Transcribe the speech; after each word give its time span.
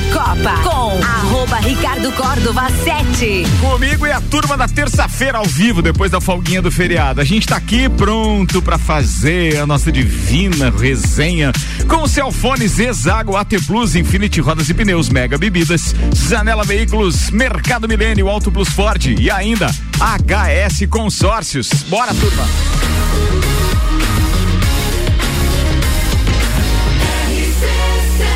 Copa 0.00 0.58
com 0.64 1.00
arroba 1.04 1.56
Ricardo 1.58 2.10
Córdova 2.12 2.68
7. 2.68 3.44
Comigo 3.60 4.04
e 4.04 4.10
a 4.10 4.20
turma 4.20 4.56
da 4.56 4.66
terça-feira 4.66 5.38
ao 5.38 5.44
vivo, 5.44 5.80
depois 5.80 6.10
da 6.10 6.20
folguinha 6.20 6.60
do 6.60 6.70
feriado. 6.70 7.20
A 7.20 7.24
gente 7.24 7.46
tá 7.46 7.56
aqui 7.56 7.88
pronto 7.88 8.60
para 8.60 8.76
fazer 8.76 9.58
a 9.58 9.66
nossa 9.66 9.92
divina 9.92 10.68
resenha 10.70 11.52
com 11.86 12.02
o 12.02 12.08
Celfone 12.08 12.66
Zezago 12.66 13.36
AT 13.36 13.52
Plus, 13.66 13.94
Infinity 13.94 14.40
Rodas 14.40 14.68
e 14.68 14.74
Pneus, 14.74 15.08
Mega 15.08 15.38
Bebidas, 15.38 15.94
Zanela 16.12 16.64
Veículos, 16.64 17.30
Mercado 17.30 17.86
Milênio, 17.86 18.28
Auto 18.28 18.50
Plus 18.50 18.70
Ford 18.70 19.04
e 19.06 19.30
ainda 19.30 19.66
HS 20.00 20.88
Consórcios. 20.90 21.68
Bora, 21.88 22.12
turma! 22.14 22.44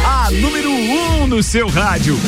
A 0.05 0.31
número 0.31 0.68
1 0.99 1.23
um 1.23 1.27
no 1.27 1.43
seu 1.43 1.69
rádio. 1.69 2.19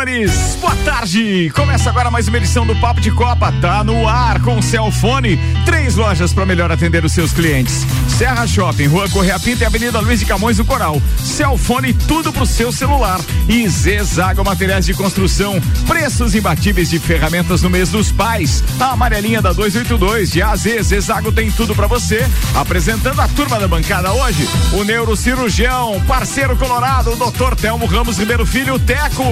Senhores, 0.00 0.49
tarde. 1.00 1.50
Começa 1.54 1.88
agora 1.88 2.10
mais 2.10 2.28
uma 2.28 2.36
edição 2.36 2.66
do 2.66 2.76
Papo 2.76 3.00
de 3.00 3.10
Copa. 3.10 3.52
Tá 3.60 3.82
no 3.82 4.06
ar 4.06 4.40
com 4.42 4.58
o 4.58 4.62
Celfone. 4.62 5.38
Três 5.64 5.96
lojas 5.96 6.32
para 6.32 6.44
melhor 6.44 6.70
atender 6.70 7.04
os 7.04 7.12
seus 7.12 7.32
clientes: 7.32 7.86
Serra 8.08 8.46
Shopping, 8.46 8.86
Rua 8.86 9.08
Correia 9.08 9.38
Pinta 9.38 9.64
e 9.64 9.66
Avenida 9.66 10.00
Luiz 10.00 10.20
de 10.20 10.26
Camões 10.26 10.58
do 10.58 10.64
Coral. 10.64 11.00
Celfone, 11.18 11.94
tudo 11.94 12.32
pro 12.32 12.44
seu 12.44 12.70
celular. 12.70 13.20
E 13.48 13.66
Zezago 13.68 14.44
Materiais 14.44 14.84
de 14.84 14.94
Construção. 14.94 15.60
Preços 15.86 16.34
imbatíveis 16.34 16.90
de 16.90 16.98
ferramentas 16.98 17.62
no 17.62 17.70
mês 17.70 17.88
dos 17.88 18.12
pais. 18.12 18.62
A 18.78 18.92
amarelinha 18.92 19.40
da 19.40 19.52
282 19.52 20.30
de 20.30 20.42
AZ. 20.42 20.62
Zezago 20.82 21.32
tem 21.32 21.50
tudo 21.50 21.74
para 21.74 21.86
você. 21.86 22.26
Apresentando 22.54 23.20
a 23.20 23.28
turma 23.28 23.58
da 23.58 23.66
bancada 23.66 24.12
hoje, 24.12 24.46
o 24.72 24.84
neurocirurgião, 24.84 26.00
parceiro 26.06 26.56
colorado, 26.56 27.12
o 27.12 27.16
Dr. 27.16 27.54
Telmo 27.54 27.86
Ramos 27.86 28.18
Ribeiro 28.18 28.44
Filho, 28.44 28.78
Teco 28.78 29.24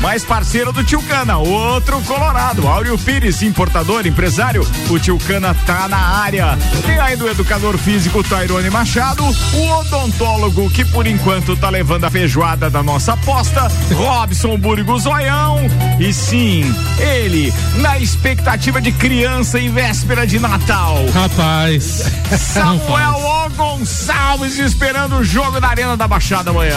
mais 0.00 0.24
parceiro 0.24 0.72
do 0.72 0.82
Tio 0.82 1.01
Cana, 1.02 1.38
outro 1.38 2.00
colorado, 2.02 2.66
Áureo 2.66 2.98
Pires, 2.98 3.42
importador, 3.42 4.06
empresário, 4.06 4.66
o 4.90 4.98
Tio 4.98 5.18
Cana 5.18 5.54
tá 5.66 5.88
na 5.88 5.98
área. 5.98 6.58
Tem 6.84 6.98
ainda 6.98 7.24
o 7.24 7.30
educador 7.30 7.76
físico 7.78 8.22
Tairone 8.22 8.70
Machado, 8.70 9.24
o 9.24 9.68
odontólogo 9.80 10.70
que 10.70 10.84
por 10.84 11.06
enquanto 11.06 11.56
tá 11.56 11.68
levando 11.68 12.04
a 12.04 12.10
feijoada 12.10 12.70
da 12.70 12.82
nossa 12.82 13.14
aposta, 13.14 13.70
Robson 13.94 14.56
Burgo 14.56 14.98
Zoião, 14.98 15.58
e 15.98 16.12
sim, 16.12 16.64
ele, 16.98 17.52
na 17.76 17.98
expectativa 17.98 18.80
de 18.80 18.92
criança 18.92 19.58
em 19.58 19.70
véspera 19.70 20.26
de 20.26 20.38
Natal. 20.38 20.98
Rapaz. 21.12 22.04
Samuel 22.38 23.16
O. 23.16 23.42
Gonçalves 23.52 24.58
esperando 24.58 25.16
o 25.16 25.24
jogo 25.24 25.60
na 25.60 25.68
Arena 25.68 25.96
da 25.96 26.08
Baixada 26.08 26.50
amanhã. 26.50 26.74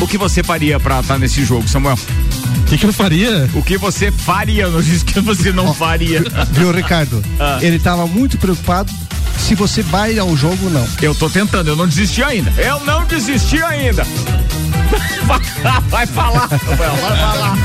O 0.00 0.06
que 0.06 0.18
você 0.18 0.42
faria 0.42 0.78
pra 0.80 1.00
estar 1.00 1.18
nesse 1.18 1.44
jogo, 1.44 1.68
Samuel? 1.68 1.98
O 2.56 2.64
que, 2.64 2.78
que, 2.78 2.86
eu 2.86 2.92
faria? 2.92 3.48
O 3.54 3.62
que 3.62 3.78
você 3.78 4.10
faria? 4.10 4.64
Eu 4.64 4.72
não 4.72 4.82
disse 4.82 5.04
que 5.04 5.20
você 5.20 5.52
não 5.52 5.72
faria. 5.74 6.22
Viu, 6.52 6.70
Ricardo? 6.70 7.22
Ah. 7.38 7.58
Ele 7.62 7.76
estava 7.76 8.06
muito 8.06 8.36
preocupado 8.38 8.92
se 9.38 9.54
você 9.54 9.82
vai 9.82 10.18
ao 10.18 10.36
jogo 10.36 10.64
ou 10.64 10.70
não. 10.70 10.86
Eu 11.00 11.14
tô 11.14 11.30
tentando, 11.30 11.68
eu 11.68 11.76
não 11.76 11.86
desisti 11.86 12.22
ainda. 12.22 12.50
Eu 12.60 12.84
não 12.84 13.04
desisti 13.06 13.62
ainda. 13.62 14.06
Vai 15.88 16.06
falar, 16.06 16.48
vai 16.48 16.56
falar. 16.56 17.58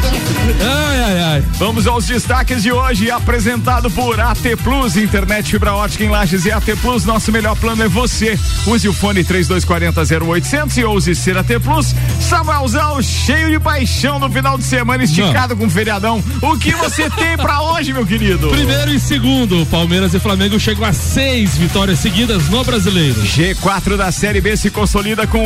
Ai, 0.60 1.00
ai, 1.00 1.20
ai. 1.24 1.44
Vamos 1.58 1.88
aos 1.88 2.06
destaques 2.06 2.62
de 2.62 2.72
hoje, 2.72 3.10
apresentado 3.10 3.90
por 3.92 4.20
AT 4.20 4.56
Plus, 4.62 4.98
internet 4.98 5.50
fibra 5.52 5.74
ótica 5.74 6.04
em 6.04 6.10
Lages 6.10 6.46
e 6.46 6.52
AT 6.52 6.66
Plus, 6.82 7.06
nosso 7.06 7.32
melhor 7.32 7.56
plano 7.56 7.84
é 7.84 7.88
você. 7.88 8.38
Use 8.68 8.88
o 8.88 8.94
fone 8.94 9.24
3240 9.24 10.26
0800 10.26 10.78
e 10.78 10.84
ouse 10.84 11.16
ser 11.16 11.38
AT 11.38 11.60
Plus. 11.64 11.96
Samuelzão, 12.20 13.02
cheio 13.02 13.50
de 13.50 13.60
paixão 13.60 14.20
no 14.20 14.30
final 14.30 14.58
de 14.58 14.64
semana, 14.64 15.04
esticado 15.04 15.56
Não. 15.56 15.62
com 15.64 15.70
feriadão. 15.70 16.24
O 16.42 16.58
que 16.58 16.72
você 16.74 17.10
tem 17.16 17.38
pra 17.38 17.62
hoje, 17.62 17.94
meu 17.94 18.06
querido? 18.06 18.50
Primeiro 18.50 18.94
e 18.94 19.00
segundo, 19.00 19.66
Palmeiras 19.68 20.14
e 20.14 20.20
Flamengo 20.20 20.60
chegam 20.60 20.86
a 20.86 20.94
seis 20.94 21.58
vitórias 21.58 22.00
seguidas 22.00 22.50
no 22.50 22.64
Brasileiro. 22.64 23.22
G4 23.22 23.96
da 23.98 24.12
Série 24.12 24.42
B 24.42 24.56
se 24.58 24.70
consolida 24.70 25.26
com 25.26 25.42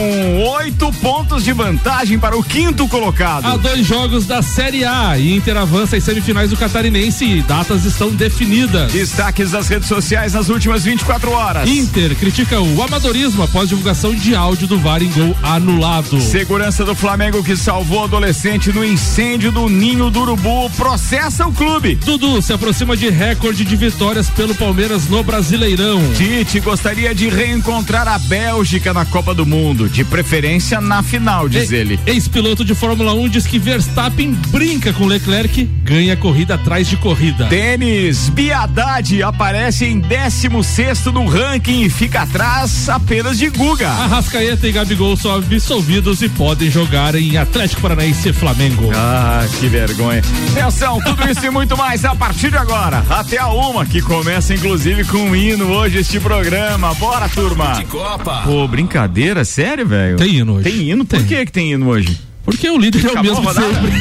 oito 0.57 0.91
pontos 0.93 1.43
de 1.43 1.53
vantagem 1.53 1.76
para 2.19 2.37
o 2.37 2.43
quinto 2.43 2.87
colocado. 2.87 3.45
Há 3.45 3.57
dois 3.57 3.85
jogos 3.85 4.25
da 4.25 4.41
Série 4.41 4.83
A 4.83 5.17
e 5.17 5.35
Inter 5.35 5.57
avança 5.57 5.95
em 5.95 5.99
semifinais 5.99 6.49
do 6.49 6.57
Catarinense 6.57 7.25
e 7.25 7.41
datas 7.41 7.85
estão 7.85 8.09
definidas. 8.09 8.91
Destaques 8.91 9.51
das 9.51 9.67
redes 9.67 9.87
sociais 9.87 10.33
nas 10.33 10.49
últimas 10.49 10.83
24 10.83 11.31
horas. 11.31 11.69
Inter 11.69 12.15
critica 12.15 12.59
o 12.59 12.81
amadorismo 12.81 13.43
após 13.43 13.69
divulgação 13.69 14.13
de 14.13 14.35
áudio 14.35 14.67
do 14.67 14.79
VAR 14.79 15.01
em 15.01 15.11
gol 15.11 15.35
anulado. 15.43 16.19
Segurança 16.21 16.83
do 16.83 16.95
Flamengo 16.95 17.43
que 17.43 17.55
salvou 17.55 18.03
adolescente 18.03 18.71
no 18.71 18.83
incêndio 18.83 19.51
do 19.51 19.69
Ninho 19.69 20.09
do 20.09 20.21
Urubu 20.21 20.69
processa 20.71 21.47
o 21.47 21.53
clube. 21.53 21.95
Dudu 21.95 22.41
se 22.41 22.53
aproxima 22.53 22.95
de 22.95 23.09
recorde 23.09 23.63
de 23.63 23.75
vitórias 23.75 24.29
pelo 24.29 24.55
Palmeiras 24.55 25.07
no 25.07 25.23
Brasileirão. 25.23 26.01
Tite 26.15 26.59
gostaria 26.59 27.13
de 27.13 27.29
reencontrar 27.29 28.07
a 28.07 28.17
Bélgica 28.19 28.93
na 28.93 29.05
Copa 29.05 29.33
do 29.33 29.45
Mundo, 29.45 29.89
de 29.89 30.03
preferência 30.03 30.81
na 30.81 31.01
final, 31.01 31.47
diz 31.59 31.71
ele. 31.71 31.99
Ex-piloto 32.05 32.63
de 32.63 32.75
Fórmula 32.75 33.13
1 33.13 33.29
diz 33.29 33.47
que 33.47 33.59
Verstappen 33.59 34.31
brinca 34.49 34.93
com 34.93 35.05
Leclerc, 35.05 35.63
ganha 35.83 36.15
corrida 36.15 36.55
atrás 36.55 36.87
de 36.87 36.97
corrida. 36.97 37.47
Tênis, 37.47 38.29
Biadade 38.29 39.23
aparece 39.23 39.85
em 39.85 39.99
16 39.99 41.05
no 41.13 41.25
ranking 41.25 41.81
e 41.81 41.89
fica 41.89 42.21
atrás 42.21 42.89
apenas 42.89 43.37
de 43.37 43.49
Guga. 43.49 43.89
Arrascaeta 43.89 44.67
e 44.67 44.71
Gabigol 44.71 45.15
são 45.17 45.35
absolvidos 45.35 46.21
e 46.21 46.29
podem 46.29 46.69
jogar 46.69 47.15
em 47.15 47.37
Atlético 47.37 47.81
Paranaense 47.81 48.29
e 48.29 48.33
Flamengo. 48.33 48.91
Ah, 48.93 49.45
que 49.59 49.67
vergonha. 49.67 50.21
Atenção, 50.51 50.99
tudo 51.01 51.29
isso 51.29 51.45
e 51.45 51.49
muito 51.49 51.77
mais 51.77 52.03
a 52.05 52.15
partir 52.15 52.51
de 52.51 52.57
agora. 52.57 53.03
Até 53.09 53.37
a 53.37 53.47
uma, 53.47 53.85
que 53.85 54.01
começa 54.01 54.53
inclusive 54.53 55.03
com 55.05 55.17
um 55.17 55.35
hino 55.35 55.65
hoje 55.71 55.99
este 55.99 56.19
programa. 56.19 56.93
Bora, 56.95 57.27
turma. 57.29 57.73
De 57.73 57.85
Copa. 57.85 58.41
Pô, 58.43 58.67
brincadeira, 58.67 59.43
sério, 59.45 59.87
velho? 59.87 60.17
Tem 60.17 60.35
hino 60.35 60.55
hoje. 60.55 60.69
Tem 60.69 60.89
hino? 60.89 61.05
Por 61.05 61.23
que 61.23 61.45
que 61.47 61.53
tem 61.53 61.71
hino 61.71 61.87
hoje? 61.87 62.19
Porque 62.43 62.69
o 62.69 62.77
líder 62.77 63.05
é 63.05 63.19
o 63.19 63.23
mesmo 63.23 63.53
sempre. 63.53 63.91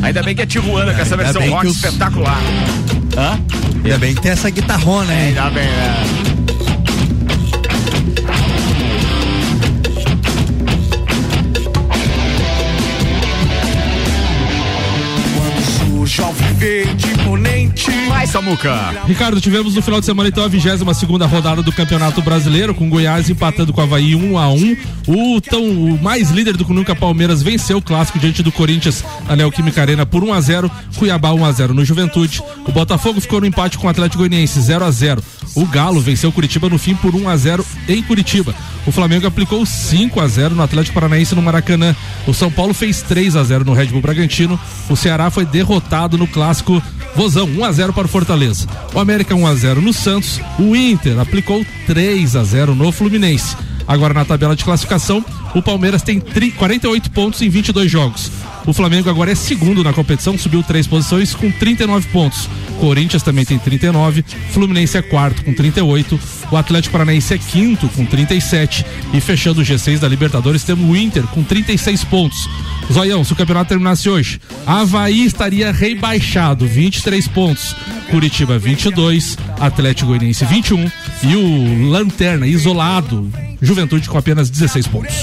Ainda 0.02 0.22
bem 0.22 0.34
que 0.34 0.42
é 0.42 0.46
Tijuana 0.46 0.94
com 0.94 1.00
essa 1.00 1.16
versão 1.16 1.42
rock 1.50 1.66
os... 1.66 1.76
espetacular. 1.76 2.40
Hã? 3.16 3.38
Ainda 3.84 3.98
bem 3.98 4.14
que 4.14 4.22
tem 4.22 4.32
essa 4.32 4.48
guitarrona, 4.48 5.12
hein? 5.12 5.28
Ainda 5.28 5.50
bem, 5.50 5.68
né? 16.18 16.54
verde 16.58 17.08
imponente. 17.12 17.90
Vai, 18.08 18.26
Samuca. 18.26 19.02
Ricardo, 19.06 19.40
tivemos 19.40 19.74
no 19.76 19.82
final 19.82 20.00
de 20.00 20.06
semana 20.06 20.28
então 20.28 20.42
a 20.44 20.48
22 20.48 20.96
segunda 20.96 21.24
rodada 21.24 21.62
do 21.62 21.72
Campeonato 21.72 22.20
Brasileiro, 22.20 22.74
com 22.74 22.90
Goiás 22.90 23.30
empatando 23.30 23.72
com 23.72 23.80
o 23.80 23.84
Havaí 23.84 24.14
1 24.16 24.32
um 24.32 24.38
a 24.38 24.48
1 24.48 24.56
um. 24.56 24.76
O 25.06 25.40
tão 25.40 25.62
o 25.62 26.02
mais 26.02 26.30
líder 26.30 26.56
do 26.56 26.64
que 26.64 26.72
nunca 26.72 26.94
Palmeiras 26.94 27.42
venceu 27.42 27.78
o 27.78 27.82
clássico 27.82 28.18
diante 28.18 28.42
do 28.42 28.50
Corinthians 28.50 29.04
na 29.28 29.36
Neoquímica 29.36 29.80
Arena 29.80 30.04
por 30.04 30.24
1 30.24 30.28
um 30.28 30.32
a 30.32 30.40
0 30.40 30.70
Cuiabá 30.96 31.32
1 31.32 31.44
a 31.44 31.52
0 31.52 31.74
no 31.74 31.84
Juventude. 31.84 32.42
O 32.66 32.72
Botafogo 32.72 33.20
ficou 33.20 33.40
no 33.40 33.46
empate 33.46 33.78
com 33.78 33.86
o 33.86 33.90
Atlético 33.90 34.18
Goianiense 34.18 34.60
0 34.60 34.84
a 34.84 34.90
0 34.90 35.22
O 35.54 35.64
Galo 35.66 36.00
venceu 36.00 36.30
o 36.30 36.32
Curitiba 36.32 36.68
no 36.68 36.78
fim 36.78 36.94
por 36.94 37.14
1 37.14 37.28
a 37.28 37.36
0 37.36 37.64
em 37.88 38.02
Curitiba. 38.02 38.54
O 38.86 38.92
Flamengo 38.92 39.26
aplicou 39.26 39.64
5 39.64 40.20
a 40.20 40.26
0 40.26 40.54
no 40.54 40.62
Atlético 40.62 40.94
Paranaense 40.94 41.34
no 41.34 41.42
Maracanã. 41.42 41.94
O 42.26 42.32
São 42.32 42.50
Paulo 42.50 42.74
fez 42.74 43.02
3 43.02 43.36
a 43.36 43.44
0 43.44 43.64
no 43.64 43.74
Red 43.74 43.86
Bull 43.86 44.00
Bragantino. 44.00 44.58
O 44.88 44.96
Ceará 44.96 45.30
foi 45.30 45.44
derrotado 45.44 45.99
no 46.08 46.26
clássico 46.26 46.82
Vozão 47.14 47.46
1 47.46 47.64
a 47.64 47.72
0 47.72 47.92
para 47.92 48.06
o 48.06 48.08
Fortaleza. 48.08 48.66
O 48.94 49.00
América 49.00 49.34
1 49.34 49.46
a 49.46 49.54
0 49.54 49.80
no 49.80 49.92
Santos. 49.92 50.40
O 50.58 50.74
Inter 50.74 51.18
aplicou 51.18 51.64
3 51.86 52.36
a 52.36 52.44
0 52.44 52.74
no 52.74 52.90
Fluminense. 52.92 53.56
Agora 53.86 54.14
na 54.14 54.24
tabela 54.24 54.54
de 54.54 54.64
classificação, 54.64 55.24
o 55.54 55.60
Palmeiras 55.60 56.02
tem 56.02 56.20
48 56.20 57.10
pontos 57.10 57.42
em 57.42 57.48
22 57.48 57.90
jogos. 57.90 58.30
O 58.66 58.72
Flamengo 58.72 59.08
agora 59.08 59.32
é 59.32 59.34
segundo 59.34 59.82
na 59.82 59.92
competição, 59.92 60.36
subiu 60.36 60.62
três 60.62 60.86
posições 60.86 61.34
com 61.34 61.50
39 61.50 62.08
pontos. 62.08 62.48
Corinthians 62.78 63.22
também 63.22 63.44
tem 63.44 63.58
39, 63.58 64.24
Fluminense 64.52 64.96
é 64.96 65.02
quarto 65.02 65.44
com 65.44 65.52
38, 65.52 66.18
o 66.50 66.56
Atlético 66.56 66.92
Paranaense 66.92 67.34
é 67.34 67.38
quinto 67.38 67.88
com 67.90 68.04
37 68.06 68.84
e 69.12 69.20
fechando 69.20 69.60
o 69.60 69.64
G6 69.64 69.98
da 69.98 70.08
Libertadores 70.08 70.64
temos 70.64 70.88
o 70.88 70.96
Inter 70.96 71.24
com 71.24 71.42
36 71.42 72.04
pontos. 72.04 72.48
Zoião, 72.92 73.22
se 73.22 73.32
o 73.32 73.36
campeonato 73.36 73.68
terminasse 73.68 74.08
hoje, 74.08 74.40
Havaí 74.66 75.24
estaria 75.24 75.70
rebaixado, 75.72 76.66
23 76.66 77.28
pontos. 77.28 77.76
Curitiba 78.10 78.58
22, 78.58 79.38
Atlético 79.60 80.08
Goianiense 80.08 80.44
21 80.44 80.90
e 81.22 81.36
o 81.36 81.90
Lanterna 81.90 82.46
isolado, 82.46 83.30
Juventude 83.62 84.08
com 84.08 84.18
apenas 84.18 84.50
16 84.50 84.86
pontos. 84.88 85.14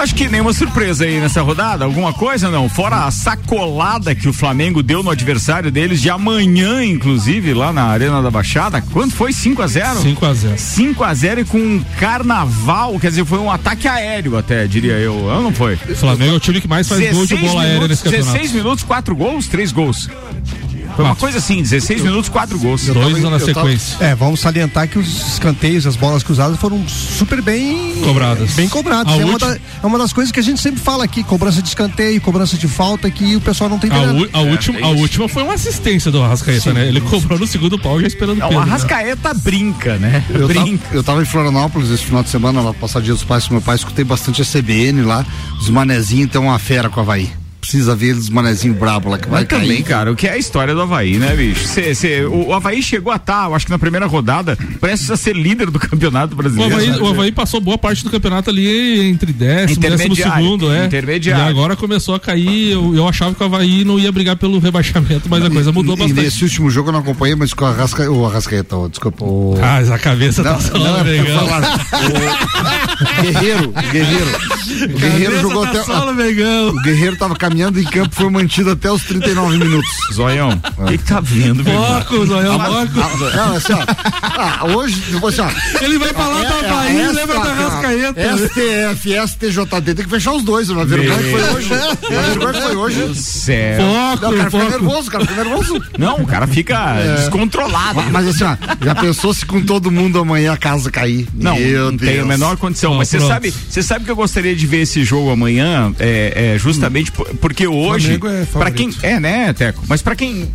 Acho 0.00 0.14
que 0.14 0.28
nenhuma 0.28 0.52
surpresa 0.52 1.04
aí 1.04 1.20
nessa 1.20 1.42
rodada, 1.42 1.84
alguma 1.84 2.12
coisa 2.12 2.41
não? 2.50 2.68
Fora 2.68 3.04
a 3.04 3.10
sacolada 3.10 4.14
que 4.14 4.28
o 4.28 4.32
Flamengo 4.32 4.82
deu 4.82 5.02
no 5.02 5.10
adversário 5.10 5.70
deles 5.70 6.00
de 6.00 6.10
amanhã, 6.10 6.84
inclusive, 6.84 7.54
lá 7.54 7.72
na 7.72 7.84
Arena 7.84 8.22
da 8.22 8.30
Baixada. 8.30 8.80
Quanto 8.92 9.14
foi? 9.14 9.32
5 9.32 9.62
a 9.62 9.66
0 9.66 10.00
5 10.00 10.26
a 10.26 10.34
0 10.34 10.58
5 10.58 11.04
a 11.04 11.14
0 11.14 11.40
e 11.40 11.44
com 11.44 11.58
um 11.58 11.84
carnaval, 11.98 12.98
quer 12.98 13.08
dizer, 13.08 13.24
foi 13.24 13.38
um 13.38 13.50
ataque 13.50 13.86
aéreo 13.88 14.36
até, 14.36 14.66
diria 14.66 14.94
eu. 14.94 15.14
Não, 15.14 15.42
não 15.42 15.52
foi? 15.52 15.74
O 15.74 15.96
Flamengo 15.96 16.34
é 16.34 16.36
o 16.36 16.40
time 16.40 16.60
que 16.60 16.68
mais 16.68 16.88
faz 16.88 17.12
gol 17.12 17.26
de 17.26 17.36
bola 17.36 17.62
aérea 17.62 17.88
nesse 17.88 18.02
campeonato. 18.04 18.32
16 18.32 18.52
minutos, 18.52 18.84
4 18.84 19.16
gols, 19.16 19.46
3 19.46 19.72
gols. 19.72 20.08
Foi 20.94 21.04
uma 21.04 21.16
coisa 21.16 21.38
assim, 21.38 21.62
16 21.62 22.02
minutos, 22.02 22.28
4 22.28 22.58
gols. 22.58 22.86
Dois 22.86 23.22
na 23.22 23.38
sequência. 23.38 23.98
Tava, 23.98 24.10
é, 24.10 24.14
vamos 24.14 24.40
salientar 24.40 24.88
que 24.88 24.98
os 24.98 25.32
escanteios, 25.32 25.86
as 25.86 25.96
bolas 25.96 26.22
cruzadas 26.22 26.58
foram 26.58 26.86
super 26.88 27.40
bem 27.40 27.96
cobradas. 28.02 28.52
Bem 28.52 28.68
cobradas. 28.68 29.18
É 29.18 29.24
uma, 29.24 29.38
da, 29.38 29.56
é 29.56 29.86
uma, 29.86 29.98
das 29.98 30.12
coisas 30.12 30.30
que 30.30 30.40
a 30.40 30.42
gente 30.42 30.60
sempre 30.60 30.80
fala 30.80 31.04
aqui, 31.04 31.22
cobrança 31.22 31.62
de 31.62 31.68
escanteio, 31.68 32.20
cobrança 32.20 32.56
de 32.56 32.68
falta, 32.68 33.10
que 33.10 33.36
o 33.36 33.40
pessoal 33.40 33.70
não 33.70 33.78
tem 33.78 33.90
a, 33.90 33.94
a, 33.94 34.42
é, 34.42 34.50
última, 34.50 34.78
é 34.78 34.84
a 34.84 34.88
última 34.88 35.28
foi 35.28 35.42
uma 35.42 35.54
assistência 35.54 36.10
do 36.10 36.22
Arrascaeta, 36.22 36.60
Sim. 36.60 36.72
né? 36.72 36.88
Ele 36.88 37.00
cobrou 37.00 37.38
no 37.38 37.46
segundo 37.46 37.78
pau 37.78 38.00
já 38.00 38.06
esperando 38.06 38.42
o 38.42 38.54
O 38.54 38.58
Arrascaeta 38.58 39.32
né? 39.32 39.40
brinca, 39.42 39.98
né? 39.98 40.24
Eu 40.30 40.46
brinca. 40.46 40.84
Tava, 40.84 40.96
eu 40.96 41.02
tava 41.02 41.22
em 41.22 41.26
Florianópolis 41.26 41.90
esse 41.90 42.04
final 42.04 42.22
de 42.22 42.28
semana, 42.28 42.60
lá 42.60 42.74
passar 42.74 43.00
dia 43.00 43.14
dos 43.14 43.24
pais 43.24 43.46
com 43.46 43.54
meu 43.54 43.62
pai, 43.62 43.76
escutei 43.76 44.04
bastante 44.04 44.42
a 44.42 44.44
CBN 44.44 45.02
lá, 45.02 45.24
os 45.58 45.68
manezinhos 45.68 46.24
então 46.24 46.44
uma 46.44 46.58
fera 46.58 46.88
com 46.88 47.00
a 47.00 47.02
Havaí 47.02 47.41
precisa 47.62 47.94
ver 47.94 48.08
eles 48.08 48.28
manezinho 48.28 48.74
brabo 48.74 49.08
lá 49.08 49.18
que 49.18 49.28
vai 49.28 49.42
Mas 49.42 49.48
cair. 49.48 49.60
também, 49.60 49.82
cara, 49.84 50.10
o 50.10 50.16
que 50.16 50.26
é 50.26 50.32
a 50.32 50.36
história 50.36 50.74
do 50.74 50.82
Havaí, 50.82 51.16
né, 51.16 51.32
bicho? 51.36 51.64
Cê, 51.64 51.94
cê, 51.94 52.24
o, 52.24 52.48
o 52.48 52.52
Havaí 52.52 52.82
chegou 52.82 53.12
a 53.12 53.16
estar, 53.16 53.44
tá, 53.44 53.48
eu 53.48 53.54
acho 53.54 53.66
que 53.66 53.70
na 53.70 53.78
primeira 53.78 54.04
rodada, 54.04 54.58
precisa 54.80 55.16
ser 55.16 55.36
líder 55.36 55.70
do 55.70 55.78
campeonato 55.78 56.34
brasileiro. 56.34 56.74
O 56.74 56.76
Havaí, 56.76 57.00
o 57.00 57.06
Havaí, 57.06 57.30
passou 57.30 57.60
boa 57.60 57.78
parte 57.78 58.02
do 58.02 58.10
campeonato 58.10 58.50
ali 58.50 59.08
entre 59.08 59.32
décimo, 59.32 59.80
décimo 59.80 60.16
segundo, 60.16 60.72
é. 60.72 60.86
Intermediário. 60.86 61.44
E 61.44 61.48
agora 61.48 61.76
começou 61.76 62.16
a 62.16 62.20
cair, 62.20 62.72
eu, 62.72 62.96
eu, 62.96 63.06
achava 63.06 63.32
que 63.32 63.40
o 63.40 63.46
Havaí 63.46 63.84
não 63.84 63.96
ia 63.96 64.10
brigar 64.10 64.34
pelo 64.34 64.58
rebaixamento, 64.58 65.28
mas 65.30 65.44
a 65.44 65.48
coisa 65.48 65.70
mudou 65.70 65.96
bastante. 65.96 66.18
E 66.18 66.24
nesse 66.24 66.42
último 66.42 66.68
jogo 66.68 66.88
eu 66.88 66.92
não 66.92 67.00
acompanhei, 67.00 67.36
mas 67.36 67.54
com 67.54 67.64
o 67.64 67.68
Arrasca, 67.68 68.10
o 68.10 68.26
Arrascaeta, 68.26 68.76
oh, 68.76 68.88
desculpa. 68.88 69.24
O... 69.24 69.56
Ah, 69.62 69.78
a 69.78 69.98
cabeça 70.00 70.42
não, 70.42 70.54
tá 70.54 70.60
só 70.60 70.76
não, 70.76 70.98
é 70.98 71.24
falar, 71.26 71.86
o 72.98 73.22
Guerreiro, 73.22 73.72
Guerreiro. 73.92 74.98
Guerreiro 74.98 75.40
jogou 75.40 75.62
até. 75.62 75.78
A, 75.78 76.70
o 76.70 76.82
Guerreiro 76.82 77.16
tava 77.16 77.36
caminhando 77.36 77.51
em 77.60 77.84
campo, 77.84 78.14
foi 78.14 78.30
mantido 78.30 78.70
até 78.70 78.90
os 78.90 79.02
39 79.02 79.58
minutos. 79.58 79.90
Zoião, 80.12 80.60
o 80.78 80.84
que, 80.84 80.98
que 80.98 81.04
tá 81.04 81.20
vendo, 81.20 81.62
velho? 81.62 81.78
Foco, 81.78 82.26
Zoião, 82.26 82.58
foco. 82.58 83.36
Não, 83.36 83.56
assim, 83.56 83.72
ó. 83.72 83.84
Ah, 84.22 84.64
hoje, 84.66 85.02
assim, 85.28 85.40
ó. 85.40 85.84
Ele 85.84 85.98
vai 85.98 86.12
falar 86.12 86.42
é, 86.42 86.46
pra 86.46 86.68
Bahia 86.68 87.02
e 87.02 87.12
lembra 87.12 87.38
da 87.38 87.52
Rascaeta. 87.52 88.36
STF, 88.38 89.28
STJD, 89.28 89.94
tem 89.94 90.04
que 90.04 90.10
fechar 90.10 90.32
os 90.32 90.42
dois, 90.42 90.70
a 90.70 90.84
vergonha 90.84 91.18
que 91.18 91.30
foi 91.30 91.42
hoje. 91.42 91.74
A 91.74 92.20
vergonha 92.20 92.52
que 92.52 92.60
foi 92.60 92.76
hoje. 92.76 93.14
Céu. 93.14 93.82
Foco, 93.82 94.22
não, 94.22 94.32
o 94.32 94.36
cara 94.36 94.50
foco. 94.50 94.64
fica 94.64 94.78
nervoso, 94.78 95.08
o 95.08 95.10
cara 95.10 95.26
fica 95.26 95.44
nervoso. 95.44 95.82
Não, 95.98 96.16
o 96.16 96.26
cara 96.26 96.46
fica 96.46 96.94
é. 96.96 97.14
descontrolado. 97.16 97.94
Mas, 97.94 98.10
mas, 98.10 98.28
assim, 98.28 98.44
ó, 98.44 98.56
já 98.84 98.94
pensou 98.94 99.34
se 99.34 99.44
com 99.44 99.62
todo 99.62 99.90
mundo 99.90 100.18
amanhã 100.18 100.52
a 100.52 100.56
casa 100.56 100.90
cair? 100.90 101.26
Não, 101.34 101.56
Meu 101.56 101.90
não 101.90 101.96
Deus. 101.96 102.10
tem 102.10 102.20
a 102.20 102.24
menor 102.24 102.56
condição. 102.56 102.94
mas 102.94 103.08
você 103.08 103.20
sabe, 103.20 103.50
você 103.50 103.82
sabe 103.82 104.04
que 104.04 104.10
eu 104.10 104.16
gostaria 104.16 104.54
de 104.54 104.66
ver 104.66 104.82
esse 104.82 105.04
jogo 105.04 105.30
amanhã, 105.30 105.92
é, 105.98 106.54
é 106.54 106.58
justamente 106.58 107.12
hum. 107.18 107.36
Porque 107.42 107.66
hoje, 107.66 108.14
é 108.14 108.46
para 108.46 108.70
quem 108.70 108.88
é, 109.02 109.18
né, 109.18 109.52
Teco? 109.52 109.84
Mas 109.88 110.00
para 110.00 110.14
quem 110.14 110.48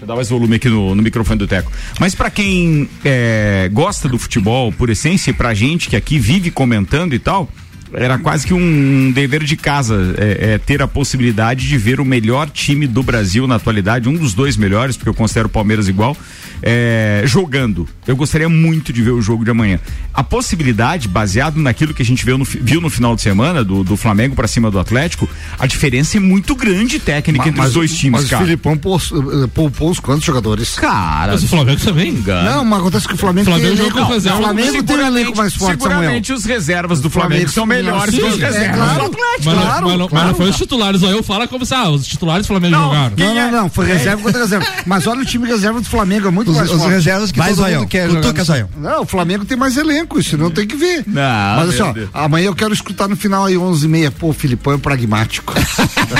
Vou 0.00 0.06
dar 0.08 0.16
mais 0.16 0.28
volume 0.28 0.56
aqui 0.56 0.68
no, 0.68 0.96
no 0.96 1.00
microfone 1.00 1.38
do 1.38 1.46
Teco. 1.46 1.70
Mas 2.00 2.12
para 2.12 2.28
quem 2.28 2.90
é, 3.04 3.70
gosta 3.72 4.08
do 4.08 4.18
futebol, 4.18 4.72
por 4.72 4.90
essência, 4.90 5.30
e 5.30 5.32
pra 5.32 5.54
gente 5.54 5.88
que 5.88 5.94
aqui 5.94 6.18
vive 6.18 6.50
comentando 6.50 7.14
e 7.14 7.20
tal, 7.20 7.48
era 7.94 8.18
quase 8.18 8.46
que 8.46 8.54
um 8.54 9.10
dever 9.12 9.44
de 9.44 9.56
casa 9.56 10.14
é, 10.18 10.54
é, 10.54 10.58
ter 10.58 10.82
a 10.82 10.88
possibilidade 10.88 11.68
de 11.68 11.78
ver 11.78 12.00
o 12.00 12.04
melhor 12.04 12.48
time 12.48 12.86
do 12.86 13.02
Brasil 13.02 13.46
na 13.46 13.56
atualidade, 13.56 14.08
um 14.08 14.14
dos 14.14 14.34
dois 14.34 14.56
melhores, 14.56 14.96
porque 14.96 15.08
eu 15.08 15.14
considero 15.14 15.46
o 15.46 15.50
Palmeiras 15.50 15.88
igual, 15.88 16.16
é, 16.62 17.22
jogando. 17.26 17.88
Eu 18.06 18.16
gostaria 18.16 18.48
muito 18.48 18.92
de 18.92 19.02
ver 19.02 19.10
o 19.10 19.20
jogo 19.20 19.44
de 19.44 19.50
amanhã. 19.50 19.78
A 20.14 20.22
possibilidade, 20.22 21.08
baseado 21.08 21.56
naquilo 21.56 21.92
que 21.92 22.02
a 22.02 22.04
gente 22.04 22.24
viu 22.24 22.38
no, 22.38 22.44
viu 22.44 22.80
no 22.80 22.88
final 22.88 23.14
de 23.14 23.22
semana, 23.22 23.64
do, 23.64 23.82
do 23.82 23.96
Flamengo 23.96 24.34
para 24.34 24.46
cima 24.46 24.70
do 24.70 24.78
Atlético, 24.78 25.28
a 25.58 25.66
diferença 25.66 26.16
é 26.16 26.20
muito 26.20 26.54
grande 26.54 26.98
técnica 26.98 27.44
mas, 27.44 27.52
entre 27.52 27.66
os 27.66 27.72
dois 27.72 27.96
times, 27.96 28.22
mas 28.22 28.30
cara. 28.30 28.42
o 28.42 28.46
Filipão 28.46 28.74
eh, 28.74 29.46
poupou 29.52 29.90
os 29.90 30.00
quantos 30.00 30.24
jogadores? 30.24 30.74
Cara. 30.74 31.32
Mas 31.32 31.42
o 31.42 31.48
Flamengo 31.48 31.80
também 31.80 32.10
engana. 32.10 32.50
Não, 32.50 32.64
mas 32.64 32.80
acontece 32.80 33.08
que 33.08 33.14
o 33.14 33.16
Flamengo, 33.16 33.46
Flamengo 33.46 33.76
tem 33.76 33.78
elenco, 33.78 33.98
não, 33.98 34.16
o 34.16 34.42
Flamengo 34.42 34.82
tem 34.82 34.96
um 34.96 35.06
elenco 35.06 35.36
mais 35.36 35.54
forte, 35.54 35.72
Seguramente 35.72 36.26
Samuel. 36.26 36.38
os 36.38 36.44
reservas 36.44 37.00
do 37.00 37.10
Flamengo, 37.10 37.32
Flamengo 37.32 37.50
são 37.50 37.66
melhores 37.66 37.81
que 37.82 38.22
os 38.22 38.38
reservas 38.38 38.56
é, 38.56 38.68
claro. 38.68 39.10
Mas, 39.12 39.44
claro, 39.44 40.08
mas, 40.10 40.26
não 40.26 40.34
foi 40.34 40.50
os 40.50 40.56
titulares, 40.56 41.02
eu 41.02 41.22
falo 41.22 41.48
como 41.48 41.64
se, 41.64 41.74
ah, 41.74 41.90
os 41.90 42.06
titulares 42.06 42.46
do 42.46 42.48
Flamengo 42.48 42.76
não, 42.76 42.84
jogaram. 42.84 43.16
Não, 43.16 43.34
não, 43.34 43.50
não, 43.50 43.70
foi 43.70 43.86
reserva 43.86 44.22
contra 44.22 44.40
reserva. 44.40 44.66
Mas 44.86 45.06
olha 45.06 45.20
o 45.20 45.24
time 45.24 45.46
reserva 45.46 45.80
do 45.80 45.88
Flamengo, 45.88 46.28
é 46.28 46.30
muito 46.30 46.50
os, 46.50 46.56
mais 46.56 46.70
os 46.70 46.78
forte. 46.78 46.92
reservas 46.92 47.32
que 47.32 47.38
Vai, 47.38 47.54
todo 47.54 47.66
mundo 47.68 47.86
quer 47.86 48.08
Cutuca, 48.08 48.44
Zaião. 48.44 48.68
Não, 48.76 49.02
o 49.02 49.06
Flamengo 49.06 49.44
tem 49.44 49.56
mais 49.56 49.76
elenco, 49.76 50.18
isso 50.18 50.36
não 50.36 50.50
tem 50.50 50.66
que 50.66 50.76
ver. 50.76 51.04
Não, 51.06 51.56
Mas 51.56 51.68
assim, 51.70 51.82
ó, 51.82 51.94
amanhã 52.24 52.46
eu 52.46 52.54
quero 52.54 52.72
escutar 52.72 53.08
no 53.08 53.16
final 53.16 53.44
aí 53.44 53.56
11 53.56 53.84
e 53.84 53.88
meia, 53.88 54.10
pô, 54.10 54.28
o 54.28 54.32
Filipão 54.32 54.74
é 54.74 54.78
pragmático. 54.78 55.54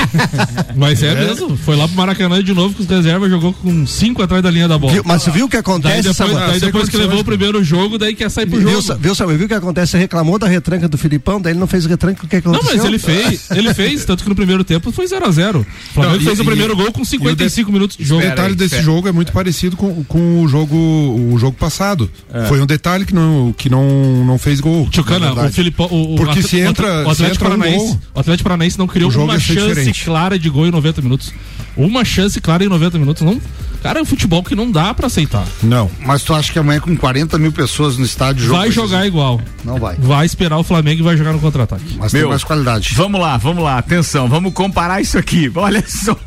Mas 0.75 1.01
é, 1.03 1.11
é, 1.11 1.15
mesmo, 1.15 1.55
foi 1.57 1.75
lá 1.75 1.87
pro 1.87 1.95
Maracanã 1.95 2.43
de 2.43 2.53
novo 2.53 2.75
com 2.75 2.83
os 2.83 2.89
reservas, 2.89 3.29
jogou 3.29 3.53
com 3.53 3.85
cinco 3.85 4.21
atrás 4.21 4.41
da 4.43 4.49
linha 4.49 4.67
da 4.67 4.77
bola. 4.77 4.93
Viu, 4.93 5.03
mas 5.05 5.23
você 5.23 5.31
viu 5.31 5.45
o 5.45 5.49
que 5.49 5.57
acontece? 5.57 6.01
Daí 6.01 6.13
depois, 6.13 6.33
daí 6.33 6.59
depois 6.59 6.89
que 6.89 6.97
levou 6.97 7.19
o 7.19 7.23
primeiro 7.23 7.63
jogo, 7.63 7.97
daí 7.97 8.15
quer 8.15 8.29
sair 8.29 8.45
pro 8.45 8.59
viu, 8.59 8.81
jogo. 8.81 8.99
Viu, 8.99 9.15
Samuel, 9.15 9.37
viu 9.37 9.45
o 9.45 9.49
que 9.49 9.55
acontece? 9.55 9.91
Você 9.91 9.97
reclamou 9.97 10.39
da 10.39 10.47
retranca 10.47 10.87
do 10.87 10.97
Filipão, 10.97 11.39
daí 11.39 11.52
ele 11.53 11.59
não 11.59 11.67
fez 11.67 11.85
retranca, 11.85 12.25
o 12.25 12.27
que 12.27 12.35
aconteceu? 12.37 12.65
Não, 12.65 12.75
mas 12.75 12.85
ele 12.85 12.99
fez, 12.99 13.49
ele 13.51 13.73
fez, 13.73 14.05
tanto 14.05 14.23
que 14.23 14.29
no 14.29 14.35
primeiro 14.35 14.63
tempo 14.63 14.91
foi 14.91 15.07
0 15.07 15.25
a 15.25 15.31
0 15.31 15.59
O 15.59 15.93
Flamengo 15.93 16.17
não, 16.17 16.23
fez 16.25 16.39
e, 16.39 16.41
o 16.41 16.45
primeiro 16.45 16.73
e, 16.73 16.75
gol 16.75 16.91
com 16.91 17.05
55 17.05 17.65
de, 17.65 17.73
minutos 17.73 17.97
de 17.97 18.03
jogo. 18.03 18.21
O 18.21 18.29
detalhe 18.29 18.55
desse 18.55 18.81
jogo 18.81 19.07
é 19.07 19.11
muito 19.11 19.31
parecido 19.31 19.77
com, 19.77 20.03
com 20.03 20.41
o 20.41 20.47
jogo 20.47 20.75
o 20.75 21.37
jogo 21.37 21.55
passado. 21.57 22.09
É. 22.33 22.45
Foi 22.45 22.61
um 22.61 22.65
detalhe 22.65 23.05
que 23.05 23.13
não, 23.13 23.53
que 23.57 23.69
não, 23.69 24.25
não 24.25 24.37
fez 24.37 24.59
gol. 24.59 24.87
Tchucana, 24.89 25.33
o 25.33 25.51
Filipão. 25.51 25.87
O, 25.91 26.15
Porque 26.15 26.41
se 26.41 26.59
entra. 26.59 27.05
O 27.05 27.09
Atlético, 27.09 27.43
Paranaense, 27.43 27.99
o 28.13 28.19
Atlético 28.19 28.43
Paranaense 28.43 28.77
não 28.77 28.87
criou 28.87 29.11
uma 29.11 29.39
chance 29.39 29.69
diferente. 29.69 30.05
clara 30.05 30.37
de 30.37 30.49
gol 30.49 30.67
em 30.67 30.71
90 30.71 31.01
minutos. 31.01 31.33
Uma 31.75 32.05
chance 32.05 32.39
clara 32.39 32.63
em 32.63 32.67
90 32.67 32.99
minutos. 32.99 33.23
Não, 33.23 33.41
cara, 33.81 33.99
é 33.99 34.01
um 34.01 34.05
futebol 34.05 34.43
que 34.43 34.55
não 34.55 34.69
dá 34.69 34.93
para 34.93 35.07
aceitar. 35.07 35.45
Não. 35.61 35.89
Mas 36.05 36.21
tu 36.21 36.33
acha 36.33 36.51
que 36.51 36.59
amanhã 36.59 36.79
com 36.79 36.95
40 36.95 37.37
mil 37.39 37.51
pessoas 37.51 37.97
no 37.97 38.05
estádio 38.05 38.49
Vai 38.49 38.71
jogar 38.71 39.07
igual. 39.07 39.41
Não 39.63 39.77
vai. 39.77 39.95
Vai 39.97 40.25
esperar 40.25 40.57
o 40.57 40.63
Flamengo 40.63 41.01
e 41.01 41.03
vai 41.03 41.17
jogar 41.17 41.33
no 41.33 41.39
contra-ataque. 41.43 41.95
Mas 41.97 42.13
Meu, 42.13 42.23
tem 42.23 42.29
mais 42.29 42.43
qualidade. 42.43 42.93
Vamos 42.95 43.19
lá, 43.19 43.37
vamos 43.37 43.63
lá. 43.63 43.77
Atenção, 43.77 44.27
vamos 44.27 44.53
comparar 44.53 45.01
isso 45.01 45.17
aqui. 45.17 45.51
Olha 45.55 45.83
só 45.87 46.17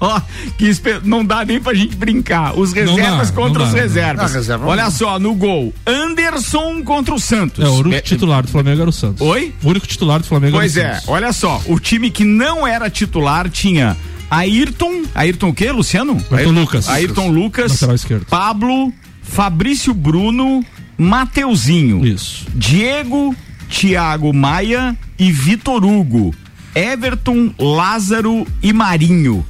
que 0.57 0.71
não 1.03 1.25
dá 1.25 1.45
nem 1.45 1.61
pra 1.61 1.75
gente 1.75 1.97
brincar. 1.97 2.59
Os 2.59 2.73
reservas 2.73 3.31
dá, 3.31 3.35
contra 3.35 3.63
os 3.63 3.73
dá, 3.73 3.81
reservas. 3.81 4.35
Reserva 4.35 4.67
Olha 4.67 4.91
só, 4.91 5.19
no 5.19 5.35
gol. 5.35 5.73
Anderson 5.87 6.83
contra 6.83 7.15
o 7.15 7.19
Santos. 7.19 7.65
É, 7.65 7.69
o 7.69 7.75
único 7.75 7.95
é, 7.95 8.01
titular 8.01 8.43
do 8.43 8.49
Flamengo 8.49 8.81
era 8.81 8.91
o 8.91 8.93
Santos. 8.93 9.21
Oi? 9.21 9.55
O 9.63 9.69
único 9.69 9.87
titular 9.87 10.21
do 10.21 10.27
Flamengo 10.27 10.57
pois 10.57 10.77
era 10.77 10.89
o 10.89 10.93
Santos. 10.93 11.07
Pois 11.07 11.15
é, 11.15 11.25
olha 11.25 11.33
só. 11.33 11.61
O 11.67 11.81
time 11.81 12.11
que 12.11 12.25
não 12.25 12.67
era 12.67 12.89
titular 12.91 13.49
tinha 13.49 13.97
Ayrton. 14.31 15.05
Ayrton 15.15 15.49
o 15.49 15.55
quê, 15.55 15.71
Luciano? 15.71 16.13
Ayrton, 16.13 16.37
Ayrton 16.37 16.53
Lucas. 16.53 16.89
Ayrton 16.89 17.29
Lucas. 17.29 17.81
Pablo, 18.29 18.93
Fabrício 19.23 19.95
Bruno, 19.95 20.65
Mateuzinho. 20.99 22.05
Isso. 22.07 22.47
Diego, 22.55 23.35
Thiago 23.69 24.33
Maia 24.33 24.97
e 25.19 25.31
Vitor 25.31 25.85
Hugo. 25.85 26.35
Everton, 26.75 27.53
Lázaro 27.59 28.47
e 28.63 28.73
Marinho. 28.73 29.45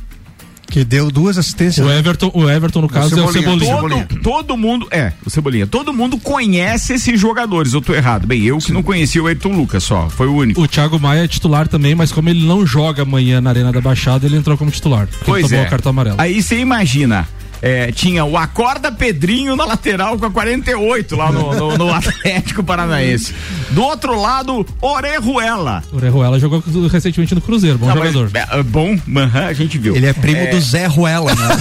Que 0.69 0.85
deu 0.85 1.11
duas 1.11 1.39
assistências. 1.39 1.87
O 1.87 1.91
Everton, 1.91 2.31
o 2.35 2.49
Everton 2.51 2.83
no 2.83 2.89
caso, 2.89 3.17
o 3.17 3.21
é 3.21 3.23
o 3.25 3.33
Cebolinha. 3.33 3.77
Todo, 3.77 3.89
Cebolinha. 3.89 4.09
todo 4.23 4.57
mundo, 4.57 4.89
é, 4.91 5.13
o 5.25 5.31
Cebolinha. 5.31 5.67
Todo 5.67 5.93
mundo 5.93 6.19
conhece 6.19 6.95
esses 6.95 7.19
jogadores, 7.19 7.73
eu 7.73 7.81
tô 7.81 7.95
errado. 7.95 8.27
Bem, 8.27 8.43
eu 8.43 8.59
que 8.59 8.65
Sim. 8.65 8.73
não 8.73 8.83
conhecia 8.83 9.23
o 9.23 9.27
Ayrton 9.27 9.57
Lucas 9.57 9.85
só, 9.85 10.09
foi 10.09 10.27
o 10.27 10.35
único. 10.35 10.61
O 10.61 10.69
Thiago 10.69 10.99
Maia 10.99 11.25
é 11.25 11.29
titular 11.29 11.69
também, 11.69 11.95
mas 11.95 12.13
como 12.13 12.29
ele 12.29 12.45
não 12.45 12.67
joga 12.67 13.03
amanhã 13.03 13.41
na 13.41 13.51
Arena 13.51 13.73
da 13.73 13.81
Baixada, 13.81 14.27
ele 14.27 14.37
entrou 14.37 14.59
como 14.59 14.71
titular. 14.71 15.09
Pois 15.25 15.49
tomou 15.49 15.65
é. 15.65 15.67
a 15.67 15.71
carta 15.71 15.89
amarela. 15.89 16.17
Aí 16.19 16.43
você 16.43 16.59
imagina, 16.59 17.27
é, 17.67 17.91
tinha 17.91 18.25
o 18.25 18.39
Acorda 18.39 18.93
Pedrinho 18.93 19.57
na 19.57 19.65
lateral 19.65 20.17
com 20.17 20.27
a 20.27 20.31
48 20.31 21.17
lá 21.17 21.33
no, 21.33 21.53
no, 21.53 21.77
no 21.77 21.91
Atlético 21.93 22.63
Paranaense. 22.63 23.35
Do 23.71 23.83
outro 23.83 24.21
lado, 24.21 24.65
Orejuela. 24.81 25.83
Orejuela 25.93 26.39
jogou 26.39 26.63
recentemente 26.87 27.35
no 27.35 27.41
Cruzeiro, 27.41 27.77
bom 27.77 27.87
Não, 27.87 27.97
jogador. 27.97 28.31
mas, 28.33 28.49
é, 28.53 28.63
bom, 28.63 28.97
aham, 29.17 29.47
a 29.47 29.53
gente 29.53 29.79
viu. 29.79 29.97
Ele 29.97 30.07
é 30.07 30.13
primo 30.13 30.49
do 30.49 30.61
Zé 30.61 30.87
Ruela, 30.87 31.35
né? 31.35 31.49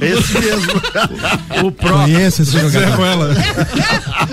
Esse 0.00 0.40
mesmo. 0.40 0.72
O 1.64 1.70
pró 1.70 2.02
Conheço 2.02 2.42
esse 2.42 2.58
jogador. 2.58 3.28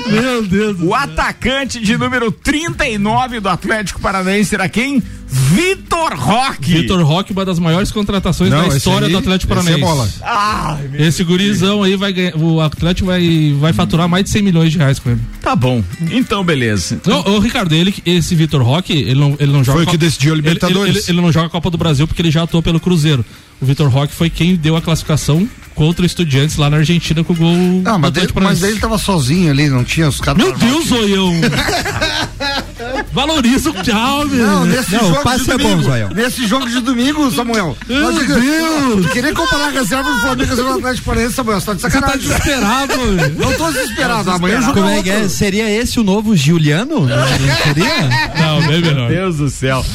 Meu 0.09 0.43
Deus. 0.45 0.77
O 0.81 0.95
atacante 0.95 1.79
de 1.79 1.95
número 1.97 2.31
39 2.31 3.39
do 3.39 3.49
Atlético 3.49 4.01
Paranaense 4.01 4.49
será 4.49 4.67
quem? 4.67 5.01
Vitor 5.27 6.13
Roque. 6.15 6.73
Vitor 6.73 7.01
Roque, 7.03 7.31
uma 7.33 7.45
das 7.45 7.59
maiores 7.59 7.91
contratações 7.91 8.49
Não, 8.51 8.67
da 8.67 8.75
história 8.77 9.07
aí- 9.07 9.11
do 9.11 9.17
Atlético 9.19 9.53
esse 9.53 9.61
é 9.61 9.77
Paranaense. 9.77 9.81
bola. 9.81 10.09
Ai, 10.21 10.89
Esse 10.99 11.23
gurizão 11.23 11.83
aí 11.83 11.95
vai 11.95 12.13
ganhar. 12.13 12.35
O 12.37 12.61
Atlético 12.61 13.07
vai, 13.07 13.55
vai 13.59 13.73
faturar 13.73 14.07
mais 14.07 14.23
de 14.25 14.29
100 14.31 14.41
milhões 14.43 14.71
de 14.71 14.77
reais 14.77 14.99
com 14.99 15.09
ele. 15.11 15.21
Tá 15.41 15.55
bom. 15.55 15.83
Então, 16.11 16.43
beleza. 16.43 16.99
Ô, 17.25 17.31
ô, 17.31 17.39
Ricardo, 17.39 17.73
ele, 17.73 17.93
esse 18.05 18.35
Vitor 18.35 18.61
Roque, 18.61 18.93
ele 18.93 19.19
não, 19.19 19.35
ele 19.39 19.51
não 19.51 19.63
joga. 19.63 19.77
Foi 19.79 19.85
o 19.85 19.89
que 19.89 19.97
decidiu 19.97 20.33
a 20.33 20.35
Libertadores. 20.35 20.89
Ele, 20.89 20.97
ele- 20.99 21.05
ele 21.09 21.21
não 21.21 21.31
joga 21.31 21.47
a 21.47 21.49
Copa 21.49 21.69
do 21.69 21.77
Brasil 21.77 22.07
porque 22.07 22.21
ele 22.21 22.31
já 22.31 22.43
atuou 22.43 22.61
pelo 22.61 22.79
Cruzeiro. 22.79 23.23
O 23.61 23.65
Vitor 23.65 23.87
Roque 23.89 24.13
foi 24.13 24.29
quem 24.29 24.55
deu 24.55 24.75
a 24.75 24.81
classificação 24.81 25.47
contra 25.73 26.03
o 26.03 26.05
Estudiantes 26.05 26.57
lá 26.57 26.69
na 26.69 26.77
Argentina 26.77 27.23
com 27.23 27.33
o 27.33 27.35
gol 27.35 27.55
Não, 27.55 27.81
do 27.93 27.99
mas, 27.99 28.09
Atlético 28.09 28.39
ele, 28.39 28.45
mas 28.45 28.59
Paranaense. 28.59 28.65
ele 28.65 28.79
tava 28.79 28.97
sozinho 28.97 29.49
ali, 29.49 29.69
não 29.69 29.83
tinha 29.83 30.07
os 30.07 30.19
caras. 30.19 30.43
Meu 30.43 30.55
Deus, 30.57 30.87
Zoião! 30.87 31.31
Valoriza 33.11 33.69
o 33.69 33.73
tchau, 33.83 34.25
meu. 34.25 34.45
Não, 34.45 34.65
nesse 34.65 34.91
Não, 34.93 34.99
jogo 34.99 35.19
o 35.19 35.23
passe 35.23 35.43
de 35.45 35.51
é 35.51 35.57
bom, 35.57 35.63
domingo. 35.69 35.83
Zoião. 35.83 36.09
nesse 36.09 36.47
jogo 36.47 36.67
de 36.69 36.79
domingo, 36.79 37.31
Samuel. 37.31 37.77
Meu 37.87 38.11
nós- 38.11 38.27
Deus! 38.27 39.05
Querer 39.11 39.33
comparar 39.33 39.67
a 39.67 39.71
reserva 39.71 40.11
do 40.11 40.19
Flamengo 40.19 40.49
com 40.55 40.63
do 40.63 40.69
Atlético 40.79 41.05
Paranaense, 41.05 41.33
Samuel, 41.35 41.59
você 41.59 41.65
tá 41.67 41.73
de 41.73 41.81
Você 41.81 41.89
tá 41.89 41.93
sacanagem. 41.99 42.27
desesperado, 42.27 42.97
meu. 43.11 43.29
Não 43.31 43.53
tô 43.57 43.71
desesperado. 43.71 44.31
Amanhã 44.31 44.59
o 44.59 44.61
jogo 44.61 44.73
Como 44.73 44.87
é 44.89 44.99
é 44.99 45.03
que 45.03 45.09
é? 45.09 45.27
Seria 45.29 45.69
esse 45.69 45.99
o 45.99 46.03
novo 46.03 46.35
Juliano? 46.35 47.01
Não 47.07 47.27
seria? 47.63 48.09
Não, 48.39 48.61
bem 48.67 48.81
melhor. 48.81 49.09
Deus 49.09 49.37
do 49.37 49.49
céu. 49.49 49.85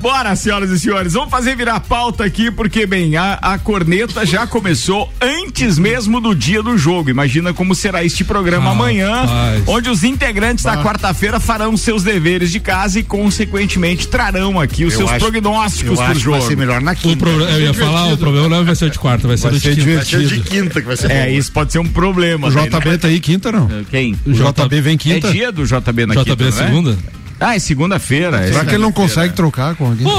Bora, 0.00 0.34
senhoras 0.36 0.70
e 0.70 0.78
senhores, 0.78 1.12
vamos 1.14 1.30
fazer 1.30 1.56
virar 1.56 1.80
pauta 1.80 2.24
aqui, 2.24 2.50
porque, 2.50 2.86
bem, 2.86 3.16
a, 3.16 3.34
a 3.34 3.58
corneta 3.58 4.24
já 4.24 4.46
começou 4.46 5.12
antes 5.20 5.78
mesmo 5.78 6.20
do 6.20 6.34
dia 6.34 6.62
do 6.62 6.76
jogo. 6.78 7.10
Imagina 7.10 7.52
como 7.52 7.74
será 7.74 8.04
este 8.04 8.24
programa 8.24 8.68
Ah, 8.70 8.72
amanhã, 8.72 9.22
onde 9.66 9.88
os 9.90 10.04
integrantes 10.04 10.64
da 10.64 10.76
quarta-feira 10.82 11.40
farão 11.40 11.76
seus 11.76 12.02
deveres 12.02 12.50
de 12.50 12.57
casa 12.60 12.98
e, 13.00 13.02
consequentemente, 13.02 14.08
trarão 14.08 14.58
aqui 14.60 14.84
os 14.84 14.92
Eu 14.94 15.00
seus 15.00 15.10
acho- 15.10 15.20
prognósticos 15.20 15.96
pro 15.98 16.06
que 16.14 16.24
vai 16.28 16.40
ser 16.40 16.48
jogo. 16.48 16.56
melhor 16.56 16.80
na 16.80 16.92
O 16.92 16.96
quinta. 16.96 17.16
problema, 17.16 17.50
eu 17.52 17.60
ia 17.60 17.74
falar, 17.74 18.12
o 18.12 18.16
problema 18.18 18.48
não 18.48 18.64
vai 18.64 18.74
ser 18.74 18.86
o 18.86 18.90
de 18.90 18.98
quarta, 18.98 19.26
vai 19.28 19.36
ser 19.36 19.42
Vai 19.48 19.52
o 19.52 19.54
de 19.54 19.60
ser 19.62 19.74
quinta. 19.76 19.94
Vai 19.96 20.04
ser 20.04 20.26
de 20.26 20.40
quinta 20.40 20.80
que 20.80 20.86
vai 20.86 20.96
ser 20.96 21.10
É, 21.10 21.26
bom. 21.26 21.32
isso 21.32 21.52
pode 21.52 21.72
ser 21.72 21.78
um 21.78 21.88
problema. 21.88 22.48
O 22.48 22.50
JB 22.50 22.88
né? 22.90 22.98
tá 22.98 23.08
aí 23.08 23.20
quinta, 23.20 23.50
não? 23.52 23.68
Quem? 23.90 24.14
O 24.26 24.32
JB 24.32 24.80
vem 24.80 24.94
É 24.94 24.96
quinta. 24.96 25.30
dia 25.32 25.50
do 25.52 25.64
JB 25.64 26.06
na 26.06 26.14
JB 26.14 26.24
quinta, 26.30 26.44
é 26.44 26.50
não 26.50 26.58
é? 26.62 26.66
segunda? 26.66 26.98
Ah, 27.40 27.54
é 27.54 27.58
segunda-feira. 27.58 28.38
é 28.44 28.48
Será 28.52 28.64
que 28.64 28.70
ele 28.72 28.82
não 28.82 28.92
consegue 28.92 29.32
trocar 29.34 29.74
com 29.76 29.86
alguém? 29.86 30.06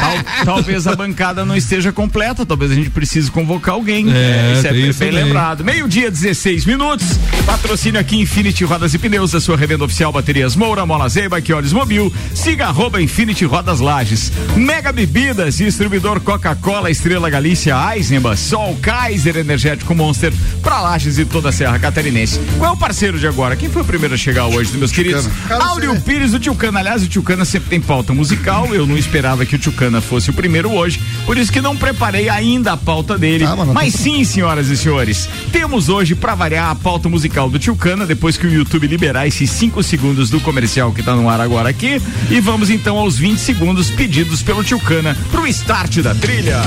Tal- 0.00 0.44
talvez 0.44 0.86
a 0.86 0.94
bancada 0.96 1.44
não 1.44 1.56
esteja 1.56 1.92
completa, 1.92 2.44
talvez 2.46 2.70
a 2.70 2.74
gente 2.74 2.90
precise 2.90 3.30
convocar 3.30 3.74
alguém. 3.74 4.06
É, 4.12 4.54
isso 4.56 4.66
é 4.66 4.72
bem, 4.72 4.88
isso 4.88 4.98
bem 4.98 5.10
lembrado. 5.10 5.64
Meio-dia, 5.64 6.10
16 6.10 6.64
minutos. 6.64 7.06
Patrocínio 7.46 8.00
aqui 8.00 8.20
Infinity 8.20 8.64
Rodas 8.64 8.94
e 8.94 8.98
Pneus, 8.98 9.34
a 9.34 9.40
sua 9.40 9.56
revenda 9.56 9.84
oficial 9.84 10.12
Baterias 10.12 10.56
Moura, 10.56 10.86
Mola 10.86 11.08
Zeiba, 11.08 11.40
que 11.40 11.52
olhos 11.52 11.72
mobil. 11.72 12.12
Siga 12.34 12.66
arroba 12.66 13.00
Infinity 13.02 13.44
Rodas 13.44 13.80
Lages. 13.80 14.32
Mega 14.56 14.92
Bebidas, 14.92 15.56
distribuidor 15.58 16.20
Coca-Cola, 16.20 16.90
Estrela 16.90 17.28
Galícia, 17.30 17.74
Eisenbach, 17.94 18.38
Sol, 18.38 18.76
Kaiser, 18.80 19.36
Energético 19.36 19.94
Monster, 19.94 20.32
pra 20.62 20.80
Lages 20.80 21.18
e 21.18 21.24
toda 21.24 21.48
a 21.50 21.52
Serra 21.52 21.78
Catarinense. 21.78 22.40
Qual 22.58 22.70
é 22.70 22.74
o 22.74 22.76
parceiro 22.78 23.18
de 23.18 23.26
agora? 23.26 23.56
Quem 23.56 23.68
foi 23.68 23.82
o 23.82 23.84
primeiro 23.84 24.14
a 24.14 24.18
chegar 24.18 24.46
hoje, 24.46 24.53
meus 24.72 24.92
queridos? 24.92 25.28
Áureo 25.50 26.00
Pires 26.00 26.32
do 26.32 26.38
Tchucana. 26.38 26.80
Aliás, 26.80 27.02
o 27.02 27.08
Tchucana 27.08 27.44
sempre 27.44 27.70
tem 27.70 27.80
pauta 27.80 28.12
musical. 28.12 28.74
Eu 28.74 28.86
não 28.86 28.96
esperava 28.96 29.44
que 29.44 29.56
o 29.56 29.58
Tchucana 29.58 30.00
fosse 30.00 30.30
o 30.30 30.32
primeiro 30.32 30.70
hoje, 30.72 31.00
por 31.26 31.36
isso 31.36 31.52
que 31.52 31.60
não 31.60 31.76
preparei 31.76 32.28
ainda 32.28 32.72
a 32.72 32.76
pauta 32.76 33.18
dele. 33.18 33.44
Ah, 33.44 33.56
mas 33.56 33.66
não 33.66 33.74
Mas 33.74 33.94
tem 33.94 34.02
sim, 34.02 34.24
senhoras 34.24 34.68
e 34.68 34.76
senhores, 34.76 35.28
temos 35.52 35.88
hoje, 35.88 36.14
pra 36.14 36.34
variar, 36.34 36.70
a 36.70 36.74
pauta 36.74 37.08
musical 37.08 37.48
do 37.50 37.58
Tchucana, 37.58 38.06
depois 38.06 38.36
que 38.36 38.46
o 38.46 38.52
YouTube 38.52 38.86
liberar 38.86 39.26
esses 39.26 39.50
5 39.50 39.82
segundos 39.82 40.30
do 40.30 40.40
comercial 40.40 40.92
que 40.92 41.02
tá 41.02 41.14
no 41.14 41.28
ar 41.28 41.40
agora 41.40 41.68
aqui. 41.68 42.00
E 42.30 42.40
vamos 42.40 42.70
então 42.70 42.96
aos 42.96 43.18
20 43.18 43.38
segundos 43.38 43.90
pedidos 43.90 44.42
pelo 44.42 44.62
Tchucana 44.62 45.16
pro 45.30 45.46
start 45.46 45.98
da 45.98 46.14
trilha. 46.14 46.60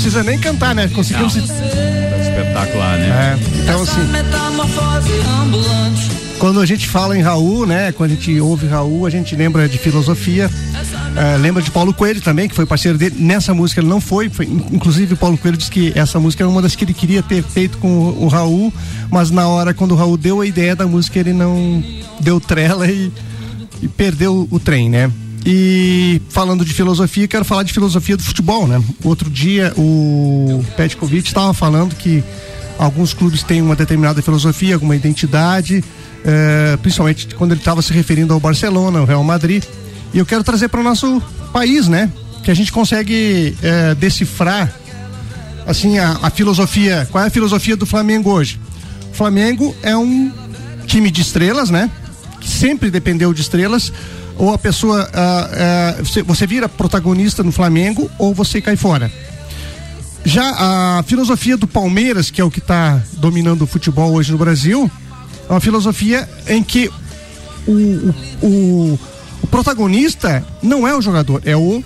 Precisa 0.00 0.22
nem 0.22 0.38
cantar, 0.38 0.74
né? 0.74 0.88
Conseguimos. 0.88 1.36
Espetacular, 1.36 2.96
né? 2.96 3.38
É, 3.38 3.60
então 3.60 3.82
assim. 3.82 4.00
Quando 6.38 6.58
a 6.58 6.64
gente 6.64 6.88
fala 6.88 7.18
em 7.18 7.20
Raul, 7.20 7.66
né? 7.66 7.92
Quando 7.92 8.12
a 8.12 8.14
gente 8.14 8.40
ouve 8.40 8.66
Raul, 8.66 9.04
a 9.04 9.10
gente 9.10 9.36
lembra 9.36 9.68
de 9.68 9.76
filosofia. 9.76 10.50
é, 11.14 11.36
lembra 11.36 11.62
de 11.62 11.70
Paulo 11.70 11.92
Coelho 11.92 12.22
também, 12.22 12.48
que 12.48 12.54
foi 12.54 12.64
parceiro 12.64 12.96
dele. 12.96 13.16
Nessa 13.18 13.52
música 13.52 13.82
ele 13.82 13.88
não 13.88 14.00
foi, 14.00 14.30
foi. 14.30 14.46
Inclusive 14.46 15.12
o 15.12 15.16
Paulo 15.18 15.36
Coelho 15.36 15.58
disse 15.58 15.70
que 15.70 15.92
essa 15.94 16.18
música 16.18 16.44
era 16.44 16.48
uma 16.48 16.62
das 16.62 16.74
que 16.74 16.82
ele 16.82 16.94
queria 16.94 17.22
ter 17.22 17.42
feito 17.42 17.76
com 17.76 17.88
o, 17.88 18.24
o 18.24 18.28
Raul, 18.28 18.72
mas 19.10 19.30
na 19.30 19.46
hora 19.48 19.74
quando 19.74 19.92
o 19.92 19.96
Raul 19.96 20.16
deu 20.16 20.40
a 20.40 20.46
ideia 20.46 20.74
da 20.74 20.86
música, 20.86 21.18
ele 21.18 21.34
não 21.34 21.84
deu 22.20 22.40
trela 22.40 22.90
e, 22.90 23.12
e 23.82 23.88
perdeu 23.88 24.48
o 24.50 24.58
trem, 24.58 24.88
né? 24.88 25.12
E 25.44 26.20
falando 26.28 26.64
de 26.64 26.72
filosofia, 26.74 27.26
quero 27.26 27.44
falar 27.44 27.62
de 27.62 27.72
filosofia 27.72 28.16
do 28.16 28.22
futebol, 28.22 28.66
né? 28.66 28.82
Outro 29.02 29.30
dia 29.30 29.72
o 29.76 30.64
Petkovic 30.76 31.28
estava 31.28 31.54
falando 31.54 31.94
que 31.94 32.22
alguns 32.78 33.14
clubes 33.14 33.42
têm 33.42 33.62
uma 33.62 33.74
determinada 33.74 34.20
filosofia, 34.22 34.74
alguma 34.74 34.94
identidade, 34.94 35.82
eh, 36.24 36.78
principalmente 36.82 37.34
quando 37.34 37.52
ele 37.52 37.60
estava 37.60 37.80
se 37.82 37.92
referindo 37.92 38.34
ao 38.34 38.40
Barcelona, 38.40 38.98
ao 38.98 39.04
Real 39.06 39.24
Madrid. 39.24 39.64
E 40.12 40.18
eu 40.18 40.26
quero 40.26 40.44
trazer 40.44 40.68
para 40.68 40.80
o 40.80 40.82
nosso 40.82 41.22
país, 41.52 41.88
né? 41.88 42.10
Que 42.42 42.50
a 42.50 42.54
gente 42.54 42.70
consegue 42.72 43.56
eh, 43.62 43.94
decifrar 43.94 44.72
assim 45.66 45.98
a, 45.98 46.18
a 46.22 46.30
filosofia. 46.30 47.08
Qual 47.10 47.22
é 47.22 47.28
a 47.28 47.30
filosofia 47.30 47.76
do 47.76 47.86
Flamengo 47.86 48.30
hoje? 48.30 48.60
O 49.12 49.14
Flamengo 49.14 49.74
é 49.82 49.96
um 49.96 50.32
time 50.86 51.10
de 51.10 51.22
estrelas, 51.22 51.70
né? 51.70 51.90
Que 52.40 52.48
sempre 52.48 52.90
dependeu 52.90 53.32
de 53.32 53.40
estrelas. 53.40 53.92
Ou 54.40 54.54
a 54.54 54.58
pessoa, 54.58 55.06
ah, 55.12 55.50
ah, 55.52 56.02
você, 56.02 56.22
você 56.22 56.46
vira 56.46 56.66
protagonista 56.66 57.42
no 57.42 57.52
Flamengo 57.52 58.10
ou 58.18 58.34
você 58.34 58.58
cai 58.58 58.74
fora. 58.74 59.12
Já 60.24 60.98
a 60.98 61.02
filosofia 61.02 61.58
do 61.58 61.66
Palmeiras, 61.66 62.30
que 62.30 62.40
é 62.40 62.44
o 62.44 62.50
que 62.50 62.58
está 62.58 63.02
dominando 63.18 63.62
o 63.62 63.66
futebol 63.66 64.14
hoje 64.14 64.32
no 64.32 64.38
Brasil, 64.38 64.90
é 65.46 65.52
uma 65.52 65.60
filosofia 65.60 66.26
em 66.48 66.62
que 66.62 66.90
o, 67.68 68.14
o, 68.42 68.98
o, 69.42 69.46
protagonista 69.50 70.42
não 70.62 70.88
é 70.88 70.96
o 70.96 71.02
jogador, 71.02 71.42
é 71.44 71.54
o, 71.54 71.84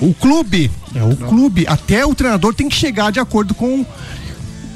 o, 0.00 0.08
o 0.10 0.14
clube. 0.14 0.70
É 0.94 1.02
o 1.02 1.16
clube. 1.16 1.66
Até 1.66 2.06
o 2.06 2.14
treinador 2.14 2.54
tem 2.54 2.68
que 2.68 2.76
chegar 2.76 3.10
de 3.10 3.18
acordo 3.18 3.54
com 3.54 3.84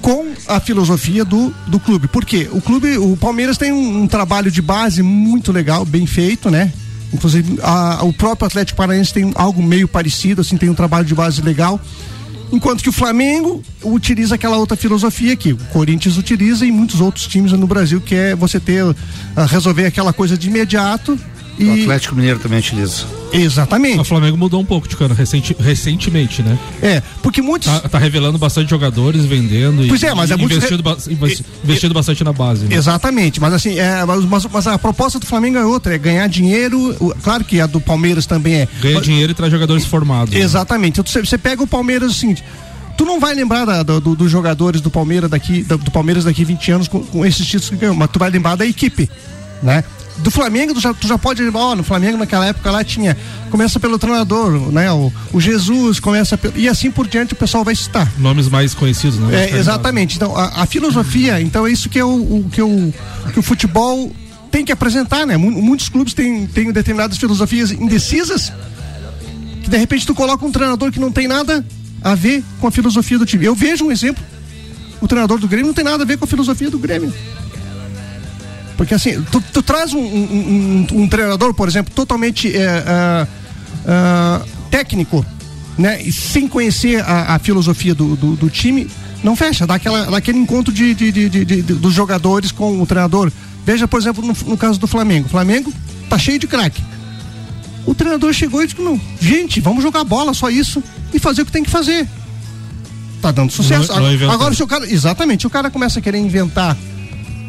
com 0.00 0.32
a 0.48 0.58
filosofia 0.58 1.24
do, 1.24 1.54
do 1.68 1.78
clube. 1.78 2.08
Por 2.08 2.24
quê? 2.24 2.48
O 2.50 2.60
clube, 2.60 2.98
o 2.98 3.16
Palmeiras 3.16 3.56
tem 3.56 3.70
um, 3.70 4.02
um 4.02 4.08
trabalho 4.08 4.50
de 4.50 4.60
base 4.60 5.00
muito 5.00 5.52
legal, 5.52 5.84
bem 5.84 6.06
feito, 6.06 6.50
né? 6.50 6.72
Inclusive, 7.12 7.58
a- 7.62 8.00
o 8.02 8.12
próprio 8.12 8.46
Atlético 8.46 8.76
Paranaense 8.76 9.12
tem 9.12 9.30
algo 9.34 9.62
meio 9.62 9.86
parecido, 9.86 10.40
assim, 10.40 10.56
tem 10.56 10.68
um 10.70 10.74
trabalho 10.74 11.04
de 11.04 11.14
base 11.14 11.42
legal. 11.42 11.80
Enquanto 12.50 12.82
que 12.82 12.88
o 12.88 12.92
Flamengo 12.92 13.62
utiliza 13.82 14.34
aquela 14.34 14.56
outra 14.58 14.76
filosofia 14.76 15.34
que 15.34 15.52
o 15.52 15.56
Corinthians 15.72 16.18
utiliza 16.18 16.66
e 16.66 16.70
muitos 16.72 17.00
outros 17.00 17.26
times 17.26 17.52
no 17.52 17.66
Brasil, 17.66 18.00
que 18.00 18.14
é 18.14 18.34
você 18.34 18.60
ter, 18.60 18.84
ah, 19.34 19.46
resolver 19.46 19.86
aquela 19.86 20.12
coisa 20.12 20.36
de 20.36 20.48
imediato 20.48 21.18
O 21.64 21.76
e. 21.76 21.82
Atlético 21.82 22.14
Mineiro 22.14 22.38
também 22.38 22.58
utiliza. 22.58 23.04
Exatamente. 23.32 23.98
O 24.00 24.04
Flamengo 24.04 24.36
mudou 24.36 24.60
um 24.60 24.64
pouco, 24.64 24.86
Ticano, 24.86 25.14
recenti, 25.14 25.56
recentemente, 25.58 26.42
né? 26.42 26.58
É, 26.82 27.02
porque 27.22 27.40
muitos. 27.40 27.68
Tá, 27.68 27.88
tá 27.88 27.98
revelando 27.98 28.38
bastante 28.38 28.68
jogadores, 28.70 29.24
vendendo 29.24 29.86
Pois 29.88 30.02
e, 30.02 30.06
é, 30.06 30.14
mas 30.14 30.30
é 30.30 30.34
e 30.34 30.36
muito- 30.38 30.54
investindo, 30.54 30.82
ba- 30.82 30.96
investi- 31.08 31.44
investindo 31.64 31.94
bastante 31.94 32.22
na 32.24 32.32
base. 32.32 32.66
Né? 32.66 32.74
Exatamente, 32.76 33.40
mas 33.40 33.54
assim, 33.54 33.78
é, 33.78 34.04
mas, 34.04 34.24
mas- 34.24 34.46
mas 34.52 34.66
a 34.66 34.78
proposta 34.78 35.18
do 35.18 35.26
Flamengo 35.26 35.56
é 35.58 35.64
outra, 35.64 35.94
é 35.94 35.98
ganhar 35.98 36.26
dinheiro. 36.28 36.94
o- 37.00 37.14
claro 37.22 37.44
que 37.44 37.60
a 37.60 37.66
do 37.66 37.80
Palmeiras 37.80 38.26
também 38.26 38.54
é. 38.54 38.68
Ganha 38.80 38.94
Mas- 38.96 39.04
dinheiro 39.04 39.32
e 39.32 39.34
traz 39.34 39.50
jogadores 39.52 39.84
formados. 39.86 40.34
né? 40.34 40.40
Exatamente. 40.40 41.00
Então, 41.00 41.22
Você, 41.24 41.38
pega 41.38 41.62
o 41.62 41.66
Palmeiras 41.66 42.12
o 42.12 42.14
seguinte. 42.14 42.44
Tu 42.96 43.04
não 43.06 43.18
vai 43.18 43.34
lembrar 43.34 43.64
da- 43.64 43.82
do- 43.82 44.00
do- 44.00 44.14
dos 44.16 44.30
jogadores 44.30 44.80
do 44.80 44.90
Palmeiras 44.90 45.30
daqui, 45.30 45.62
do, 45.62 45.78
do 45.78 45.90
Palmeiras 45.90 46.24
daqui 46.24 46.44
20 46.44 46.70
anos 46.70 46.88
com, 46.88 47.00
com 47.02 47.24
esses 47.24 47.44
títulos 47.46 47.70
que 47.70 47.76
ganhou, 47.76 47.94
mas 47.94 48.10
tu 48.10 48.18
vai 48.18 48.30
lembrar 48.30 48.54
da 48.56 48.66
equipe, 48.66 49.08
né? 49.62 49.82
Do 50.18 50.30
Flamengo, 50.30 50.74
tu 50.74 50.80
já, 50.80 50.92
tu 50.94 51.06
já 51.06 51.16
pode, 51.18 51.42
ó, 51.54 51.74
no 51.74 51.82
Flamengo 51.82 52.18
naquela 52.18 52.46
época 52.46 52.70
lá 52.70 52.84
tinha, 52.84 53.16
começa 53.50 53.80
pelo 53.80 53.98
treinador, 53.98 54.70
né? 54.70 54.90
O, 54.92 55.12
o 55.32 55.40
Jesus, 55.40 55.98
começa 55.98 56.36
pelo, 56.38 56.56
e 56.56 56.68
assim 56.68 56.90
por 56.90 57.08
diante 57.08 57.32
o 57.32 57.36
pessoal 57.36 57.64
vai 57.64 57.74
citar. 57.74 58.10
Nomes 58.18 58.48
mais 58.48 58.74
conhecidos, 58.74 59.18
né? 59.18 59.50
É, 59.50 59.56
exatamente. 59.58 60.16
Então, 60.16 60.36
a, 60.36 60.62
a 60.62 60.66
filosofia, 60.66 61.40
então 61.40 61.66
é 61.66 61.72
isso 61.72 61.88
que, 61.88 61.98
é 61.98 62.04
o, 62.04 62.08
o, 62.08 62.46
que, 62.52 62.62
o, 62.62 62.92
que 63.32 63.38
o 63.40 63.42
futebol 63.42 64.12
tem 64.50 64.64
que 64.64 64.70
apresentar, 64.72 65.26
né? 65.26 65.36
Mu- 65.36 65.50
Muitos 65.50 65.88
clubes 65.88 66.12
têm, 66.14 66.46
têm 66.46 66.70
determinadas 66.70 67.16
filosofias 67.18 67.70
indecisas, 67.72 68.52
que 69.62 69.70
de 69.70 69.76
repente 69.78 70.06
tu 70.06 70.14
coloca 70.14 70.44
um 70.44 70.52
treinador 70.52 70.92
que 70.92 71.00
não 71.00 71.10
tem 71.10 71.26
nada 71.26 71.64
a 72.02 72.14
ver 72.14 72.44
com 72.60 72.66
a 72.66 72.70
filosofia 72.70 73.18
do 73.18 73.24
time. 73.24 73.44
Eu 73.46 73.54
vejo 73.54 73.84
um 73.86 73.90
exemplo. 73.92 74.22
O 75.00 75.08
treinador 75.08 75.38
do 75.38 75.48
Grêmio 75.48 75.66
não 75.68 75.74
tem 75.74 75.84
nada 75.84 76.04
a 76.04 76.06
ver 76.06 76.16
com 76.18 76.24
a 76.24 76.28
filosofia 76.28 76.70
do 76.70 76.78
Grêmio. 76.78 77.12
Porque 78.76 78.94
assim, 78.94 79.22
tu, 79.30 79.40
tu 79.52 79.62
traz 79.62 79.92
um, 79.92 79.98
um- 80.00 80.86
um- 80.92 81.02
um 81.02 81.08
treinador, 81.08 81.52
por 81.54 81.68
exemplo, 81.68 81.92
totalmente 81.94 82.54
é, 82.56 82.84
ah, 82.86 83.26
ah, 83.86 84.42
técnico, 84.70 85.24
né? 85.78 86.02
E 86.02 86.10
sem 86.12 86.48
conhecer 86.48 87.02
a, 87.02 87.34
a 87.34 87.38
filosofia 87.38 87.94
do, 87.94 88.16
do, 88.16 88.36
do 88.36 88.50
time, 88.50 88.88
não 89.22 89.36
fecha, 89.36 89.66
dá, 89.66 89.74
aquela, 89.74 90.06
dá 90.10 90.16
aquele 90.16 90.38
encontro 90.38 90.72
de, 90.72 90.94
de- 90.94 91.12
de- 91.12 91.28
de- 91.44 91.62
dos 91.62 91.92
jogadores 91.94 92.50
com 92.50 92.80
o 92.80 92.86
treinador. 92.86 93.30
Veja, 93.64 93.86
por 93.86 94.00
exemplo, 94.00 94.24
no, 94.26 94.36
no 94.50 94.56
caso 94.56 94.78
do 94.80 94.86
Flamengo. 94.86 95.26
O 95.26 95.30
Flamengo 95.30 95.72
tá 96.08 96.18
cheio 96.18 96.38
de 96.38 96.46
craque. 96.48 96.82
O 97.86 97.94
treinador 97.94 98.32
chegou 98.32 98.62
e 98.62 98.66
disse: 98.66 98.80
não, 98.80 99.00
gente, 99.20 99.60
vamos 99.60 99.82
jogar 99.82 100.02
bola, 100.04 100.32
só 100.34 100.48
isso, 100.50 100.82
e 101.12 101.18
fazer 101.18 101.42
o 101.42 101.46
que 101.46 101.52
tem 101.52 101.62
que 101.62 101.70
fazer. 101.70 102.08
Tá 103.20 103.30
dando 103.30 103.52
sucesso. 103.52 103.88
Não- 103.88 103.88
não 103.88 103.96
agora, 103.98 104.14
inventou. 104.14 104.34
agora, 104.34 104.54
se 104.54 104.62
o 104.62 104.66
cara. 104.66 104.90
Exatamente, 104.90 105.42
se 105.42 105.46
o 105.46 105.50
cara 105.50 105.70
começa 105.70 105.98
a 105.98 106.02
querer 106.02 106.18
inventar 106.18 106.76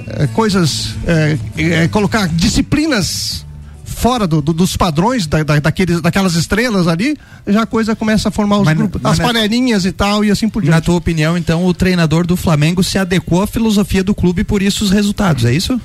eh, 0.07 0.27
coisas, 0.27 0.95
eh, 1.05 1.87
colocar 1.89 2.27
disciplinas 2.27 3.45
fora 3.85 4.27
do- 4.27 4.41
do- 4.41 4.53
dos 4.53 4.75
padrões 4.75 5.25
da, 5.27 5.43
da- 5.43 5.59
daqueles, 5.59 6.01
daquelas 6.01 6.35
estrelas 6.35 6.87
ali, 6.87 7.15
já 7.47 7.61
a 7.61 7.65
coisa 7.65 7.95
começa 7.95 8.27
a 8.29 8.31
formar 8.31 8.57
os 8.57 8.65
Mas- 8.65 8.77
grupos, 8.77 9.01
mas 9.01 9.13
as 9.13 9.19
na- 9.19 9.25
panelinhas 9.25 9.85
e 9.85 9.91
tal, 9.91 10.25
e 10.25 10.31
assim 10.31 10.49
por 10.49 10.61
Na 10.63 10.71
diante. 10.71 10.85
tua 10.85 10.95
opinião, 10.95 11.37
então, 11.37 11.65
o 11.65 11.73
treinador 11.73 12.25
do 12.27 12.35
Flamengo 12.35 12.83
se 12.83 12.97
adequou 12.97 13.41
à 13.43 13.47
filosofia 13.47 14.03
do 14.03 14.13
clube 14.13 14.43
por 14.43 14.61
isso 14.61 14.83
os 14.83 14.91
resultados, 14.91 15.45
é 15.45 15.53
isso? 15.53 15.79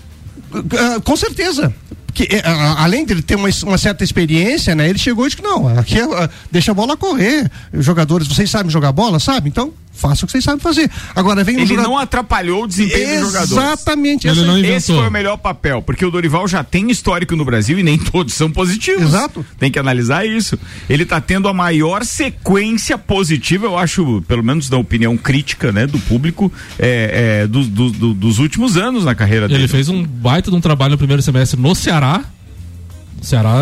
Ah, 0.52 1.00
com 1.04 1.16
certeza. 1.16 1.72
Que, 2.14 2.26
além 2.78 3.04
de 3.04 3.12
ele 3.12 3.22
ter 3.22 3.36
uma, 3.36 3.48
uma 3.64 3.78
certa 3.78 4.02
experiência, 4.02 4.74
né? 4.74 4.88
Ele 4.88 4.98
chegou 4.98 5.24
e 5.24 5.28
disse 5.28 5.36
que 5.40 5.46
não, 5.46 5.68
aqui 5.78 5.98
é, 6.00 6.02
ah, 6.02 6.28
deixa 6.50 6.72
a 6.72 6.74
bola 6.74 6.96
correr. 6.96 7.48
Os 7.72 7.84
jogadores, 7.84 8.26
vocês 8.26 8.50
sabem 8.50 8.70
jogar 8.72 8.90
bola, 8.90 9.20
sabe? 9.20 9.48
Então, 9.48 9.72
faça 9.98 10.24
o 10.24 10.26
que 10.26 10.32
vocês 10.32 10.44
sabem 10.44 10.60
fazer. 10.60 10.90
Agora 11.14 11.42
vem 11.44 11.56
um 11.56 11.60
Ele 11.60 11.66
jogador- 11.68 11.88
não 11.88 11.98
atrapalhou 11.98 12.64
o 12.64 12.66
desempenho 12.66 13.20
dos 13.20 13.32
jogadores. 13.32 13.50
Exatamente. 13.52 14.28
Ele 14.28 14.42
não 14.42 14.58
inventou. 14.58 14.76
Esse 14.76 14.92
foi 14.94 15.08
o 15.08 15.10
melhor 15.10 15.36
papel, 15.36 15.82
porque 15.82 16.04
o 16.04 16.10
Dorival 16.10 16.46
já 16.48 16.62
tem 16.64 16.90
histórico 16.90 17.34
no 17.36 17.44
Brasil 17.44 17.78
e 17.78 17.82
nem 17.82 17.98
todos 17.98 18.34
são 18.34 18.50
positivos. 18.50 19.02
Exato. 19.02 19.44
Tem 19.58 19.70
que 19.70 19.78
analisar 19.78 20.26
isso. 20.26 20.58
Ele 20.88 21.04
tá 21.04 21.20
tendo 21.20 21.48
a 21.48 21.52
maior 21.54 22.04
sequência 22.04 22.96
positiva, 22.96 23.66
eu 23.66 23.76
acho, 23.78 24.22
pelo 24.28 24.42
menos 24.42 24.68
da 24.68 24.76
opinião 24.76 25.16
crítica, 25.16 25.72
né, 25.72 25.86
do 25.86 25.98
público, 25.98 26.52
é, 26.78 27.40
é, 27.42 27.46
do- 27.46 27.64
do- 27.64 27.90
do- 27.90 28.14
dos 28.14 28.38
últimos 28.38 28.76
anos 28.76 29.04
na 29.04 29.14
carreira 29.14 29.48
dele. 29.48 29.62
Ele 29.62 29.68
fez 29.68 29.88
um 29.88 30.04
baita 30.04 30.50
de 30.50 30.56
um 30.56 30.60
trabalho 30.60 30.92
no 30.92 30.98
primeiro 30.98 31.22
semestre 31.22 31.60
no 31.60 31.74
Ceará. 31.74 32.22
Ceará, 33.20 33.56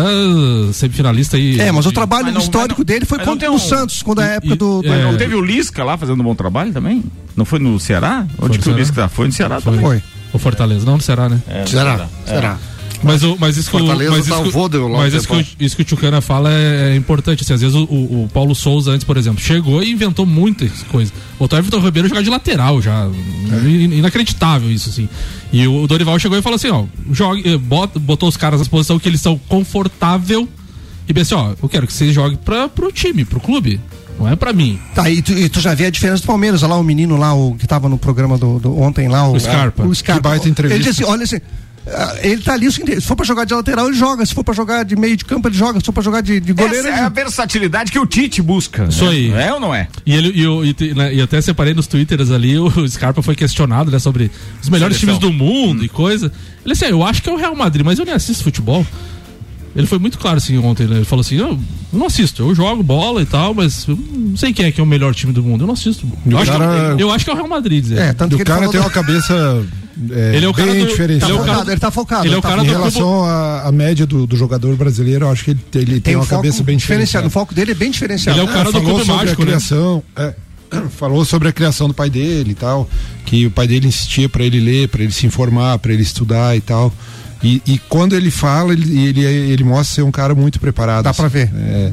semifinalista 0.73 1.37
aí. 1.37 1.59
É, 1.59 1.71
mas 1.71 1.85
o 1.85 1.91
trabalho 1.91 2.25
Mas 2.25 2.33
não- 2.35 2.41
histórico 2.41 2.75
mas 2.75 2.77
não- 2.79 2.85
dele 2.85 3.05
foi 3.05 3.17
contra 3.19 3.39
tem 3.39 3.49
o 3.49 3.53
um- 3.53 3.59
Santos, 3.59 4.01
quando 4.03 4.19
a 4.19 4.25
e- 4.25 4.29
época 4.35 4.53
e- 4.53 4.57
do. 4.57 4.81
do- 4.81 4.87
é, 4.87 5.03
Não 5.03 5.17
teve 5.17 5.35
o 5.35 5.41
Lisca 5.41 5.83
lá 5.83 5.97
fazendo 5.97 6.19
um 6.21 6.23
bom 6.23 6.35
trabalho 6.35 6.71
também? 6.71 7.03
Não 7.35 7.43
foi 7.45 7.59
no 7.59 7.79
Ceará? 7.79 8.25
Onde 8.39 8.49
no 8.49 8.49
que 8.55 8.59
o 8.59 8.63
Ceará. 8.63 8.79
Lisca 8.79 9.01
tá? 9.03 9.09
Foi 9.09 9.27
no 9.27 9.33
Ceará 9.33 9.59
Foi. 9.61 9.73
também. 9.73 9.85
Foi. 9.85 10.03
O 10.33 10.39
Fortaleza, 10.39 10.85
não 10.85 10.95
no 10.97 11.01
Ceará, 11.01 11.29
né? 11.29 11.39
É, 11.47 11.61
no 11.61 11.67
Será? 11.67 12.07
Ceará. 12.25 12.57
Mas, 13.03 13.23
o, 13.23 13.37
mas 13.39 13.57
isso 13.57 13.69
Fortaleza 13.69 14.11
mas 14.11 14.19
tá 14.19 14.23
isso 14.25 14.31
lá 14.31 14.43
mas 14.97 15.13
isso 15.13 15.27
que, 15.27 15.65
isso 15.65 15.75
que 15.75 15.81
o 15.81 15.85
Tchucana 15.85 16.19
fala 16.21 16.51
é, 16.51 16.93
é 16.93 16.95
importante. 16.95 17.43
Assim, 17.43 17.53
às 17.53 17.61
vezes 17.61 17.75
o, 17.75 17.83
o- 17.83 18.29
Paulo 18.33 18.53
Souza 18.55 18.91
antes, 18.91 19.03
por 19.05 19.17
exemplo, 19.17 19.39
chegou 19.41 19.83
e 19.83 19.91
inventou 19.91 20.25
muitas 20.25 20.83
coisas. 20.89 21.13
Botou 21.39 21.57
o 21.57 21.61
Everton 21.61 21.79
Ribeiro 21.79 22.07
jogar 22.09 22.21
de 22.23 22.29
lateral 22.29 22.81
já. 22.81 23.07
In- 23.65 23.93
Inacreditável 23.97 24.71
isso, 24.71 24.89
assim. 24.89 25.07
E 25.53 25.67
o 25.67 25.87
Dorival 25.87 26.17
chegou 26.19 26.37
e 26.37 26.41
falou 26.41 26.55
assim, 26.55 26.69
ó, 26.69 26.85
jogue, 27.11 27.47
eh, 27.53 27.57
bota, 27.57 27.99
botou 27.99 28.27
os 28.27 28.35
caras 28.37 28.59
na 28.59 28.65
posição 28.65 28.99
que 28.99 29.07
eles 29.07 29.21
são 29.21 29.37
confortável 29.47 30.47
e 31.07 31.13
disse, 31.13 31.33
ó, 31.33 31.53
eu 31.61 31.69
quero 31.69 31.87
que 31.87 31.93
vocês 31.93 32.13
joguem 32.13 32.37
pra, 32.43 32.67
pro 32.67 32.91
time, 32.91 33.23
pro 33.23 33.39
clube. 33.39 33.79
Não 34.19 34.27
é 34.27 34.35
pra 34.35 34.51
mim. 34.51 34.79
Tá, 34.95 35.09
e 35.09 35.21
tu, 35.21 35.31
e 35.31 35.47
tu 35.47 35.61
já 35.61 35.75
vê 35.75 35.85
a 35.85 35.89
diferença 35.91 36.23
do 36.23 36.25
Palmeiras, 36.25 36.63
olha 36.63 36.71
lá 36.73 36.79
o 36.79 36.83
menino 36.83 37.15
lá, 37.17 37.33
o 37.35 37.53
que 37.55 37.67
tava 37.67 37.87
no 37.87 37.99
programa 37.99 38.35
do, 38.37 38.57
do- 38.59 38.77
ontem 38.79 39.07
lá, 39.07 39.27
o, 39.29 39.35
O 39.35 39.39
Scarpa. 39.39 39.83
O 39.85 39.93
Scarpa. 39.93 40.21
Que 40.21 40.27
baita 40.29 40.49
entrevista. 40.49 40.75
Ele 40.81 40.89
disse 40.89 41.03
assim, 41.03 41.11
olha 41.13 41.23
assim, 41.23 41.37
ele 42.21 42.41
tá 42.41 42.53
ali, 42.53 42.67
o 42.67 42.71
seguinte, 42.71 42.99
se 42.99 43.07
for 43.07 43.15
pra 43.15 43.25
jogar 43.25 43.45
de 43.45 43.53
lateral, 43.53 43.87
ele 43.87 43.95
joga, 43.97 44.25
se 44.25 44.33
for 44.33 44.43
pra 44.43 44.53
jogar 44.53 44.83
de 44.83 44.95
meio 44.95 45.15
de 45.15 45.23
campo, 45.23 45.47
ele 45.47 45.55
joga, 45.57 45.79
se 45.79 45.85
for 45.85 45.93
pra 45.93 46.03
jogar 46.03 46.21
de, 46.21 46.39
de 46.39 46.53
goleiro, 46.53 46.75
Essa 46.79 46.87
ele 46.89 46.97
é 46.97 47.01
a 47.01 47.09
versatilidade 47.09 47.91
que 47.91 47.99
o 47.99 48.05
Tite 48.05 48.41
busca. 48.41 48.85
Isso 48.89 49.05
né? 49.05 49.11
aí. 49.11 49.31
É 49.31 49.53
ou 49.53 49.59
não 49.59 49.73
é? 49.73 49.87
E, 50.05 50.13
ele, 50.13 50.31
e, 50.35 50.43
eu- 50.43 50.65
e 50.65 50.75
né, 50.93 51.13
e 51.13 51.21
até 51.21 51.39
separei 51.41 51.73
nos 51.73 51.87
twitters 51.87 52.29
ali, 52.31 52.57
o 52.59 52.69
Scarpa 52.89 53.21
foi 53.21 53.35
questionado 53.35 53.89
né, 53.91 53.99
sobre 53.99 54.29
os 54.61 54.69
melhores 54.69 54.97
Seleção. 54.97 55.19
times 55.19 55.37
do 55.37 55.43
mundo 55.43 55.83
e 55.85 55.89
coisa. 55.89 56.31
Ele 56.65 56.73
disse, 56.73 56.85
"Ah, 56.85 56.89
eu 56.89 57.03
acho 57.03 57.21
que 57.23 57.29
é 57.29 57.31
o 57.33 57.37
Real 57.37 57.55
Madrid, 57.55 57.85
mas 57.85 57.97
eu 57.99 58.05
nem 58.05 58.13
assisto 58.13 58.43
futebol. 58.43 58.85
Ele 59.75 59.85
foi 59.85 59.99
muito 59.99 60.17
claro 60.17 60.37
assim 60.37 60.57
ontem, 60.57 60.87
né? 60.87 60.95
Ele 60.97 61.05
falou 61.05 61.21
assim, 61.21 61.35
eu 61.35 61.57
não 61.93 62.07
assisto, 62.07 62.41
eu 62.41 62.55
jogo 62.55 62.81
bola 62.81 63.21
e 63.21 63.25
tal, 63.27 63.53
mas 63.53 63.87
eu 63.87 63.95
não 64.11 64.35
sei 64.35 64.51
quem 64.51 64.65
é 64.65 64.71
que 64.71 64.81
é 64.81 64.83
o 64.83 64.87
melhor 64.87 65.13
time 65.13 65.31
do 65.31 65.43
mundo, 65.43 65.61
eu 65.63 65.67
não 65.67 65.75
assisto. 65.75 66.07
Eu, 66.25 66.37
acho, 66.39 66.51
que, 66.51 66.57
cara- 66.57 66.95
eu 66.97 67.11
acho 67.11 67.23
que 67.23 67.29
é 67.29 67.33
o 67.33 67.35
Real 67.37 67.47
Madrid, 67.47 67.83
dizer. 67.83 67.99
É, 67.99 68.13
tanto 68.13 68.33
E 68.33 68.37
que 68.37 68.41
o 68.41 68.45
cara 68.45 68.67
tem 68.69 68.79
uma 68.79 68.89
cabeça 68.89 69.63
é, 70.11 70.35
Ele 70.35 70.45
é 70.45 70.49
o 70.49 70.53
cara 70.53 70.71
bem 70.71 70.85
do- 70.85 70.95
Tá 70.95 71.03
é 71.03 71.19
focado, 71.29 71.71
ele 71.71 71.79
tá 71.79 71.91
focado. 71.91 72.25
ele 72.27 72.35
é 72.35 72.37
o 72.37 72.41
tá 72.41 72.49
cara 72.49 72.61
Em 72.61 72.65
do 72.65 72.73
focado. 72.73 72.89
relação 72.89 73.23
à, 73.25 73.71
média 73.71 74.05
do, 74.05 74.27
do 74.27 74.35
jogador 74.35 74.75
brasileiro, 74.75 75.25
eu 75.25 75.31
acho 75.31 75.43
que 75.43 75.51
ele, 75.51 75.59
ele 75.73 75.99
tem, 75.99 76.15
um 76.15 76.19
uma 76.19 76.25
cabeça 76.25 76.63
bem 76.63 76.77
diferenciado. 76.77 76.77
diferenciada. 76.77 77.27
O 77.27 77.29
foco 77.29 77.53
dele 77.53 77.71
é 77.71 77.75
bem 77.75 77.91
diferenciado. 77.91 78.39
Ele 78.39 78.47
é 78.47 78.49
o 78.49 78.53
cara 78.53 78.65
do 78.65 78.71
falou 78.73 78.87
cubo 78.91 78.99
sobre 79.05 79.13
mágico, 79.15 79.41
a 79.41 79.45
né? 79.45 79.51
criação, 79.51 80.03
é, 80.15 80.33
falou 80.97 81.25
sobre 81.25 81.47
a 81.47 81.51
criação 81.51 81.87
do 81.87 81.93
pai 81.93 82.09
dele 82.09 82.51
e 82.51 82.55
tal, 82.55 82.89
que 83.25 83.45
o 83.47 83.51
pai 83.51 83.67
dele 83.67 83.87
insistia 83.87 84.27
para 84.29 84.43
ele 84.43 84.59
ler, 84.59 84.87
para 84.89 85.03
ele 85.03 85.11
se 85.11 85.25
informar, 85.25 85.77
para 85.79 85.93
ele 85.93 86.03
estudar 86.03 86.55
e 86.55 86.61
tal. 86.61 86.93
E, 87.43 87.61
e 87.67 87.77
quando 87.89 88.15
ele 88.15 88.31
fala, 88.31 88.73
ele, 88.73 88.99
ele, 89.07 89.23
ele 89.25 89.63
mostra 89.63 89.95
ser 89.95 90.01
um 90.01 90.11
cara 90.11 90.33
muito 90.33 90.59
preparado. 90.59 91.03
Dá 91.03 91.13
pra 91.13 91.27
ver. 91.27 91.49
É, 91.55 91.91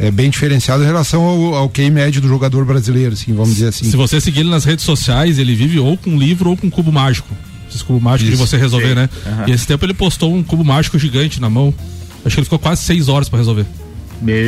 é 0.00 0.10
bem 0.10 0.28
diferenciado 0.30 0.82
em 0.82 0.86
relação 0.86 1.22
ao, 1.22 1.54
ao 1.54 1.68
QI 1.70 1.90
médio 1.90 2.20
do 2.20 2.26
jogador 2.28 2.64
brasileiro, 2.64 3.12
assim, 3.14 3.32
vamos 3.32 3.50
dizer 3.54 3.68
assim. 3.68 3.88
Se 3.90 3.96
você 3.96 4.20
seguir 4.20 4.40
ele 4.40 4.50
nas 4.50 4.64
redes 4.64 4.84
sociais, 4.84 5.38
ele 5.38 5.54
vive 5.54 5.78
ou 5.78 5.96
com 5.96 6.18
livro 6.18 6.50
ou 6.50 6.56
com 6.56 6.68
cubo 6.70 6.90
mágico. 6.92 7.28
Esses 7.68 7.82
cubo 7.82 8.00
mágico 8.00 8.28
de 8.28 8.34
Isso. 8.34 8.44
você 8.46 8.56
resolver, 8.56 8.94
né? 8.96 9.08
E 9.46 9.52
esse 9.52 9.64
tempo 9.66 9.84
ele 9.84 9.94
postou 9.94 10.34
um 10.34 10.42
cubo 10.42 10.64
mágico 10.64 10.98
gigante 10.98 11.40
na 11.40 11.48
mão. 11.48 11.72
Acho 12.24 12.34
que 12.34 12.40
ele 12.40 12.44
ficou 12.44 12.58
quase 12.58 12.82
seis 12.82 13.08
horas 13.08 13.28
pra 13.28 13.38
resolver. 13.38 13.64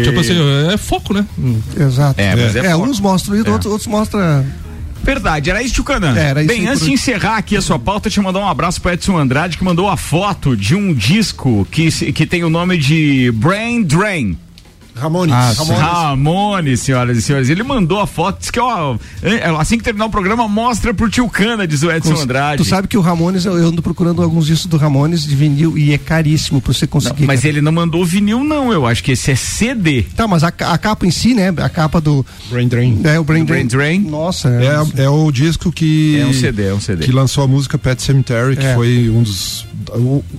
Tipo 0.05 0.20
assim, 0.20 0.35
é 0.72 0.76
foco, 0.76 1.14
né? 1.14 1.24
Hum. 1.38 1.59
Exato. 1.78 2.20
É, 2.20 2.35
mas 2.37 2.57
é 2.57 2.66
É, 2.66 2.72
foco. 2.72 2.87
uns 2.87 3.00
mostram 3.00 3.37
isso, 3.37 3.46
É. 3.46 3.50
outros, 3.52 3.70
outros 3.72 3.87
mostram. 3.88 4.44
Verdade, 5.03 5.51
era 5.51 5.62
isso, 5.62 5.75
Tchucanã. 5.75 6.17
É, 6.17 6.31
era 6.31 6.43
isso 6.43 6.49
Bem, 6.49 6.67
antes 6.67 6.81
por 6.81 6.87
de 6.87 6.93
encerrar 6.93 7.37
aqui 7.37 7.57
a 7.57 7.61
sua 7.61 7.79
pauta, 7.79 8.09
eu 8.09 8.23
mandar 8.23 8.41
um 8.41 8.49
abraço 8.49 8.81
pro 8.81 8.93
Edson 8.93 9.19
Andrade, 9.19 9.59
que 9.59 9.65
mandou 9.65 9.88
a 9.88 9.97
foto 9.97 10.57
de 10.57 10.75
um 10.75 10.95
disco 10.95 11.67
que, 11.71 11.91
que 12.12 12.27
tem 12.27 12.45
o 12.45 12.51
nome 12.51 12.79
de 12.79 13.33
Brain 13.35 13.83
Drain. 13.83 14.38
Ramones. 14.94 15.35
Ah, 15.35 15.52
Ramones. 15.57 15.83
Ramone, 15.83 16.76
senhoras 16.76 17.16
e 17.16 17.22
senhores. 17.22 17.48
Ele 17.48 17.62
mandou 17.62 17.98
a 18.00 18.07
foto, 18.07 18.38
disse 18.40 18.52
que, 18.52 18.61
ó, 18.61 18.96
é, 19.22 19.44
assim 19.59 19.78
que 19.78 19.85
terminar 19.85 20.07
o 20.07 20.11
programa, 20.11 20.46
mostra 20.46 20.92
pro 20.92 21.09
tio 21.09 21.28
Cana, 21.28 21.66
diz 21.66 21.83
o 21.83 21.90
Edson 21.90 22.14
Andrade. 22.14 22.62
Tu 22.62 22.68
sabe 22.68 22.87
que 22.88 22.96
o 22.96 23.00
Ramones, 23.00 23.44
eu 23.44 23.57
eu 23.59 23.68
ando 23.68 23.83
procurando 23.83 24.22
alguns 24.22 24.46
discos 24.46 24.66
do 24.66 24.76
Ramones 24.76 25.24
de 25.26 25.35
vinil 25.35 25.76
e 25.78 25.92
é 25.92 25.98
caríssimo 25.98 26.61
pra 26.61 26.72
você 26.72 26.85
Não, 26.85 26.90
conseguir. 26.90 27.26
mas 27.26 27.40
cara. 27.40 27.48
ele 27.50 27.61
não 27.62 27.72
mandou 27.72 28.05
vinil, 28.05 28.44
não. 28.44 28.72
Eu 28.72 28.87
acho 28.87 29.02
que 29.02 29.12
esse 29.12 29.31
é 29.31 29.35
CD. 29.35 30.02
Tá, 30.14 30.26
mas 30.28 30.44
a, 30.44 30.48
a 30.48 30.78
capa 30.78 31.07
em 31.07 31.11
si, 31.11 31.35
né? 31.35 31.48
A 31.57 31.68
capa 31.68 32.00
do. 32.00 32.24
Brain 32.50 32.68
Drain. 32.68 33.00
É, 33.05 33.18
o 33.18 33.24
Brain, 33.24 33.44
Brain 33.44 33.66
Drain. 33.66 33.98
Nossa. 34.00 34.48
É, 34.50 35.00
É, 35.02 35.05
é 35.05 35.09
o 35.11 35.31
disco 35.33 35.72
que. 35.72 36.18
É 36.20 36.26
um 36.26 36.33
CD, 36.33 36.66
é 36.68 36.74
um 36.74 36.81
CD. 36.81 37.05
Que 37.05 37.12
lançou 37.12 37.44
a 37.44 37.48
música 37.48 37.78
Pet 37.78 38.02
Cemetery, 38.02 38.57
que 38.57 38.64
É. 38.66 38.74
foi 38.74 39.09
um 39.09 39.22
dos. 39.22 39.66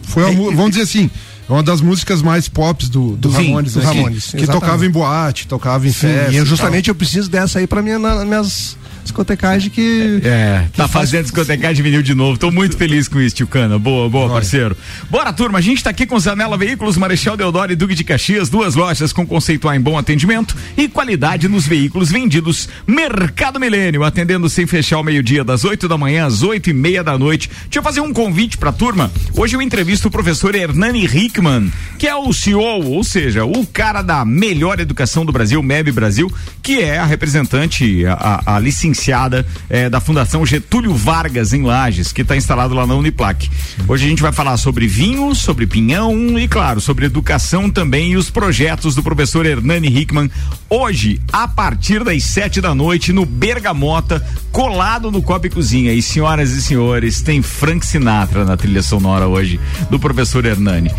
Foi 0.04 0.24
uma, 0.24 0.32
mu- 0.34 0.52
vamos 0.52 0.72
dizer 0.72 0.84
assim. 0.84 1.10
É 1.50 1.52
uma 1.52 1.62
das 1.64 1.82
músicas 1.82 2.22
mais 2.22 2.48
pops 2.48 2.88
do, 2.90 3.18
do 3.18 3.30
Sim, 3.32 3.48
Ramones, 3.48 3.74
do 3.74 3.80
né? 3.80 3.86
Que- 3.92 3.98
Ramones, 3.98 4.26
que, 4.32 4.38
exatamente. 4.38 4.62
tocava 4.62 4.86
em 4.86 4.90
boate, 4.90 5.48
tocava 5.48 5.86
em 5.88 5.92
Sim, 5.92 6.00
festa. 6.08 6.32
e 6.32 6.38
eu 6.38 6.46
justamente 6.46 6.90
eu 6.90 6.96
preciso 6.96 7.30
dessa 7.30 7.60
aí 7.60 7.68
pra 7.68 7.82
minha, 7.82 8.00
minhas 8.00 8.78
discotecagens 9.04 9.72
que. 9.74 10.20
É, 10.24 10.66
tá 10.76 10.88
faz- 10.88 11.10
fazendo 11.10 11.24
discotecagem 11.24 11.76
de 11.76 11.82
vinil 11.82 12.02
de 12.02 12.14
novo. 12.14 12.38
Tô 12.38 12.50
muito 12.52 12.78
feliz 12.78 13.08
com 13.08 13.20
isso, 13.20 13.36
tio 13.36 13.48
Cana. 13.48 13.78
Boa, 13.78 14.10
boa, 14.10 14.30
parceiro. 14.30 14.76
Bora, 15.10 15.32
turma. 15.34 15.60
A 15.60 15.62
gente 15.62 15.84
tá 15.84 15.90
aqui 15.90 16.06
com 16.06 16.20
Zanela 16.20 16.58
Veículos, 16.58 16.98
Marechal 16.98 17.36
Deodoro 17.38 17.72
e 17.72 17.76
Duque 17.76 17.94
de 17.96 18.04
Caxias, 18.04 18.50
duas 18.50 18.76
lojas 18.76 19.12
com 19.14 19.26
conceito 19.26 19.68
A 19.70 19.76
em 19.76 19.82
bom 19.82 19.98
atendimento 19.98 20.56
e 20.78 20.88
qualidade 20.88 21.48
nos 21.48 21.68
veículos 21.68 22.10
vendidos. 22.12 22.68
Mercado 22.88 23.60
Milênio, 23.60 24.04
atendendo 24.04 24.50
sem 24.50 24.66
fechar 24.66 24.96
ao 24.98 25.04
meio-dia, 25.04 25.44
das 25.44 25.64
8 25.66 25.88
da 25.88 25.98
manhã 25.98 26.26
às 26.26 26.42
oito 26.44 26.70
e 26.70 26.74
meia 26.74 27.04
da 27.04 27.18
noite. 27.18 27.50
Deixa 27.64 27.80
eu 27.80 27.84
fazer 27.84 28.00
um 28.02 28.14
convite 28.14 28.58
pra 28.58 28.72
turma. 28.72 29.12
Hoje 29.36 29.56
eu 29.56 29.62
entrevisto 29.62 30.08
o 30.08 30.12
professor 30.12 30.56
Hernani 30.56 31.06
Hickman, 31.06 31.72
que 32.00 32.08
é 32.08 32.16
o 32.16 32.32
CEO, 32.32 32.84
ou 32.86 33.04
seja, 33.04 33.44
o 33.46 33.66
cara 33.68 34.02
da 34.02 34.24
melhor 34.24 34.80
educação 34.80 35.26
do 35.26 35.32
Brasil, 35.32 35.62
MEB 35.62 35.92
Brasil, 35.92 36.32
que 36.62 36.80
é 36.80 36.98
a 36.98 37.06
representante, 37.06 38.06
a, 38.08 38.56
a 38.56 38.60
licenciada 38.60 38.93
credenciada 38.94 39.46
eh, 39.70 39.90
da 39.90 40.00
Fundação 40.00 40.46
Getúlio 40.46 40.94
Vargas 40.94 41.52
em 41.52 41.64
Lages, 41.64 42.12
que 42.12 42.22
está 42.22 42.38
instalado 42.38 42.74
lá 42.76 42.86
na 42.86 42.96
Uniplac. 42.96 43.50
Hoje 43.88 44.06
a 44.06 44.10
gente 44.10 44.22
vai 44.22 44.32
falar 44.32 44.56
sobre 44.58 44.88
vinho, 44.88 45.34
sobre 45.34 45.66
pinhão 45.66 46.38
e, 46.40 46.48
claro, 46.48 46.80
sobre 46.80 47.06
educação 47.06 47.70
também 47.70 48.12
e 48.12 48.18
os 48.18 48.30
projetos 48.30 48.94
do 48.96 49.02
professor 49.04 49.46
Hernani 49.46 49.88
Hickman. 49.88 50.30
Hoje, 50.70 51.20
a 51.32 51.48
partir 51.48 52.04
das 52.04 52.24
sete 52.24 52.62
da 52.62 52.74
noite, 52.76 53.12
no 53.12 53.26
Bergamota, 53.26 54.26
colado 54.52 55.12
no 55.12 55.22
Copa 55.22 55.48
e 55.48 55.50
Cozinha. 55.50 55.92
E 55.94 56.02
senhoras 56.02 56.52
e 56.52 56.62
senhores, 56.62 57.22
tem 57.22 57.42
Frank 57.42 57.86
Sinatra 57.86 58.46
na 58.46 58.56
trilha 58.56 58.82
sonora 58.82 59.28
hoje 59.28 59.60
do 59.90 60.00
professor 60.00 60.46
Hernani. 60.46 60.92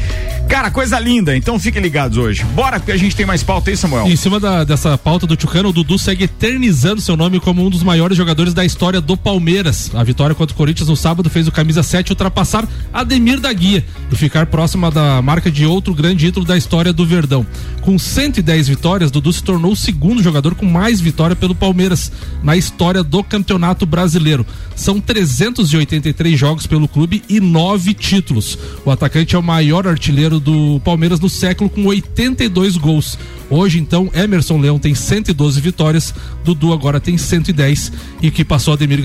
Cara, 0.48 0.70
coisa 0.70 0.98
linda, 0.98 1.34
então 1.36 1.58
fiquem 1.58 1.80
ligados 1.80 2.18
hoje. 2.18 2.44
Bora, 2.54 2.78
porque 2.78 2.92
a 2.92 2.96
gente 2.96 3.16
tem 3.16 3.24
mais 3.24 3.42
pauta 3.42 3.70
aí, 3.70 3.76
Samuel. 3.76 4.06
Em 4.06 4.16
cima 4.16 4.38
da- 4.38 4.62
dessa 4.64 4.96
pauta 4.98 5.26
do 5.26 5.36
Tchucano, 5.36 5.70
o 5.70 5.72
Dudu 5.72 5.98
segue 5.98 6.24
eternizando 6.24 7.00
seu 7.00 7.16
nome 7.16 7.40
como 7.40 7.64
um 7.64 7.70
dos 7.70 7.82
maiores 7.84 8.16
jogadores 8.16 8.52
da 8.52 8.64
história 8.64 9.00
do 9.00 9.16
Palmeiras. 9.16 9.90
A 9.94 10.02
vitória 10.02 10.34
contra 10.34 10.54
o 10.54 10.56
Corinthians 10.56 10.88
no 10.88 10.96
sábado 10.96 11.30
fez 11.30 11.46
o 11.46 11.52
camisa 11.52 11.82
7 11.82 12.10
ultrapassar 12.10 12.66
Ademir 12.92 13.38
da 13.38 13.52
Guia 13.52 13.84
e 14.10 14.16
ficar 14.16 14.46
próxima 14.46 14.90
da 14.90 15.22
marca 15.22 15.50
de 15.50 15.64
outro 15.64 15.94
grande 15.94 16.26
ídolo 16.26 16.46
da 16.46 16.56
história 16.56 16.92
do 16.92 17.06
Verdão. 17.06 17.46
Com 17.82 17.98
110 17.98 18.68
vitórias, 18.68 19.10
Dudu 19.10 19.32
se 19.32 19.42
tornou 19.42 19.72
o 19.72 19.76
segundo 19.76 20.22
jogador 20.22 20.54
com 20.54 20.64
mais 20.64 21.00
vitória 21.00 21.36
pelo 21.36 21.54
Palmeiras 21.54 22.10
na 22.42 22.56
história 22.56 23.02
do 23.02 23.22
Campeonato 23.22 23.84
Brasileiro. 23.84 24.46
São 24.74 25.00
383 25.00 26.38
jogos 26.38 26.66
pelo 26.66 26.88
clube 26.88 27.22
e 27.28 27.40
nove 27.40 27.92
títulos. 27.92 28.58
O 28.84 28.90
atacante 28.90 29.36
é 29.36 29.38
o 29.38 29.42
maior 29.42 29.86
artilheiro 29.86 30.40
do 30.40 30.80
Palmeiras 30.82 31.20
no 31.20 31.28
século 31.28 31.68
com 31.68 31.84
82 31.84 32.76
gols. 32.76 33.18
Hoje, 33.50 33.78
então, 33.78 34.10
Emerson 34.14 34.58
Leão 34.58 34.78
tem 34.78 34.94
112 34.94 35.60
vitórias, 35.60 36.14
Dudu 36.44 36.72
agora 36.72 36.98
tem 36.98 37.18
110 37.18 37.73
e 38.22 38.30
que 38.30 38.44
passou 38.44 38.74
Ademir, 38.74 39.00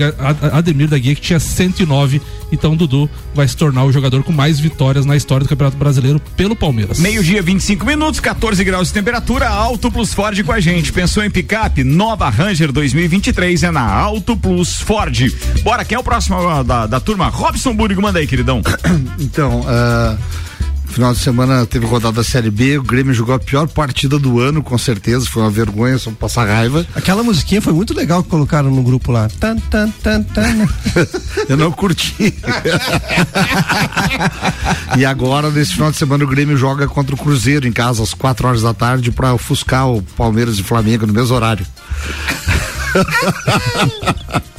Ademir 0.52 0.88
da 0.88 0.98
Guia, 0.98 1.14
que 1.14 1.20
tinha 1.20 1.40
109. 1.40 2.20
Então, 2.52 2.76
Dudu 2.76 3.08
vai 3.34 3.46
se 3.46 3.56
tornar 3.56 3.84
o 3.84 3.92
jogador 3.92 4.22
com 4.22 4.32
mais 4.32 4.58
vitórias 4.58 5.06
na 5.06 5.16
história 5.16 5.44
do 5.44 5.48
Campeonato 5.48 5.76
Brasileiro 5.76 6.20
pelo 6.36 6.56
Palmeiras. 6.56 6.98
Meio-dia, 6.98 7.42
25 7.42 7.86
minutos, 7.86 8.20
14 8.20 8.62
graus 8.64 8.88
de 8.88 8.94
temperatura, 8.94 9.48
Auto 9.48 9.90
Plus 9.90 10.12
Ford 10.12 10.42
com 10.42 10.52
a 10.52 10.60
gente. 10.60 10.92
Pensou 10.92 11.22
em 11.22 11.30
picape? 11.30 11.84
Nova 11.84 12.28
Ranger 12.28 12.72
2023 12.72 13.62
é 13.64 13.70
na 13.70 13.82
Auto 13.82 14.36
Plus 14.36 14.80
Ford. 14.80 15.32
Bora, 15.62 15.84
quem 15.84 15.96
é 15.96 15.98
o 15.98 16.02
próximo 16.04 16.36
ah, 16.48 16.62
da, 16.62 16.86
da 16.86 17.00
turma? 17.00 17.28
Robson 17.28 17.74
Burigo, 17.74 18.02
manda 18.02 18.18
aí, 18.18 18.26
queridão. 18.26 18.62
Então, 19.20 19.64
ah, 19.66 20.16
final 20.90 21.12
de 21.12 21.20
semana 21.20 21.64
teve 21.64 21.86
rodada 21.86 22.16
da 22.16 22.24
Série 22.24 22.50
B, 22.50 22.78
o 22.78 22.82
Grêmio 22.82 23.14
jogou 23.14 23.34
a 23.34 23.38
pior 23.38 23.68
partida 23.68 24.18
do 24.18 24.40
ano, 24.40 24.62
com 24.62 24.76
certeza, 24.76 25.26
foi 25.26 25.42
uma 25.42 25.50
vergonha, 25.50 25.96
só 25.98 26.10
passar 26.10 26.46
raiva. 26.46 26.84
Aquela 26.94 27.22
musiquinha 27.22 27.62
foi 27.62 27.72
muito 27.72 27.94
legal 27.94 28.22
que 28.22 28.28
colocaram 28.28 28.70
no 28.70 28.82
grupo 28.82 29.12
lá. 29.12 29.28
Tan, 29.38 29.56
tan, 29.56 29.90
tan, 30.02 30.22
tan. 30.22 30.68
Eu 31.48 31.56
não 31.56 31.70
curti. 31.70 32.34
e 34.98 35.04
agora, 35.04 35.50
nesse 35.50 35.74
final 35.74 35.90
de 35.90 35.96
semana, 35.96 36.24
o 36.24 36.26
Grêmio 36.26 36.56
joga 36.56 36.88
contra 36.88 37.14
o 37.14 37.18
Cruzeiro 37.18 37.66
em 37.66 37.72
casa, 37.72 38.02
às 38.02 38.12
4 38.12 38.48
horas 38.48 38.62
da 38.62 38.74
tarde, 38.74 39.12
para 39.12 39.32
ofuscar 39.32 39.88
o 39.88 40.02
Palmeiras 40.02 40.58
e 40.58 40.62
Flamengo 40.62 41.06
no 41.06 41.12
mesmo 41.12 41.34
horário. 41.34 41.66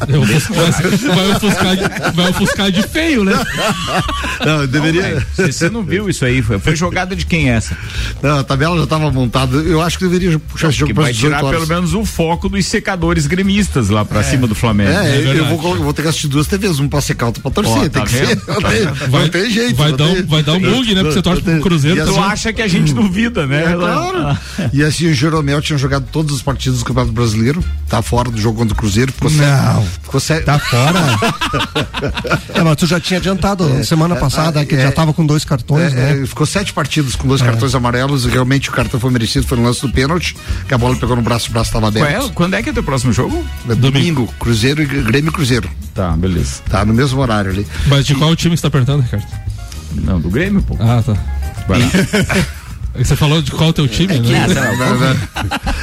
Eu 0.07 0.23
vai, 0.25 0.39
vai 1.15 1.31
ofuscar 1.35 1.75
de, 1.75 2.11
vai 2.15 2.29
ofuscar 2.31 2.71
de 2.71 2.81
feio, 2.87 3.23
né? 3.23 3.33
Não, 4.43 4.61
eu 4.61 4.67
deveria. 4.67 5.25
Você 5.35 5.51
você 5.51 5.69
não 5.69 5.83
viu 5.83 6.09
isso 6.09 6.25
aí? 6.25 6.41
Foi, 6.41 6.57
foi 6.59 6.75
jogada 6.75 7.15
de 7.15 7.23
quem 7.25 7.49
é 7.51 7.53
essa? 7.53 7.77
Não, 8.21 8.39
a 8.39 8.43
tabela 8.43 8.75
já 8.77 8.83
estava 8.85 9.11
montada. 9.11 9.57
Eu 9.57 9.79
acho 9.81 9.99
que 9.99 10.05
deveria 10.05 10.39
puxar 10.39 10.69
esse 10.69 10.79
jogo 10.79 10.87
Que 10.89 10.93
para 10.95 11.03
vai 11.03 11.13
tirar 11.13 11.37
18 11.37 11.45
horas. 11.45 11.67
pelo 11.67 11.75
menos 11.81 11.93
o 11.93 12.03
foco 12.03 12.49
dos 12.49 12.65
secadores 12.65 13.27
gremistas 13.27 13.89
lá 13.89 14.03
pra 14.03 14.23
cima 14.23 14.47
do 14.47 14.55
Flamengo. 14.55 14.89
É, 14.91 15.17
eu, 15.19 15.21
verdade. 15.33 15.55
vou, 15.55 15.75
eu 15.75 15.83
vou 15.83 15.93
ter 15.93 16.01
que 16.01 16.07
assistir 16.07 16.27
duas 16.27 16.47
TVs, 16.47 16.79
uma 16.79 16.89
pra 16.89 16.99
secar, 17.01 17.27
outra 17.27 17.41
pra 17.41 17.51
torcer. 17.51 17.73
Ó, 17.77 17.79
tem 17.81 17.89
tá 17.89 18.01
que 18.01 18.09
ser. 18.11 18.35
Não 18.47 18.61
tem, 18.61 18.85
Vai- 19.09 19.21
não 19.21 19.29
tem 19.29 19.49
jeito. 19.51 19.75
vai 19.75 19.93
dar 19.93 20.05
um- 20.05 20.25
vai 20.25 20.43
dar 20.43 20.53
um 20.53 20.59
bug, 20.59 20.95
né? 20.95 21.01
Porque 21.01 21.13
você 21.13 21.21
torce 21.21 21.41
pro 21.43 21.61
Cruzeiro, 21.61 21.99
E 21.99 22.03
tu 22.03 22.09
assim, 22.09 22.19
acha 22.19 22.53
que 22.53 22.61
a 22.61 22.67
gente 22.67 22.91
duvida, 22.93 23.45
né? 23.45 23.71
é, 23.71 23.75
claro. 23.75 24.37
E 24.73 24.83
assim, 24.83 25.07
o 25.07 25.13
Jeromel 25.13 25.61
tinha 25.61 25.77
jogado 25.77 26.05
todas 26.11 26.35
as 26.35 26.41
partidas 26.41 26.79
do 26.79 26.85
Campeonato 26.85 27.13
Brasileiro, 27.13 27.63
tá 27.87 28.01
fora 28.01 28.20
do 28.29 28.39
jogo 28.39 28.57
contra 28.59 28.73
o 28.73 28.77
Cruzeiro, 28.77 29.11
ficou 29.11 29.31
Não. 29.31 29.83
Ficou 30.03 30.19
sé- 30.19 30.41
Tá 30.41 30.59
fora? 30.59 30.99
é, 32.53 32.61
mas 32.61 32.75
tu 32.75 32.85
já 32.85 32.99
tinha 32.99 33.19
adiantado 33.19 33.83
semana 33.85 34.15
passada 34.15 34.65
que 34.65 34.75
é, 34.75 34.81
já 34.83 34.91
tava 34.91 35.13
com 35.13 35.25
dois 35.25 35.43
cartões, 35.45 35.91
É, 35.93 35.95
né? 35.95 36.21
é, 36.23 36.25
ficou 36.25 36.45
sete 36.45 36.73
partidas 36.73 37.15
com 37.15 37.27
dois 37.27 37.41
cartões 37.41 37.73
amarelos 37.73 38.25
e 38.25 38.29
realmente 38.29 38.69
o 38.69 38.71
cartão 38.71 38.99
foi 38.99 39.09
merecido, 39.11 39.47
foi 39.47 39.57
no 39.57 39.63
lance 39.63 39.81
do 39.81 39.91
pênalti, 39.91 40.35
que 40.67 40.73
a 40.73 40.77
bola 40.77 40.95
pegou 40.95 41.15
no 41.15 41.21
braço, 41.21 41.49
o 41.49 41.53
braço 41.53 41.69
estava 41.69 41.91
Qual 41.91 42.03
aberto. 42.05 42.27
é? 42.27 42.33
Quando 42.33 42.53
é 42.55 42.61
que 42.63 42.69
é 42.69 42.73
teu 42.73 42.83
próximo 42.83 43.13
jogo? 43.13 43.43
É 43.69 43.75
domingo, 43.75 44.27
Cruzeiro 44.39 44.81
e 44.81 44.85
Grêmio 44.85 45.29
e 45.29 45.33
Cruzeiro. 45.33 45.69
Tá, 45.93 46.11
beleza. 46.11 46.61
Tá 46.69 46.83
no 46.85 46.93
mesmo 46.93 47.19
horário 47.21 47.51
ali. 47.51 47.65
Mas 47.87 48.05
de 48.05 48.15
qual 48.15 48.35
time 48.35 48.55
você 48.57 48.63
tá 48.63 48.69
perguntando, 48.69 49.03
Ricardo? 49.03 49.25
Não, 49.93 50.19
do 50.19 50.29
Grêmio, 50.29 50.61
pô. 50.61 50.75
Ah, 50.79 51.01
tá. 51.05 51.13
Vai 51.67 51.79
lá. 51.79 51.85
Você 52.93 53.15
falou 53.15 53.41
de 53.41 53.51
qual 53.51 53.69
o 53.69 53.73
teu 53.73 53.87
time, 53.87 54.19
né? 54.19 54.45
Não, 54.47 54.99
não. 54.99 55.17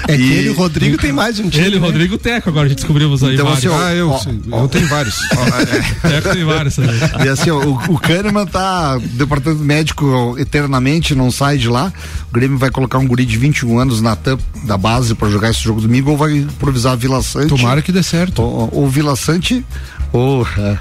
É 0.06 0.16
que 0.16 0.22
E- 0.22 0.32
ele 0.32 0.46
e 0.48 0.50
o 0.50 0.54
Rodrigo 0.54 0.98
tem 0.98 1.10
mais 1.12 1.36
de 1.36 1.42
um 1.42 1.48
time. 1.48 1.64
Ele 1.66 1.76
e 1.76 1.78
o 1.78 1.80
né? 1.80 1.86
Rodrigo 1.86 2.18
Teco, 2.18 2.48
agora 2.50 2.66
a 2.66 2.68
gente 2.68 2.78
descobrimos 2.78 3.22
aí 3.24 3.34
Então, 3.34 3.46
vários. 3.46 3.64
assim, 3.64 3.74
ó, 3.74 3.82
Ah, 3.86 3.94
eu, 3.94 4.10
Ó, 4.10 4.18
sei, 4.18 4.40
eu 4.52 4.68
tenho 4.68 4.86
vários. 4.88 5.16
Teco 6.02 6.28
tem 6.34 6.44
vários 6.44 6.76
também. 6.76 6.94
E 7.24 7.28
assim, 7.28 7.50
ó, 7.50 7.58
o, 7.64 7.72
o 7.94 7.98
Kahneman 7.98 8.46
tá. 8.46 8.98
Departamento 8.98 9.62
médico 9.64 10.36
eternamente 10.38 11.14
não 11.14 11.30
sai 11.30 11.56
de 11.58 11.68
lá. 11.68 11.92
O 12.30 12.34
Grêmio 12.34 12.58
vai 12.58 12.70
colocar 12.70 12.98
um 12.98 13.06
guri 13.06 13.24
de 13.24 13.38
21 13.38 13.78
anos 13.78 14.00
na 14.02 14.14
tampa 14.14 14.42
da 14.64 14.76
base 14.76 15.14
pra 15.14 15.30
jogar 15.30 15.50
esse 15.50 15.62
jogo 15.62 15.80
domingo 15.80 16.10
ou 16.10 16.16
vai 16.16 16.32
improvisar 16.36 16.92
a 16.92 16.96
Vila 16.96 17.22
Sante. 17.22 17.48
Tomara 17.48 17.80
que 17.82 17.90
dê 17.90 18.02
certo. 18.02 18.42
Ou, 18.42 18.68
ou 18.72 18.88
Vila 18.88 19.16
Sante. 19.16 19.64
É. 20.58 20.78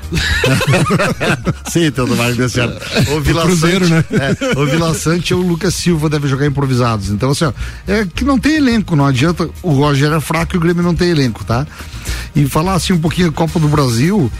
Sim, 1.69 1.85
então 1.85 2.07
tomara 2.07 2.31
que 2.31 2.37
dê 2.37 2.49
certo. 2.49 2.81
Ou 3.11 3.21
Vila 3.21 3.43
Cruzeiro, 3.43 3.87
Sante, 3.87 4.13
né? 4.13 4.37
é, 4.41 4.57
ou 4.57 4.65
Vila 4.65 4.93
Sante 4.93 5.33
ou 5.33 5.41
o 5.43 5.47
Lucas 5.47 5.73
Silva 5.73 6.09
deve 6.09 6.27
jogar 6.27 6.45
improvisados. 6.45 7.09
Então, 7.09 7.31
assim, 7.31 7.45
ó, 7.45 7.53
é 7.87 8.05
que 8.05 8.23
não 8.23 8.39
tem 8.39 8.55
elenco, 8.55 8.95
não 8.95 9.05
adianta. 9.05 9.49
O 9.61 9.71
Roger 9.71 10.13
é 10.13 10.19
fraco 10.19 10.55
e 10.55 10.57
o 10.57 10.61
Grêmio 10.61 10.81
não 10.81 10.95
tem 10.95 11.09
elenco, 11.09 11.43
tá? 11.43 11.67
E 12.35 12.47
falar 12.47 12.73
assim 12.75 12.93
um 12.93 12.99
pouquinho 12.99 13.29
da 13.29 13.35
Copa 13.35 13.59
do 13.59 13.67
Brasil, 13.67 14.31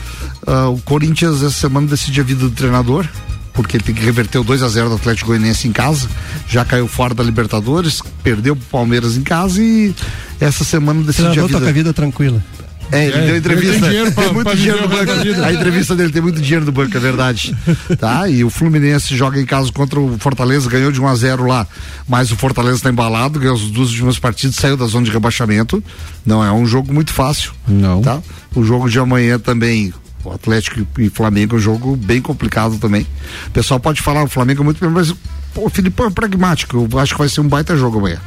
ah, 0.46 0.70
o 0.70 0.78
Corinthians 0.80 1.44
essa 1.44 1.52
semana 1.52 1.88
decide 1.88 2.22
a 2.22 2.24
vida 2.24 2.42
do 2.42 2.52
treinador. 2.52 3.06
Porque 3.54 3.76
ele 3.76 3.84
tem 3.84 3.96
que 3.96 4.06
reverter 4.06 4.38
o 4.38 4.44
2 4.44 4.62
a 4.62 4.70
0 4.70 4.88
do 4.90 4.96
Atlético 4.98 5.30
Goianiense 5.30 5.68
em 5.68 5.72
casa, 5.72 6.08
já 6.48 6.64
caiu 6.64 6.88
fora 6.88 7.16
da 7.16 7.24
Libertadores, 7.24 8.04
perdeu 8.22 8.56
pro 8.56 8.66
Palmeiras 8.66 9.18
em 9.18 9.24
casa 9.24 9.60
e 9.60 9.96
essa 10.40 10.64
semana 10.64 11.02
decide 11.02 11.26
a 11.26 11.32
Treinador 11.32 11.48
vida. 11.48 11.60
toca 11.60 11.70
a 11.72 11.74
vida 11.74 11.92
tranquila. 11.92 12.44
É, 12.92 13.06
ele 13.06 13.18
É, 13.18 13.26
deu 13.28 13.38
entrevista. 13.38 13.80
tem 13.82 13.90
dinheiro 13.90 14.12
pra- 14.14 14.24
tem 14.24 14.34
muito 14.34 14.56
dinheiro 14.56 14.82
no 14.82 14.88
banco. 14.88 15.12
A 15.46 15.54
entrevista 15.54 15.96
dele 15.96 16.12
tem 16.12 16.22
muito 16.22 16.40
dinheiro 16.42 16.66
no 16.66 16.72
banco, 16.72 16.96
é 16.96 17.00
verdade. 17.00 17.56
tá? 18.00 18.30
E 18.30 18.44
o 18.44 18.50
Fluminense 18.50 19.16
joga 19.16 19.40
em 19.42 19.46
casa 19.46 19.72
contra 19.72 20.00
o 20.00 20.18
Fortaleza, 20.20 20.70
ganhou 20.70 20.92
de 20.92 21.02
1 21.02 21.08
a 21.08 21.16
0 21.16 21.46
lá. 21.46 21.68
Mas 22.08 22.32
o 22.32 22.38
Fortaleza 22.38 22.78
está 22.78 22.90
embalado, 22.90 23.40
ganhou 23.40 23.56
as 23.56 23.62
duas 23.64 23.90
últimas 23.90 24.18
partidas, 24.20 24.56
saiu 24.56 24.78
da 24.78 24.86
zona 24.86 25.06
de 25.06 25.12
rebaixamento. 25.12 25.84
Não 26.26 26.44
é 26.44 26.52
um 26.52 26.66
jogo 26.66 26.94
muito 26.94 27.12
fácil. 27.12 27.52
Não. 27.68 28.02
Tá? 28.02 28.20
O 28.56 28.64
jogo 28.64 28.90
de 28.90 28.98
amanhã 29.00 29.38
também. 29.38 29.94
O 30.24 30.32
Atlético 30.32 30.86
e 31.00 31.10
Flamengo 31.10 31.56
é 31.56 31.58
um 31.58 31.62
jogo 31.62 31.96
bem 31.96 32.22
complicado 32.22 32.78
também. 32.80 33.06
O 33.48 33.52
pessoal 33.52 33.80
pode 33.80 34.02
falar, 34.02 34.24
o 34.24 34.28
Flamengo 34.28 34.62
é 34.62 34.66
muito 34.66 34.80
bem, 34.80 34.90
mas 34.90 35.14
pô, 35.54 35.66
o 35.66 35.70
Filipão 35.70 36.08
é 36.08 36.10
pragmático. 36.10 36.88
Eu 36.92 37.00
acho 37.00 37.14
que 37.14 37.20
vai 37.20 37.30
ser 37.30 37.40
um 37.42 37.48
baita 37.48 37.78
jogo 37.78 38.00
amanhã. 38.00 38.18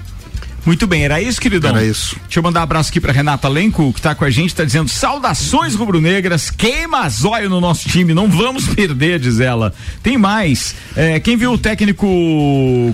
Muito 0.64 0.86
bem, 0.86 1.04
era 1.04 1.20
isso, 1.20 1.40
queridão? 1.40 1.70
Era 1.70 1.84
isso. 1.84 2.16
Deixa 2.24 2.38
eu 2.38 2.42
mandar 2.42 2.60
um 2.60 2.62
abraço 2.62 2.90
aqui 2.90 3.00
pra 3.00 3.12
Renata 3.12 3.48
Lenco, 3.48 3.92
que 3.92 4.00
tá 4.00 4.14
com 4.14 4.24
a 4.24 4.30
gente, 4.30 4.54
tá 4.54 4.64
dizendo 4.64 4.88
saudações 4.88 5.74
rubro-negras, 5.74 6.50
queima 6.50 7.08
zóio 7.08 7.48
no 7.48 7.60
nosso 7.60 7.88
time, 7.88 8.12
não 8.12 8.28
vamos 8.28 8.68
perder, 8.68 9.18
diz 9.18 9.40
ela. 9.40 9.72
Tem 10.02 10.18
mais, 10.18 10.74
é, 10.96 11.18
quem 11.18 11.36
viu 11.36 11.52
o 11.52 11.58
técnico 11.58 12.06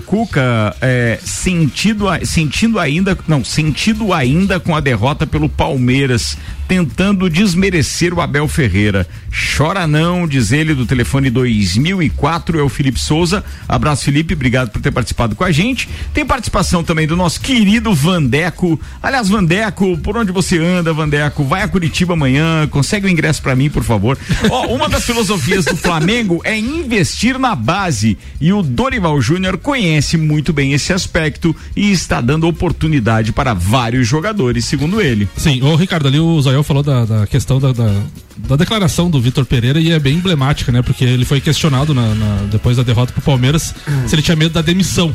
Cuca 0.05 0.75
é, 0.81 1.19
sentido, 1.23 2.05
sentindo 2.23 2.79
ainda, 2.79 3.17
não, 3.27 3.43
sentido 3.43 4.13
ainda 4.13 4.59
com 4.59 4.75
a 4.75 4.79
derrota 4.79 5.27
pelo 5.27 5.49
Palmeiras, 5.49 6.37
tentando 6.67 7.29
desmerecer 7.29 8.13
o 8.13 8.21
Abel 8.21 8.47
Ferreira. 8.47 9.07
Chora 9.55 9.87
não, 9.87 10.27
diz 10.27 10.51
ele 10.51 10.73
do 10.73 10.85
telefone 10.85 11.29
2004, 11.29 12.59
é 12.59 12.63
o 12.63 12.69
Felipe 12.69 12.99
Souza. 12.99 13.43
Abraço, 13.67 14.05
Felipe, 14.05 14.33
obrigado 14.33 14.69
por 14.69 14.81
ter 14.81 14.91
participado 14.91 15.35
com 15.35 15.43
a 15.43 15.51
gente. 15.51 15.87
Tem 16.13 16.25
participação 16.25 16.83
também 16.83 17.07
do 17.07 17.15
nosso 17.15 17.39
querido 17.39 17.93
Vandeco. 17.93 18.79
Aliás, 19.01 19.29
Vandeco, 19.29 19.97
por 19.99 20.17
onde 20.17 20.31
você 20.31 20.57
anda, 20.57 20.93
Vandeco? 20.93 21.43
Vai 21.43 21.61
a 21.61 21.67
Curitiba 21.67 22.13
amanhã, 22.13 22.67
consegue 22.67 23.07
o 23.07 23.09
ingresso 23.09 23.41
pra 23.41 23.55
mim, 23.55 23.69
por 23.69 23.83
favor. 23.83 24.17
Ó, 24.49 24.67
uma 24.67 24.89
das 24.89 25.05
filosofias 25.05 25.65
do 25.65 25.77
Flamengo 25.77 26.41
é 26.43 26.57
investir 26.57 27.39
na 27.39 27.55
base 27.55 28.17
e 28.41 28.51
o 28.51 28.61
Dorival 28.61 29.21
Júnior 29.21 29.57
conhece 29.57 30.17
muito 30.17 30.51
bem 30.51 30.73
esse 30.73 30.91
aspecto 30.91 31.55
e 31.75 31.91
está 31.91 32.21
dando 32.21 32.47
oportunidade 32.47 33.31
para 33.31 33.53
vários 33.53 34.07
jogadores, 34.07 34.65
segundo 34.65 35.01
ele. 35.01 35.27
Sim, 35.37 35.61
o 35.61 35.75
Ricardo, 35.75 36.07
ali 36.07 36.19
o 36.19 36.41
Zayel 36.57 36.63
falou 36.63 36.83
da, 36.83 37.05
da 37.05 37.27
questão 37.27 37.59
da, 37.59 37.71
da, 37.71 37.93
da 38.37 38.55
declaração 38.55 39.09
do 39.09 39.21
Vitor 39.21 39.45
Pereira 39.45 39.79
e 39.79 39.91
é 39.91 39.99
bem 39.99 40.15
emblemática, 40.15 40.71
né? 40.71 40.81
Porque 40.81 41.03
ele 41.03 41.23
foi 41.25 41.39
questionado 41.39 41.93
na, 41.93 42.15
na- 42.15 42.43
depois 42.51 42.77
da 42.77 42.83
derrota 42.83 43.13
pro 43.13 43.21
Palmeiras 43.21 43.73
se 44.07 44.15
ele 44.15 44.21
tinha 44.21 44.35
medo 44.35 44.53
da 44.53 44.61
demissão. 44.61 45.13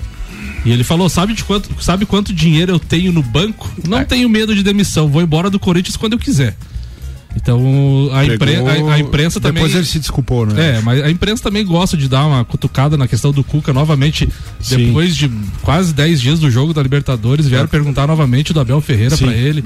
E 0.64 0.70
ele 0.70 0.84
falou: 0.84 1.08
sabe 1.08 1.34
de 1.34 1.42
quanto, 1.42 1.68
sabe 1.82 2.06
quanto 2.06 2.32
dinheiro 2.32 2.72
eu 2.72 2.78
tenho 2.78 3.10
no 3.12 3.22
banco? 3.22 3.68
Não 3.88 4.04
tenho 4.04 4.28
medo 4.28 4.54
de 4.54 4.62
demissão, 4.62 5.08
vou 5.08 5.20
embora 5.22 5.50
do 5.50 5.58
Corinthians 5.58 5.96
quando 5.96 6.12
eu 6.12 6.18
quiser. 6.18 6.56
Então 7.34 8.10
a, 8.12 8.24
impre, 8.26 8.56
a, 8.56 8.94
a 8.94 8.98
imprensa 9.00 9.40
também. 9.40 9.62
Depois 9.62 9.74
ele 9.74 9.86
se 9.86 9.98
desculpou, 9.98 10.44
né? 10.46 10.76
É, 10.76 10.80
mas 10.82 11.02
a 11.02 11.10
imprensa 11.10 11.42
também 11.42 11.64
gosta 11.64 11.96
de 11.96 12.06
dar 12.06 12.26
uma 12.26 12.44
cutucada 12.44 12.96
na 12.98 13.08
questão 13.08 13.32
do 13.32 13.42
Cuca 13.42 13.72
novamente. 13.72 14.28
Sim. 14.60 14.76
Depois 14.86 15.16
de 15.16 15.30
quase 15.62 15.94
10 15.94 16.20
dias 16.20 16.38
do 16.40 16.50
jogo 16.50 16.74
da 16.74 16.82
Libertadores, 16.82 17.46
vieram 17.48 17.66
perguntar 17.68 18.06
novamente 18.06 18.52
do 18.52 18.60
Abel 18.60 18.80
Ferreira 18.82 19.16
pra 19.16 19.32
ele. 19.34 19.64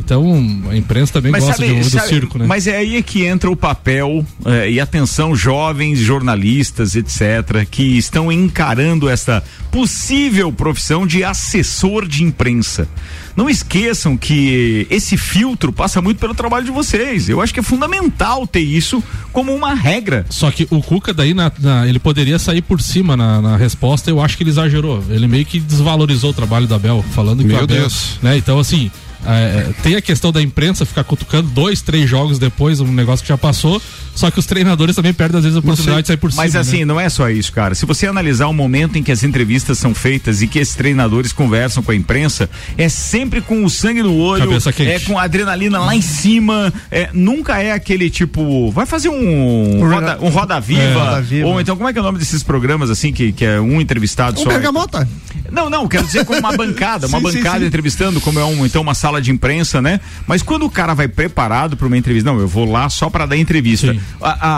Então 0.00 0.24
a 0.70 0.76
imprensa 0.76 1.12
também 1.14 1.32
gosta 1.32 1.64
de, 1.64 1.72
um- 1.72 1.80
do 1.80 1.90
sabe- 1.90 2.08
circo, 2.08 2.38
né? 2.38 2.46
mas 2.46 2.66
é 2.66 2.76
aí 2.76 3.02
que 3.02 3.24
entra 3.24 3.50
o 3.50 3.56
papel 3.56 4.24
eh, 4.46 4.70
e 4.72 4.80
atenção 4.80 5.34
jovens 5.34 5.98
jornalistas, 5.98 6.94
etc, 6.94 7.66
que 7.70 7.82
estão 7.98 8.30
encarando 8.32 9.08
essa 9.08 9.42
possível 9.70 10.52
profissão 10.52 11.06
de 11.06 11.22
assessor 11.24 12.06
de 12.06 12.22
imprensa. 12.24 12.88
Não 13.36 13.48
esqueçam 13.48 14.16
que 14.16 14.86
esse 14.90 15.16
filtro 15.16 15.72
passa 15.72 16.02
muito 16.02 16.18
pelo 16.18 16.34
trabalho 16.34 16.64
de 16.64 16.70
vocês. 16.72 17.28
Eu 17.28 17.40
acho 17.40 17.54
que 17.54 17.60
é 17.60 17.62
fundamental 17.62 18.46
ter 18.46 18.60
isso 18.60 19.02
como 19.32 19.54
uma 19.54 19.74
regra. 19.74 20.26
Só 20.28 20.50
que 20.50 20.66
o 20.70 20.82
Cuca 20.82 21.14
daí, 21.14 21.32
na- 21.34 21.52
na- 21.60 21.86
ele 21.86 22.00
poderia 22.00 22.38
sair 22.38 22.62
por 22.62 22.80
cima 22.82 23.16
na, 23.16 23.40
na 23.40 23.56
resposta, 23.56 24.10
eu 24.10 24.20
acho 24.20 24.36
que 24.36 24.42
ele 24.42 24.50
exagerou. 24.50 25.04
Ele 25.08 25.28
meio 25.28 25.44
que 25.44 25.60
desvalorizou 25.60 26.30
o 26.30 26.34
trabalho 26.34 26.66
do 26.66 26.74
Abel, 26.74 27.04
falando 27.14 27.40
que 27.42 27.46
Meu 27.48 27.60
o 27.60 27.64
Abel, 27.64 27.76
Deus. 27.80 28.18
né? 28.22 28.36
Então 28.36 28.58
assim, 28.58 28.90
é, 29.26 29.72
tem 29.82 29.96
a 29.96 30.02
questão 30.02 30.30
da 30.32 30.40
imprensa 30.40 30.86
ficar 30.86 31.04
cutucando 31.04 31.48
dois, 31.50 31.82
três 31.82 32.08
jogos 32.08 32.38
depois, 32.38 32.80
um 32.80 32.92
negócio 32.92 33.22
que 33.22 33.28
já 33.28 33.38
passou, 33.38 33.80
só 34.18 34.30
que 34.30 34.38
os 34.38 34.46
treinadores 34.46 34.96
também 34.96 35.12
perdem 35.14 35.38
às 35.38 35.44
vezes 35.44 35.56
a 35.56 35.60
oportunidade 35.60 36.02
de 36.02 36.08
sair 36.08 36.16
por 36.16 36.32
Mas 36.34 36.50
cima. 36.52 36.60
assim, 36.60 36.78
né? 36.80 36.84
não 36.84 37.00
é 37.00 37.08
só 37.08 37.28
isso, 37.30 37.52
cara. 37.52 37.74
Se 37.74 37.86
você 37.86 38.06
analisar 38.06 38.46
o 38.48 38.52
momento 38.52 38.98
em 38.98 39.02
que 39.02 39.12
as 39.12 39.22
entrevistas 39.22 39.78
são 39.78 39.94
feitas 39.94 40.42
e 40.42 40.46
que 40.46 40.58
esses 40.58 40.74
treinadores 40.74 41.32
conversam 41.32 41.82
com 41.82 41.92
a 41.92 41.94
imprensa, 41.94 42.50
é 42.76 42.88
sempre 42.88 43.40
com 43.40 43.64
o 43.64 43.70
sangue 43.70 44.02
no 44.02 44.16
olho, 44.16 44.44
Cabeça 44.46 44.72
quente. 44.72 44.90
é 44.90 45.00
com 45.00 45.18
a 45.18 45.22
adrenalina 45.22 45.78
lá 45.78 45.94
em 45.94 46.02
cima, 46.02 46.72
é, 46.90 47.10
nunca 47.12 47.62
é 47.62 47.72
aquele 47.72 48.10
tipo, 48.10 48.70
vai 48.72 48.86
fazer 48.86 49.08
um 49.08 49.88
roda, 49.88 50.18
um 50.20 50.28
roda 50.28 50.58
viva, 50.60 50.82
É, 50.82 50.92
Roda 50.94 51.20
Viva. 51.22 51.46
ou 51.46 51.60
então 51.60 51.76
como 51.76 51.88
é 51.88 51.92
que 51.92 51.98
é 51.98 52.02
o 52.02 52.04
nome 52.04 52.18
desses 52.18 52.42
programas 52.42 52.90
assim 52.90 53.12
que, 53.12 53.32
que 53.32 53.44
é 53.44 53.60
um 53.60 53.80
entrevistado 53.80 54.40
O 54.40 54.42
só? 54.42 54.48
Bergamota. 54.48 55.08
Não, 55.50 55.70
não, 55.70 55.88
quero 55.88 56.04
dizer 56.04 56.24
como 56.26 56.38
uma 56.40 56.52
bancada, 56.56 57.06
uma 57.06 57.18
Sim, 57.20 57.30
sim, 57.30 57.36
bancada 57.38 57.60
sim. 57.60 57.66
entrevistando, 57.66 58.20
como 58.20 58.38
é 58.38 58.44
um, 58.44 58.66
então 58.66 58.82
uma 58.82 58.94
sala 58.94 59.20
de 59.22 59.30
imprensa, 59.30 59.80
né? 59.80 60.00
Mas 60.26 60.42
quando 60.42 60.66
o 60.66 60.70
cara 60.70 60.92
vai 60.92 61.08
preparado 61.08 61.76
para 61.76 61.86
uma 61.86 61.96
entrevista, 61.96 62.30
não, 62.30 62.38
eu 62.40 62.48
vou 62.48 62.70
lá 62.70 62.88
só 62.90 63.08
para 63.08 63.24
dar 63.24 63.36
entrevista. 63.36 63.92
Sim. 63.92 64.00
A, 64.20 64.48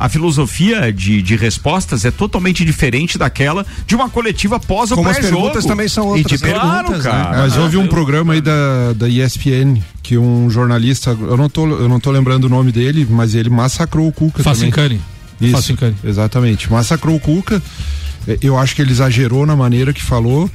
a, 0.00 0.06
a, 0.06 0.08
filosofia 0.08 0.90
de, 0.92 1.20
de 1.20 1.36
respostas 1.36 2.04
é 2.06 2.10
totalmente 2.10 2.64
diferente 2.64 3.18
daquela 3.18 3.66
de 3.86 3.94
uma 3.94 4.08
coletiva 4.08 4.58
pós 4.58 4.90
ou 4.90 4.96
Como 4.96 5.08
as 5.08 5.18
pré-jogo. 5.18 5.36
perguntas 5.42 5.66
também 5.66 5.86
são 5.86 6.16
E 6.16 6.24
de 6.24 6.32
outras. 6.34 6.40
né? 6.40 6.50
Claro, 6.52 6.76
perguntas, 6.88 7.02
cara. 7.02 7.30
né? 7.30 7.36
Mas 7.42 7.56
houve 7.58 7.76
um 7.76 7.86
programa 7.86 8.32
aí 8.32 8.40
da, 8.40 8.94
da 8.96 9.08
ESPN 9.08 9.80
que 10.02 10.16
um 10.16 10.48
jornalista, 10.48 11.10
eu 11.10 11.36
não 11.36 11.48
tô, 11.50 11.66
eu 11.66 11.88
não 11.90 12.00
tô 12.00 12.10
lembrando 12.10 12.44
o 12.44 12.48
nome 12.48 12.72
dele, 12.72 13.06
mas 13.08 13.34
ele 13.34 13.50
massacrou 13.50 14.08
o 14.08 14.12
Cuca 14.12 14.42
também. 14.42 14.58
Facincani. 14.58 15.00
Isso, 15.40 15.52
Facincani. 15.52 15.96
exatamente. 16.02 16.70
Massacrou 16.72 17.16
o 17.16 17.20
Cuca. 17.20 17.62
É, 18.26 18.38
Eu 18.40 18.56
acho 18.56 18.74
que 18.74 18.80
ele 18.80 18.92
exagerou 18.92 19.44
na 19.44 19.54
maneira 19.56 19.92
que 19.92 20.02
falou, 20.02 20.50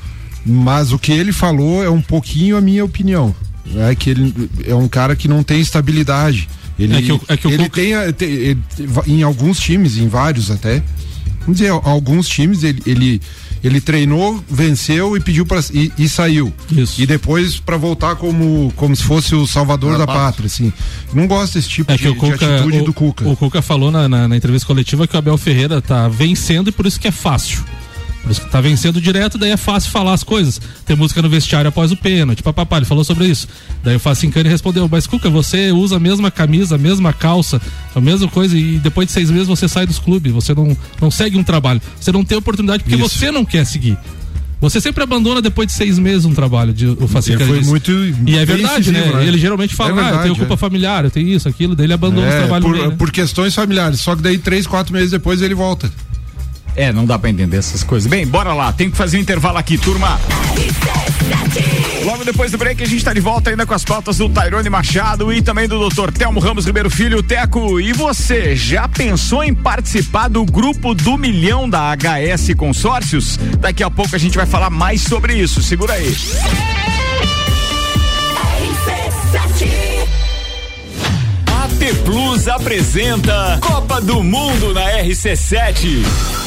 mas 0.46 0.92
o 0.92 0.98
que 0.98 1.12
ele 1.12 1.32
falou 1.32 1.84
é 1.84 1.90
um 1.90 2.02
pouquinho 2.02 2.58
a 2.58 2.62
minha 2.62 2.84
opinião. 2.84 3.36
É 3.76 3.94
que 3.94 4.10
ele 4.10 4.50
é 4.66 4.74
um 4.74 4.88
cara 4.88 5.16
que 5.16 5.28
não 5.28 5.44
tem 5.44 5.60
estabilidade. 5.60 6.48
Ele, 6.80 6.96
É 6.96 7.02
que 7.02 7.12
o- 7.12 7.22
é 7.28 7.38
que 7.38 7.48
ele 7.48 7.58
Cuca- 7.70 7.82
tem, 7.82 8.14
tem- 8.14 8.30
ele- 8.30 8.60
em 9.08 9.24
alguns 9.24 9.60
times, 9.60 9.98
em 9.98 10.08
vários 10.08 10.52
até. 10.52 10.84
Vamos 11.42 11.60
dizer, 11.60 11.70
alguns 11.70 12.28
times 12.28 12.62
ele, 12.64 12.82
ele, 12.86 13.22
ele 13.64 13.80
treinou, 13.80 14.44
venceu 14.50 15.16
e 15.16 15.20
pediu 15.22 15.46
para 15.46 15.62
e, 15.74 15.92
e 15.98 16.10
saiu. 16.10 16.54
Isso. 16.70 17.02
E 17.02 17.06
depois 17.06 17.58
para 17.58 17.78
voltar 17.78 18.16
como 18.18 18.72
como 18.76 18.94
se 18.94 19.02
fosse 19.04 19.34
o 19.34 19.48
salvador 19.48 19.98
da, 19.98 20.06
pátria, 20.06 20.48
assim. 20.48 20.74
Não 21.14 21.26
gosto 21.26 21.54
desse 21.54 21.70
tipo 21.70 21.90
É 21.92 21.96
de, 21.96 22.02
que 22.04 22.10
o 22.10 22.14
de 22.14 22.20
Cuca, 22.20 22.56
atitude 22.56 22.80
o, 22.80 22.84
do 22.84 22.94
Cuca. 22.94 23.28
o 23.30 23.36
Cuca 23.38 23.62
falou 23.62 23.90
na, 23.90 24.10
na- 24.10 24.28
na 24.28 24.36
entrevista 24.36 24.68
coletiva 24.68 25.08
que 25.08 25.16
o 25.16 25.20
Abel 25.20 25.38
Ferreira 25.38 25.82
tá 25.82 26.10
vencendo 26.10 26.68
e 26.68 26.72
por 26.74 26.86
isso 26.86 27.00
que 27.00 27.08
é 27.08 27.12
fácil. 27.12 27.64
Por 28.28 28.32
isso 28.34 28.42
que 28.42 28.50
tá 28.50 28.60
vencendo 28.60 29.00
direto, 29.00 29.38
daí 29.38 29.52
é 29.52 29.58
fácil 29.58 29.90
falar 29.90 30.12
as 30.12 30.22
coisas. 30.22 30.60
Tem 30.86 30.98
música 30.98 31.22
no 31.22 31.30
vestiário 31.30 31.70
após 31.70 31.94
o 31.94 31.96
pênalti, 31.96 32.44
papapá, 32.44 32.76
ele 32.76 32.86
falou 32.86 33.06
sobre 33.06 33.26
isso. 33.26 33.48
Daí 33.82 33.96
o 33.96 34.00
Facincani 34.00 34.50
respondeu, 34.50 34.86
mas 34.92 35.08
Cuca, 35.08 35.30
você 35.30 35.72
usa 35.72 35.96
a 35.96 36.00
mesma 36.00 36.30
camisa, 36.30 36.76
a 36.76 36.78
mesma 36.78 37.14
calça, 37.14 37.62
a 37.96 38.02
mesma 38.02 38.28
coisa 38.28 38.58
e 38.58 38.80
depois 38.80 39.08
de 39.08 39.14
seis 39.14 39.32
meses 39.32 39.48
você 39.48 39.70
sai 39.70 39.88
dos 39.88 39.98
clubes, 39.98 40.34
você 40.34 40.54
não, 40.54 40.76
não 41.02 41.10
segue 41.10 41.38
um 41.38 41.44
trabalho. 41.44 41.82
Você 41.98 42.12
não 42.12 42.26
tem 42.26 42.38
oportunidade 42.38 42.84
porque 42.84 43.02
Isso. 43.02 43.18
você 43.18 43.32
não 43.32 43.46
quer 43.46 43.66
seguir. 43.66 43.98
Você 44.60 44.82
sempre 44.82 45.04
abandona 45.04 45.42
depois 45.42 45.68
de 45.68 45.74
seis 45.74 45.98
meses 45.98 46.26
um 46.26 46.34
trabalho, 46.34 46.74
de, 46.74 46.88
o 46.88 47.08
Facincani 47.08 47.52
Ele 47.52 47.62
foi 47.62 47.70
muito 47.70 47.92
E 48.26 48.38
é 48.38 48.46
verdade, 48.46 48.92
né? 48.92 49.06
né? 49.14 49.26
Ele 49.26 49.38
geralmente 49.38 49.74
fala, 49.74 49.92
É 49.92 49.94
ah, 49.94 49.96
eu 49.96 50.04
verdade, 50.04 50.24
tenho 50.24 50.36
culpa 50.36 50.54
é. 50.56 50.58
familiar, 50.58 51.06
eu 51.06 51.12
tenho 51.12 51.30
isso, 51.30 51.48
aquilo, 51.48 51.76
daí 51.76 51.86
ele 51.86 51.94
abandona 51.94 52.28
É, 52.28 52.40
trabalhos 52.40 52.66
por, 52.66 52.72
no 52.72 52.78
meio, 52.78 52.90
né? 52.90 52.96
por 52.98 53.12
questões 53.12 53.54
familiares. 53.56 54.02
Só 54.02 54.16
que 54.16 54.22
daí, 54.22 54.38
três, 54.38 54.66
quatro 54.66 54.92
meses 54.92 55.12
depois, 55.12 55.42
ele 55.42 55.54
volta. 55.54 55.90
É, 56.78 56.94
não 56.94 57.08
dá 57.08 57.18
pra 57.18 57.28
entender 57.28 57.58
essas 57.58 57.84
coisas. 57.84 58.08
Bem, 58.08 58.26
bora 58.26 58.54
lá, 58.54 58.72
tem 58.72 58.92
que 58.92 58.96
fazer 58.96 59.18
um 59.18 59.20
intervalo 59.20 59.58
aqui, 59.58 59.80
turma. 59.80 60.20
Logo 62.06 62.24
depois 62.24 62.52
do 62.52 62.58
break, 62.58 62.84
a 62.84 62.86
gente 62.86 63.04
tá 63.04 63.12
de 63.14 63.20
volta 63.20 63.50
ainda 63.50 63.66
com 63.66 63.74
as 63.74 63.84
pautas 63.84 64.20
do 64.20 64.30
Tairone 64.30 64.70
Machado 64.70 65.34
e 65.34 65.42
também 65.42 65.68
do 65.68 65.90
Dr. 65.90 66.12
Telmo 66.12 66.40
Ramos 66.40 66.68
Ribeiro 66.68 66.90
Filho, 66.90 67.24
Teco. 67.24 67.82
E 67.82 67.94
você, 67.94 68.56
já 68.56 68.88
pensou 68.88 69.44
em 69.44 69.56
participar 69.56 70.28
do 70.28 70.46
grupo 70.46 70.94
do 70.94 71.18
milhão 71.18 71.68
da 71.68 71.96
HS 71.96 72.54
Consórcios? 72.56 73.38
Daqui 73.60 73.84
a 73.84 73.90
pouco 73.90 74.16
a 74.16 74.20
gente 74.20 74.38
vai 74.38 74.46
falar 74.46 74.70
mais 74.70 75.02
sobre 75.02 75.34
isso. 75.34 75.64
Segura 75.64 75.94
aí. 75.94 76.16
AT 81.48 81.96
Plus 82.06 82.48
apresenta 82.48 83.58
Copa 83.62 84.00
do 84.00 84.24
Mundo 84.24 84.76
na 84.76 84.92
RC7. 85.02 86.47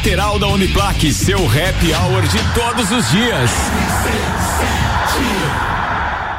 lateral 0.01 0.39
da 0.39 0.47
Uniplaque. 0.47 1.13
Seu 1.13 1.37
happy 1.45 1.93
hour 1.93 2.23
de 2.23 2.39
todos 2.55 2.89
os 2.89 3.11
dias. 3.11 3.51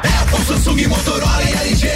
Apple, 0.02 0.44
Samsung, 0.44 0.88
Motorola 0.88 1.44
e 1.44 1.68
LG. 1.68 1.88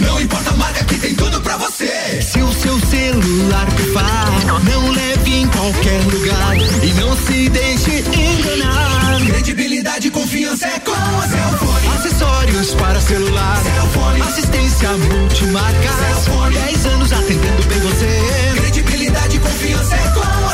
Não 0.00 0.20
importa 0.20 0.50
a 0.50 0.56
marca 0.58 0.84
que 0.84 0.98
tem 0.98 1.14
tudo 1.14 1.40
pra 1.40 1.56
você. 1.56 2.20
Se 2.20 2.42
o 2.42 2.52
seu 2.52 2.78
celular 2.78 3.66
pifar, 3.74 4.28
não 4.64 4.90
leve 4.90 5.34
em 5.34 5.48
qualquer 5.48 6.02
lugar 6.12 6.56
e 6.82 6.92
não 7.00 7.16
se 7.16 7.48
deixe 7.48 8.04
enganar. 8.20 9.18
Credibilidade 9.26 10.08
e 10.08 10.10
confiança 10.10 10.66
é 10.66 10.78
com 10.80 10.92
a 10.92 11.26
Cellfone. 11.26 11.88
Acessórios 11.96 12.74
para 12.74 13.00
celular. 13.00 13.62
Cellfone. 13.62 14.20
Assistência 14.20 14.90
multimarca. 14.92 15.92
Cellfone. 16.22 16.54
10 16.54 16.86
anos 16.86 17.12
atendendo 17.14 17.62
bem 17.66 17.80
você. 17.80 18.52
Credibilidade 18.56 19.36
e 19.36 19.40
confiança 19.40 19.94
é 19.94 20.08
com. 20.10 20.34
A 20.44 20.53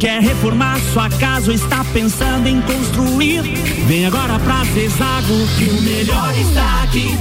Quer 0.00 0.22
reformar 0.22 0.80
sua 0.94 1.10
casa 1.10 1.50
ou 1.50 1.54
está 1.54 1.84
pensando 1.92 2.48
em 2.48 2.58
construir? 2.62 3.42
Vem 3.86 4.06
agora 4.06 4.38
pra 4.38 4.64
Zezago 4.64 5.46
que 5.58 5.64
o 5.64 5.82
melhor 5.82 6.34
está 6.38 6.84
aqui. 6.84 7.18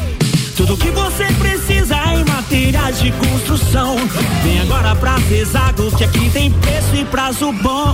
Tudo 0.56 0.78
que 0.78 0.89
você 0.89 1.26
precisa 1.34 1.98
em 2.13 2.24
materiais 2.24 3.02
de 3.02 3.12
construção. 3.12 3.98
Vem 4.44 4.62
agora 4.62 4.96
pra 4.96 5.18
Zezago 5.28 5.94
que 5.98 6.06
aqui 6.06 6.30
tem 6.30 6.52
preço 6.52 6.96
e 6.96 7.04
prazo 7.04 7.52
bom. 7.52 7.92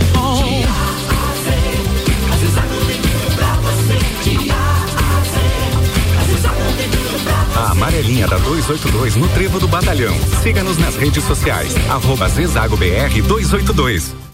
A 7.55 7.71
amarelinha 7.71 8.27
da 8.27 8.37
282 8.37 9.15
no 9.15 9.27
Trevo 9.29 9.59
do 9.59 9.67
Batalhão. 9.67 10.15
Siga-nos 10.43 10.77
nas 10.77 10.95
redes 10.95 11.23
sociais. 11.23 11.73
Arroba 11.89 12.29
Zezago 12.29 12.77
BR 12.77 13.19
282. 13.27 14.24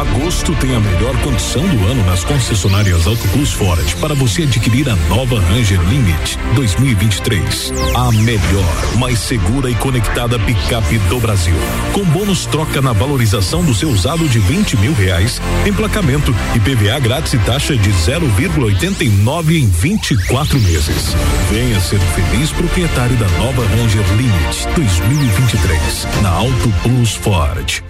Agosto 0.00 0.54
tem 0.54 0.74
a 0.74 0.80
melhor 0.80 1.14
condição 1.20 1.60
do 1.60 1.86
ano 1.86 2.02
nas 2.06 2.24
concessionárias 2.24 3.06
Auto 3.06 3.28
Plus 3.28 3.52
Ford 3.52 3.84
para 3.96 4.14
você 4.14 4.44
adquirir 4.44 4.88
a 4.88 4.96
nova 5.10 5.38
Ranger 5.38 5.78
Limit 5.90 6.38
2023. 6.54 7.70
A 7.94 8.10
melhor, 8.12 8.96
mais 8.98 9.18
segura 9.18 9.70
e 9.70 9.74
conectada 9.74 10.38
picape 10.38 10.96
do 11.10 11.20
Brasil. 11.20 11.54
Com 11.92 12.02
bônus 12.06 12.46
troca 12.46 12.80
na 12.80 12.94
valorização 12.94 13.62
do 13.62 13.74
seu 13.74 13.90
usado 13.90 14.26
de 14.26 14.38
20 14.38 14.78
mil 14.78 14.94
reais, 14.94 15.38
emplacamento 15.66 16.34
e 16.54 16.60
PVA 16.60 16.98
grátis 16.98 17.34
e 17.34 17.38
taxa 17.38 17.76
de 17.76 17.90
0,89 17.90 19.50
em 19.50 19.68
24 19.68 20.58
meses. 20.60 21.14
Venha 21.50 21.78
ser 21.78 22.00
feliz 22.00 22.50
proprietário 22.52 23.16
da 23.16 23.28
nova 23.36 23.66
Ranger 23.66 24.06
Limit 24.16 24.66
2023 24.74 26.08
na 26.22 26.30
Auto 26.30 26.72
Plus 26.82 27.14
Ford. 27.16 27.82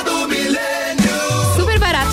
Barato 0.00 0.19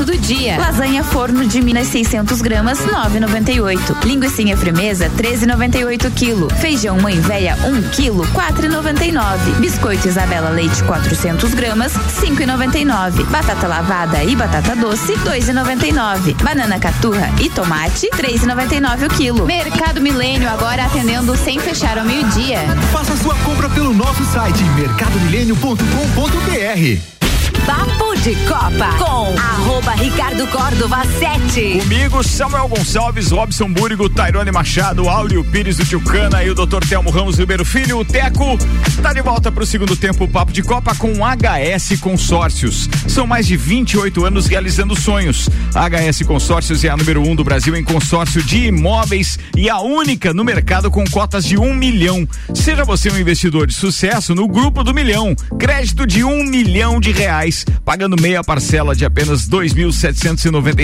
do 0.08 0.18
dia. 0.18 0.58
Lasanha 0.58 1.04
forno 1.04 1.46
de 1.46 1.62
Minas 1.62 1.88
600 1.88 2.42
gramas 2.42 2.80
9,98. 2.80 4.06
Linguiça 4.06 4.38
fremesa 4.56 5.10
13,98 5.10 6.10
quilo. 6.14 6.50
Feijão 6.50 6.98
mãe 6.98 7.20
véia 7.20 7.58
1 7.66 7.90
quilo 7.90 8.26
4,99. 8.28 9.60
Biscoito 9.60 10.08
Isabela 10.08 10.50
Leite 10.50 10.82
400 10.84 11.54
gramas 11.54 11.92
5,99. 11.94 13.26
Batata 13.26 13.68
lavada 13.68 14.24
e 14.24 14.34
batata 14.34 14.78
doce 14.78 15.12
2,99. 15.14 16.42
Banana 16.42 16.80
caturra 16.80 17.30
e 17.42 17.50
tomate 17.50 18.10
3,99 18.12 19.08
o 19.08 19.10
quilo. 19.10 19.46
Mercado 19.46 20.00
Milênio 20.00 20.50
agora 20.50 20.86
atendendo 20.86 21.36
sem 21.36 21.60
fechar 21.60 21.98
ao 21.98 22.06
meio-dia. 22.06 22.60
Faça 22.94 23.18
sua 23.18 23.36
compra 23.40 23.68
pelo 23.70 23.94
nosso 23.94 24.24
site 24.26 24.64
mercadomilênio.com.br. 24.64 27.18
Papo 27.66 28.17
de 28.28 28.36
Copa 28.46 28.90
com 29.00 29.40
arroba 29.40 29.94
Ricardo 29.94 30.46
Córdova 30.48 30.98
7. 31.18 31.80
Comigo, 31.80 32.22
Samuel 32.22 32.68
Gonçalves, 32.68 33.32
Robson 33.32 33.72
Búrigo, 33.72 34.10
Tairone 34.10 34.52
Machado, 34.52 35.08
Áureo 35.08 35.46
Pires 35.46 35.78
do 35.78 35.86
Tchucana 35.86 36.44
e 36.44 36.50
o 36.50 36.54
Dr. 36.54 36.86
Telmo 36.90 37.10
Ramos 37.10 37.40
Ribeiro 37.40 37.64
Filho, 37.64 38.00
o 38.00 38.04
Teco. 38.04 38.58
Tá 39.02 39.14
de 39.14 39.22
volta 39.22 39.50
pro 39.50 39.66
segundo 39.66 39.96
tempo 39.96 40.26
o 40.26 40.28
Papo 40.28 40.52
de 40.52 40.62
Copa 40.62 40.94
com 40.94 41.14
HS 41.24 42.02
Consórcios. 42.02 42.90
São 43.08 43.26
mais 43.26 43.48
de 43.48 43.56
28 43.56 44.26
anos 44.26 44.46
realizando 44.48 44.94
sonhos. 45.00 45.50
A 45.74 45.88
HS 45.88 46.24
Consórcios 46.24 46.84
é 46.84 46.90
a 46.90 46.98
número 46.98 47.22
um 47.22 47.34
do 47.34 47.46
Brasil 47.46 47.78
em 47.78 47.84
consórcio 47.84 48.44
de 48.44 48.66
imóveis 48.66 49.40
e 49.56 49.70
a 49.70 49.80
única 49.80 50.34
no 50.34 50.44
mercado 50.44 50.92
com 50.92 51.06
cotas 51.06 51.46
de 51.46 51.58
um 51.58 51.74
milhão. 51.74 52.28
Seja 52.54 52.84
você 52.84 53.10
um 53.10 53.18
investidor 53.18 53.68
de 53.68 53.74
sucesso 53.74 54.36
no 54.36 54.50
Grupo 54.50 54.84
do 54.84 54.94
Milhão. 54.94 55.34
Crédito 55.58 56.06
de 56.06 56.26
um 56.26 56.44
milhão 56.44 57.00
de 57.00 57.14
reais, 57.14 57.66
pagando 57.86 58.17
meia 58.20 58.44
parcela 58.44 58.96
de 58.96 59.06
apenas 59.06 59.48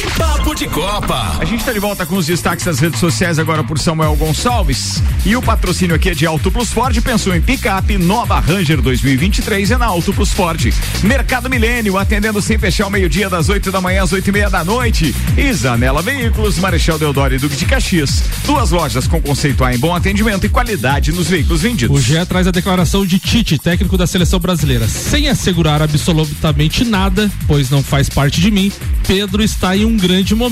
De 0.61 0.67
Copa. 0.67 1.37
A 1.39 1.43
gente 1.43 1.61
está 1.61 1.73
de 1.73 1.79
volta 1.79 2.05
com 2.05 2.15
os 2.15 2.27
destaques 2.27 2.63
das 2.63 2.77
redes 2.77 2.99
sociais 2.99 3.39
agora 3.39 3.63
por 3.63 3.79
Samuel 3.79 4.15
Gonçalves. 4.15 5.01
E 5.25 5.35
o 5.35 5.41
patrocínio 5.41 5.95
aqui 5.95 6.11
é 6.11 6.13
de 6.13 6.23
Auto 6.23 6.51
Plus 6.51 6.71
Ford. 6.71 6.95
Pensou 7.01 7.35
em 7.35 7.41
picape, 7.41 7.97
nova 7.97 8.39
Ranger 8.39 8.79
2023 8.79 9.71
é 9.71 9.77
na 9.77 9.87
Auto 9.87 10.13
Plus 10.13 10.31
Ford. 10.31 10.71
Mercado 11.01 11.49
Milênio, 11.49 11.97
atendendo 11.97 12.39
sem 12.43 12.59
fechar 12.59 12.85
o 12.85 12.91
meio-dia 12.91 13.27
das 13.27 13.49
8 13.49 13.71
da 13.71 13.81
manhã 13.81 14.03
às 14.03 14.13
8 14.13 14.27
e 14.27 14.31
meia 14.31 14.51
da 14.51 14.63
noite. 14.63 15.15
E 15.35 15.51
Zanela 15.51 16.03
Veículos, 16.03 16.59
Marechal 16.59 16.99
Deodoro 16.99 17.33
e 17.33 17.39
Duque 17.39 17.55
de 17.55 17.65
Caxias. 17.65 18.23
Duas 18.45 18.69
lojas 18.69 19.07
com 19.07 19.19
conceito 19.19 19.63
A 19.63 19.73
em 19.73 19.79
bom 19.79 19.95
atendimento 19.95 20.45
e 20.45 20.49
qualidade 20.49 21.11
nos 21.11 21.27
veículos 21.27 21.63
vendidos. 21.63 21.97
O 21.97 21.99
GE 21.99 22.23
traz 22.27 22.45
a 22.45 22.51
declaração 22.51 23.03
de 23.03 23.17
Tite, 23.17 23.57
técnico 23.57 23.97
da 23.97 24.05
seleção 24.05 24.39
brasileira. 24.39 24.87
Sem 24.87 25.27
assegurar 25.27 25.81
absolutamente 25.81 26.85
nada, 26.85 27.31
pois 27.47 27.71
não 27.71 27.81
faz 27.81 28.09
parte 28.09 28.39
de 28.39 28.51
mim, 28.51 28.71
Pedro 29.07 29.41
está 29.41 29.75
em 29.75 29.85
um 29.85 29.97
grande 29.97 30.35
momento. 30.35 30.50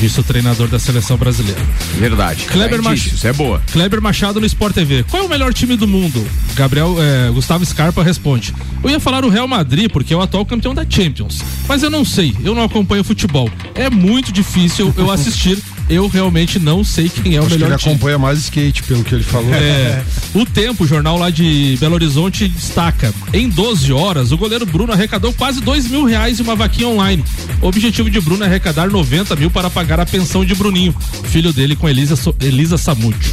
Disse 0.00 0.20
o 0.20 0.22
treinador 0.22 0.68
da 0.68 0.78
seleção 0.78 1.16
brasileira. 1.16 1.60
Verdade. 1.98 2.44
Kleber, 2.44 2.80
Tá 2.80 2.90
Mach... 2.90 3.24
é 3.24 3.32
boa. 3.32 3.60
Kleber 3.72 4.00
Machado 4.00 4.38
no 4.38 4.46
Sport 4.46 4.74
TV. 4.74 5.04
Qual 5.04 5.24
é 5.24 5.26
o 5.26 5.28
melhor 5.28 5.52
time 5.52 5.76
do 5.76 5.88
mundo? 5.88 6.24
Gabriel 6.54 6.94
eh, 7.00 7.30
Gustavo 7.32 7.66
Scarpa 7.66 8.02
responde. 8.02 8.54
Eu 8.82 8.90
ia 8.90 9.00
falar 9.00 9.24
o 9.24 9.28
Real 9.28 9.48
Madrid, 9.48 9.90
porque 9.90 10.14
é 10.14 10.16
o 10.16 10.20
atual 10.20 10.46
campeão 10.46 10.72
da 10.72 10.86
Champions. 10.88 11.42
Mas 11.66 11.82
eu 11.82 11.90
não 11.90 12.04
sei, 12.04 12.36
eu 12.44 12.54
não 12.54 12.62
acompanho 12.62 13.02
futebol. 13.02 13.50
É 13.74 13.90
muito 13.90 14.30
difícil 14.30 14.94
eu 14.96 15.10
assistir. 15.10 15.58
Eu 15.88 16.06
realmente 16.06 16.58
não 16.58 16.84
sei 16.84 17.08
quem 17.08 17.34
é 17.34 17.40
o 17.40 17.44
Acho 17.44 17.48
que 17.50 17.54
melhor 17.54 17.70
ele 17.70 17.78
time. 17.78 17.92
acompanha 17.94 18.18
mais 18.18 18.38
skate, 18.40 18.82
pelo 18.82 19.02
que 19.02 19.14
ele 19.14 19.24
falou. 19.24 19.52
É, 19.54 20.02
o 20.34 20.44
Tempo, 20.44 20.86
jornal 20.86 21.16
lá 21.18 21.30
de 21.30 21.76
Belo 21.80 21.94
Horizonte, 21.94 22.46
destaca: 22.48 23.12
em 23.32 23.48
12 23.48 23.90
horas, 23.92 24.30
o 24.30 24.36
goleiro 24.36 24.66
Bruno 24.66 24.92
arrecadou 24.92 25.32
quase 25.32 25.60
2 25.62 25.88
mil 25.88 26.04
reais 26.04 26.38
em 26.38 26.42
uma 26.42 26.54
vaquinha 26.54 26.88
online. 26.88 27.24
O 27.62 27.68
objetivo 27.68 28.10
de 28.10 28.20
Bruno 28.20 28.44
é 28.44 28.46
arrecadar 28.46 28.88
90 28.90 29.34
mil 29.36 29.50
para 29.50 29.70
pagar 29.70 29.98
a 29.98 30.04
pensão 30.06 30.44
de 30.44 30.54
Bruninho, 30.54 30.94
filho 31.24 31.52
dele 31.52 31.74
com 31.74 31.88
Elisa, 31.88 32.16
So- 32.16 32.34
Elisa 32.40 32.76
Samúdio. 32.76 33.32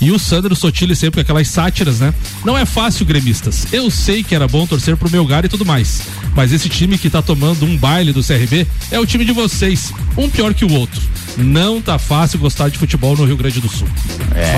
E 0.00 0.10
o 0.10 0.18
Sandro 0.18 0.56
Sotile 0.56 0.96
sempre 0.96 1.18
com 1.18 1.20
aquelas 1.20 1.46
sátiras, 1.46 2.00
né? 2.00 2.12
Não 2.44 2.58
é 2.58 2.64
fácil, 2.66 3.06
gremistas. 3.06 3.68
Eu 3.72 3.88
sei 3.88 4.24
que 4.24 4.34
era 4.34 4.48
bom 4.48 4.66
torcer 4.66 4.96
pro 4.96 5.08
Melgar 5.08 5.44
e 5.44 5.48
tudo 5.48 5.64
mais. 5.64 6.02
Mas 6.34 6.50
esse 6.52 6.68
time 6.68 6.98
que 6.98 7.08
tá 7.08 7.22
tomando 7.22 7.64
um 7.64 7.76
baile 7.76 8.12
do 8.12 8.20
CRB 8.24 8.66
é 8.90 8.98
o 8.98 9.06
time 9.06 9.24
de 9.24 9.30
vocês. 9.30 9.92
Um 10.18 10.28
pior 10.28 10.52
que 10.54 10.64
o 10.64 10.72
outro. 10.72 11.00
Não 11.36 11.80
tá 11.80 11.98
fácil 11.98 12.38
gostar 12.38 12.68
de 12.68 12.78
futebol 12.78 13.16
no 13.16 13.24
Rio 13.24 13.36
Grande 13.36 13.60
do 13.60 13.68
Sul. 13.68 13.88
É, 14.34 14.52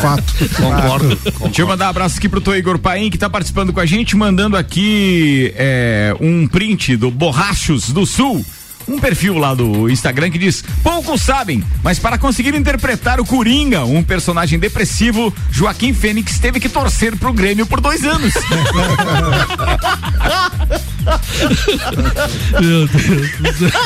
fato. 0.00 0.34
Concordo. 0.56 1.18
Deixa 1.44 1.62
eu 1.62 1.66
mandar 1.66 1.86
um 1.86 1.90
abraço 1.90 2.18
aqui 2.18 2.28
pro 2.28 2.40
Tô 2.40 2.54
Igor 2.54 2.78
Paim, 2.78 3.10
que 3.10 3.18
tá 3.18 3.28
participando 3.28 3.72
com 3.72 3.80
a 3.80 3.86
gente, 3.86 4.16
mandando 4.16 4.56
aqui 4.56 5.52
é, 5.56 6.14
um 6.20 6.46
print 6.46 6.96
do 6.96 7.10
Borrachos 7.10 7.90
do 7.90 8.04
Sul. 8.06 8.44
Um 8.88 8.98
perfil 8.98 9.36
lá 9.36 9.54
do 9.54 9.88
Instagram 9.90 10.30
que 10.30 10.38
diz: 10.38 10.64
Poucos 10.82 11.20
sabem, 11.22 11.62
mas 11.82 11.98
para 11.98 12.16
conseguir 12.16 12.54
interpretar 12.54 13.20
o 13.20 13.24
Coringa, 13.24 13.84
um 13.84 14.02
personagem 14.02 14.58
depressivo, 14.58 15.32
Joaquim 15.50 15.92
Fênix 15.92 16.38
teve 16.38 16.58
que 16.58 16.68
torcer 16.68 17.16
pro 17.16 17.32
Grêmio 17.32 17.66
por 17.66 17.80
dois 17.80 18.02
anos. 18.04 18.32
Meu 22.60 22.86
Deus 22.86 23.30
do 23.40 23.70
céu. 23.70 23.80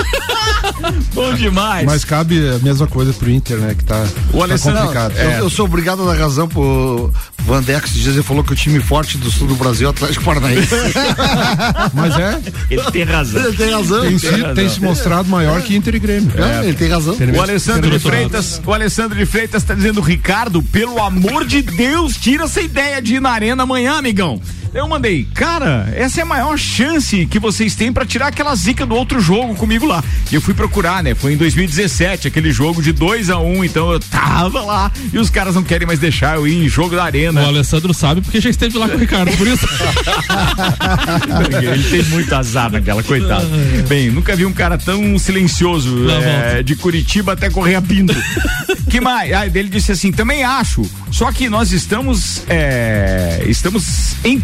Bom 1.14 1.34
demais. 1.34 1.84
Mas 1.84 2.04
cabe 2.04 2.38
a 2.48 2.58
mesma 2.58 2.86
coisa 2.86 3.12
pro 3.12 3.30
Inter, 3.30 3.58
né? 3.58 3.74
Que 3.76 3.84
tá, 3.84 4.06
O 4.32 4.38
tá 4.38 4.44
Alessandro, 4.44 4.80
complicado. 4.80 5.16
eu, 5.16 5.30
eu 5.30 5.50
sou 5.50 5.66
obrigado 5.66 6.02
a 6.08 6.12
dar 6.12 6.20
razão 6.20 6.48
pro 6.48 7.12
Vandeco 7.44 7.86
esses 7.86 7.98
dias 8.00 8.14
ele 8.14 8.22
falou 8.22 8.44
que 8.44 8.52
o 8.52 8.56
time 8.56 8.80
forte 8.80 9.18
do 9.18 9.30
sul 9.30 9.46
do 9.48 9.54
Brasil 9.56 9.86
é 9.86 9.88
o 9.88 9.90
Atlético 9.90 10.24
Paranaense. 10.24 10.74
Mas 11.92 12.16
é. 12.18 12.40
Ele 12.70 12.82
tem 12.90 13.02
razão. 13.04 13.44
Ele 13.44 13.56
tem 13.56 13.70
razão. 13.70 14.02
Tem, 14.02 14.18
se, 14.18 14.54
tem 14.54 14.68
se 14.68 14.80
mostrado 14.92 15.28
maior 15.28 15.62
que 15.62 15.76
Inter 15.76 15.94
e 15.94 15.98
Grêmio. 15.98 16.30
É, 16.36 16.66
ele 16.66 16.76
tem 16.76 16.88
razão. 16.88 17.16
O 17.36 17.40
Alessandro 17.40 17.90
de 17.90 17.98
Freitas, 17.98 18.60
o 18.64 18.72
Alessandro 18.72 19.18
de 19.18 19.26
Freitas 19.26 19.62
tá 19.64 19.74
dizendo, 19.74 20.00
Ricardo, 20.00 20.62
pelo 20.62 21.02
amor 21.02 21.44
de 21.44 21.62
Deus, 21.62 22.16
tira 22.16 22.44
essa 22.44 22.60
ideia 22.60 23.00
de 23.00 23.16
ir 23.16 23.20
na 23.20 23.30
arena 23.30 23.62
amanhã, 23.62 23.94
amigão. 23.94 24.40
Eu 24.74 24.88
mandei, 24.88 25.28
cara, 25.34 25.92
essa 25.94 26.20
é 26.20 26.22
a 26.22 26.26
maior 26.26 26.56
chance 26.56 27.26
que 27.26 27.38
vocês 27.38 27.74
têm 27.74 27.92
pra 27.92 28.06
tirar 28.06 28.28
aquela 28.28 28.54
zica 28.54 28.86
do 28.86 28.94
outro 28.94 29.20
jogo 29.20 29.54
comigo 29.54 29.84
lá. 29.84 30.02
E 30.30 30.34
eu 30.34 30.40
fui 30.40 30.54
procurar, 30.54 31.02
né? 31.02 31.14
Foi 31.14 31.34
em 31.34 31.36
2017, 31.36 32.28
aquele 32.28 32.50
jogo 32.50 32.80
de 32.80 32.90
2 32.90 33.28
a 33.28 33.38
1 33.38 33.58
um, 33.58 33.62
então 33.62 33.92
eu 33.92 34.00
tava 34.00 34.62
lá 34.62 34.90
e 35.12 35.18
os 35.18 35.28
caras 35.28 35.54
não 35.54 35.62
querem 35.62 35.86
mais 35.86 35.98
deixar 35.98 36.36
eu 36.36 36.48
ir 36.48 36.64
em 36.64 36.68
jogo 36.70 36.96
da 36.96 37.04
arena. 37.04 37.42
O 37.42 37.46
Alessandro 37.48 37.92
sabe 37.92 38.22
porque 38.22 38.40
já 38.40 38.48
esteve 38.48 38.78
lá 38.78 38.88
com 38.88 38.96
o 38.96 38.98
Ricardo, 38.98 39.36
por 39.36 39.46
isso. 39.46 39.68
Ele 41.72 41.84
tem 41.90 42.02
muito 42.04 42.34
azar 42.34 42.72
naquela, 42.72 43.02
coitado. 43.02 43.46
Bem, 43.86 44.10
nunca 44.10 44.34
vi 44.34 44.46
um 44.46 44.54
cara 44.54 44.78
tão 44.78 45.18
silencioso 45.18 46.08
é, 46.10 46.62
de 46.62 46.76
Curitiba 46.76 47.32
até 47.34 47.50
correr 47.50 47.74
a 47.74 47.82
Pinto. 47.82 48.14
que 48.88 49.00
mais? 49.00 49.32
Ah, 49.32 49.46
ele 49.46 49.68
disse 49.68 49.92
assim, 49.92 50.12
também 50.12 50.44
acho, 50.44 50.88
só 51.10 51.30
que 51.32 51.48
nós 51.48 51.72
estamos 51.72 52.42
é, 52.48 53.42
estamos 53.46 54.14
em 54.24 54.38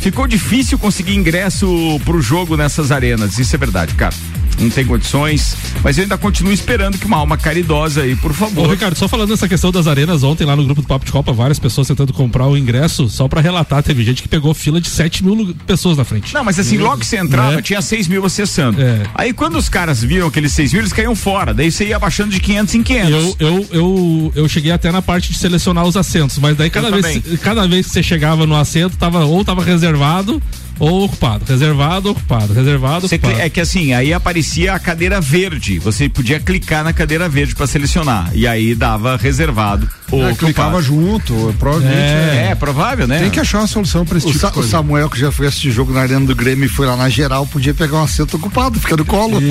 Ficou 0.00 0.26
difícil 0.26 0.78
conseguir 0.78 1.14
ingresso 1.14 1.66
pro 2.04 2.20
jogo 2.20 2.56
nessas 2.56 2.90
arenas, 2.90 3.38
isso 3.38 3.54
é 3.54 3.58
verdade, 3.58 3.94
cara. 3.94 4.14
Não 4.58 4.70
tem 4.70 4.84
condições, 4.86 5.56
mas 5.84 5.98
eu 5.98 6.02
ainda 6.02 6.16
continuo 6.16 6.52
esperando 6.52 6.98
que 6.98 7.06
uma 7.06 7.18
alma 7.18 7.36
caridosa 7.36 8.02
aí, 8.02 8.16
por 8.16 8.30
Ô, 8.30 8.34
favor. 8.34 8.70
Ricardo, 8.70 8.96
só 8.96 9.06
falando 9.06 9.28
dessa 9.28 9.46
questão 9.48 9.70
das 9.70 9.86
arenas, 9.86 10.22
ontem 10.22 10.44
lá 10.44 10.56
no 10.56 10.64
grupo 10.64 10.80
do 10.82 10.88
Papo 10.88 11.04
de 11.04 11.12
Copa, 11.12 11.32
várias 11.32 11.58
pessoas 11.58 11.86
tentando 11.86 12.12
comprar 12.12 12.46
o 12.46 12.56
ingresso, 12.56 13.08
só 13.08 13.28
pra 13.28 13.40
relatar, 13.40 13.82
teve 13.82 14.02
gente 14.04 14.22
que 14.22 14.28
pegou 14.28 14.54
fila 14.54 14.80
de 14.80 14.88
7 14.88 15.24
mil 15.24 15.54
pessoas 15.66 15.98
na 15.98 16.04
frente. 16.04 16.32
Não, 16.32 16.42
mas 16.44 16.58
assim, 16.58 16.78
logo 16.78 16.98
que 16.98 17.06
você 17.06 17.16
entrava, 17.18 17.56
Né? 17.56 17.62
tinha 17.62 17.82
6 17.82 18.08
mil 18.08 18.24
acessando. 18.24 18.80
É. 18.80 19.02
Aí 19.14 19.32
quando 19.32 19.56
os 19.56 19.68
caras 19.68 20.02
viram 20.02 20.26
aqueles 20.28 20.52
6 20.52 20.72
mil, 20.72 20.82
eles 20.82 20.92
caíam 20.92 21.14
fora. 21.14 21.52
Daí 21.52 21.70
você 21.70 21.86
ia 21.86 21.96
abaixando 21.96 22.30
de 22.30 22.40
500 22.40 22.74
em 22.76 22.82
500. 22.82 23.10
Eu, 23.12 23.36
eu, 23.38 23.66
eu, 23.72 24.32
eu 24.36 24.48
cheguei 24.48 24.72
até 24.72 24.90
na 24.90 25.02
parte 25.02 25.32
de 25.32 25.38
selecionar 25.38 25.84
os 25.84 25.96
assentos, 25.96 26.38
mas 26.38 26.56
daí 26.56 26.70
cada 26.70 26.88
Eu 26.88 27.00
vez, 27.02 27.22
também. 27.22 27.36
cada 27.38 27.66
vez 27.68 27.86
que 27.86 27.92
você 27.92 28.02
chegava 28.02 28.46
no 28.46 28.56
assento, 28.56 28.96
tava, 28.96 29.24
ou 29.24 29.44
tava 29.44 29.62
reservado 29.62 30.42
ou 30.78 31.04
ocupado. 31.04 31.44
Reservado, 31.46 32.10
ocupado. 32.10 32.52
Reservado, 32.52 33.08
Você 33.08 33.16
ocupado. 33.16 33.40
é 33.40 33.48
que 33.48 33.60
assim, 33.60 33.92
aí 33.92 34.12
aparecia 34.12 34.74
a 34.74 34.78
cadeira 34.78 35.20
verde. 35.20 35.78
Você 35.78 36.08
podia 36.08 36.38
clicar 36.40 36.84
na 36.84 36.92
cadeira 36.92 37.28
verde 37.28 37.54
pra 37.54 37.66
selecionar. 37.66 38.30
E 38.34 38.46
aí 38.46 38.74
dava 38.74 39.16
reservado. 39.16 39.88
Ou 40.10 40.24
É, 40.28 40.34
clicava 40.34 40.80
junto, 40.82 41.54
provavelmente. 41.58 41.96
É, 41.98 42.46
é. 42.48 42.52
é 42.52 42.54
provável, 42.54 43.06
né? 43.08 43.18
Tem 43.18 43.30
que 43.30 43.40
achar 43.40 43.58
uma 43.58 43.66
solução 43.66 44.04
pra 44.06 44.18
esse 44.18 44.26
O, 44.26 44.30
tipo 44.30 44.40
Sa- 44.40 44.46
de 44.48 44.52
o 44.52 44.54
coisa. 44.56 44.68
Samuel, 44.70 45.10
que 45.10 45.18
já 45.18 45.32
foi 45.32 45.46
assistir 45.48 45.70
jogo 45.72 45.92
na 45.92 46.00
arena 46.00 46.24
do 46.24 46.34
Grêmio 46.34 46.64
e 46.66 46.68
foi 46.68 46.86
lá 46.86 46.96
na 46.96 47.08
geral, 47.08 47.46
podia 47.46 47.74
pegar 47.74 47.96
um 47.98 48.04
assento 48.04 48.36
ocupado, 48.36 48.78
fica 48.78 48.96
no 48.96 49.04
colo. 49.04 49.40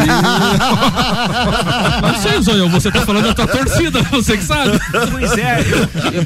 Não 2.02 2.22
sei, 2.22 2.42
Zoião, 2.42 2.70
você 2.70 2.92
tá 2.92 3.02
falando 3.02 3.26
da 3.28 3.34
tua 3.34 3.48
torcida, 3.48 4.02
você 4.04 4.38
que 4.38 4.44
sabe. 4.44 4.80
Pois 5.12 5.32
é, 5.38 5.58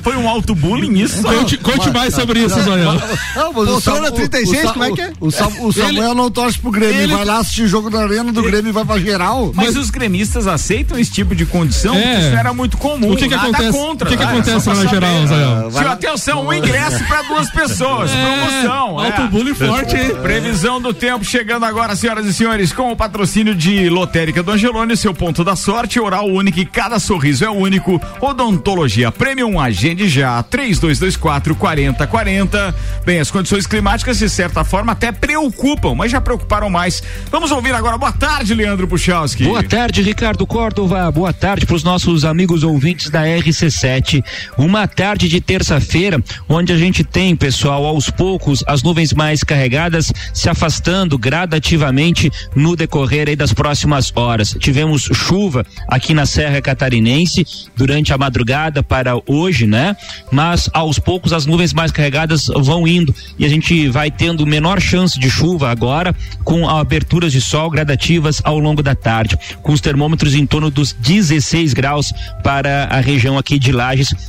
foi 0.04 0.16
um 0.18 0.28
alto 0.30 0.54
bullying 0.56 1.00
isso. 1.00 1.22
Conte, 1.24 1.58
conte 1.58 1.90
mais 1.92 2.14
sobre 2.14 2.40
isso, 2.42 2.60
Zoião. 2.62 2.94
Não, 3.36 3.54
mas 3.54 3.64
o 3.64 3.72
Poltrona 3.74 4.08
Sam- 4.08 4.14
o- 4.14 4.16
36, 4.16 4.64
o 4.70 4.74
como 4.74 4.86
é 4.86 4.92
que 4.92 5.02
é? 5.02 5.12
O, 5.20 5.28
o 5.28 5.32
Sam- 5.32 5.52
o 5.62 5.72
Samuel 5.74 6.14
não 6.16 6.30
torce 6.32 6.60
pro 6.60 6.72
Grêmio, 6.72 7.02
ele- 7.02 7.14
vai 7.16 7.26
lá 7.26 7.40
assistir 7.40 7.68
jogo 7.68 7.90
na 7.90 8.00
arena 8.02 8.32
do 8.32 8.42
Grêmio 8.44 8.70
e 8.70 8.72
vai 8.74 8.86
pra 8.86 9.00
geral. 9.00 9.52
Mas, 9.56 9.76
os 9.76 9.90
gremistas 9.90 10.48
aceitam 10.48 10.98
esse 11.00 11.12
tipo 11.12 11.36
de 11.36 11.46
condição? 11.46 11.96
É. 11.96 12.20
Isso 12.20 12.36
era 12.38 12.54
muito 12.54 12.78
comum. 12.78 13.12
O 13.12 13.16
que 13.16 13.28
que 13.28 13.36
nada 13.36 13.48
acontece- 13.50 13.70
Contra, 13.78 14.08
o 14.08 14.12
que 14.12 14.18
que 14.18 14.19
tá? 14.24 14.30
acontece 14.32 14.60
Só 14.62 14.74
lá 14.74 14.84
na 14.84 14.90
geral, 14.90 15.28
Zé? 15.28 15.80
Tio, 15.80 15.92
atenção, 15.92 16.48
um 16.48 16.54
ingresso 16.54 17.04
pra 17.06 17.22
duas 17.24 17.50
pessoas. 17.52 18.12
promoção. 18.12 19.00
alto 19.00 19.28
bullying 19.30 19.54
forte, 19.54 19.96
hein? 19.96 20.16
Previsão 20.22 20.82
do 20.82 20.94
tempo 20.94 21.24
chegando 21.24 21.66
agora, 21.66 21.96
senhoras 21.96 22.26
e 22.26 22.34
senhores, 22.34 22.72
com 22.72 22.92
o 22.92 22.96
patrocínio 22.96 23.56
de 23.56 23.90
Lotérica 23.90 24.42
do 24.44 24.52
Angelone, 24.52 24.96
seu 24.98 25.14
ponto 25.14 25.44
da 25.44 25.56
sorte, 25.56 26.00
oral 26.00 26.28
único 26.28 26.60
e 26.60 26.66
cada 26.66 27.00
sorriso 27.00 27.44
é 27.46 27.50
único. 27.50 28.00
Odontologia 28.22 29.12
Premium, 29.12 29.60
agende 29.60 30.08
já, 30.08 30.42
3224 30.44 31.56
4040. 31.56 32.76
Bem, 33.06 33.20
as 33.20 33.32
condições 33.32 33.66
climáticas 33.68 34.20
de 34.20 34.30
certa 34.30 34.64
forma 34.64 34.92
até 34.92 35.12
preocupam, 35.12 35.96
mas 35.96 36.12
já 36.12 36.22
preocuparam 36.22 36.70
mais. 36.70 37.02
Vamos 37.32 37.52
ouvir 37.52 37.74
agora. 37.74 37.98
Boa 37.98 38.12
tarde, 38.12 38.54
Leandro 38.54 38.88
Puchalski. 38.88 39.44
Boa 39.44 39.64
tarde, 39.64 40.02
Ricardo 40.02 40.46
Córdova. 40.46 41.12
Boa 41.12 41.34
tarde 41.34 41.66
para 41.66 41.76
os 41.76 41.84
nossos 41.84 42.26
amigos 42.26 42.64
ouvintes 42.64 43.10
da 43.10 43.24
RC7. 43.24 44.09
Uma 44.58 44.88
tarde 44.88 45.28
de 45.28 45.40
terça-feira, 45.40 46.22
onde 46.48 46.74
a 46.74 46.78
gente 46.78 47.04
tem, 47.04 47.36
pessoal, 47.36 47.86
aos 47.86 48.10
poucos, 48.10 48.64
as 48.68 48.84
nuvens 48.84 49.14
mais 49.14 49.44
carregadas 49.44 50.12
se 50.34 50.50
afastando 50.50 51.18
gradativamente 51.18 52.32
no 52.56 52.76
decorrer 52.76 53.20
das 53.36 53.54
próximas 53.54 54.12
horas. 54.16 54.56
Tivemos 54.60 55.10
chuva 55.14 55.66
aqui 55.88 56.14
na 56.14 56.26
Serra 56.26 56.62
Catarinense 56.62 57.46
durante 57.76 58.14
a 58.14 58.18
madrugada 58.18 58.82
para 58.82 59.14
hoje, 59.28 59.68
né? 59.68 59.96
Mas 60.32 60.70
aos 60.74 61.00
poucos 61.00 61.34
as 61.34 61.46
nuvens 61.46 61.74
mais 61.74 61.92
carregadas 61.92 62.48
vão 62.48 62.88
indo 62.88 63.14
e 63.38 63.46
a 63.46 63.50
gente 63.50 63.90
vai 63.90 64.10
tendo 64.10 64.46
menor 64.46 64.80
chance 64.80 65.20
de 65.20 65.30
chuva 65.30 65.70
agora 65.70 66.16
com 66.44 66.68
aberturas 66.68 67.32
de 67.32 67.42
sol 67.42 67.70
gradativas 67.70 68.42
ao 68.44 68.60
longo 68.60 68.82
da 68.82 68.96
tarde, 68.96 69.38
com 69.62 69.74
os 69.74 69.82
termômetros 69.82 70.34
em 70.36 70.46
torno 70.46 70.72
dos 70.72 70.94
16 70.94 71.74
graus 71.74 72.14
para 72.44 72.86
a 72.86 73.00
região 73.00 73.38
aqui 73.38 73.60
de 73.60 73.72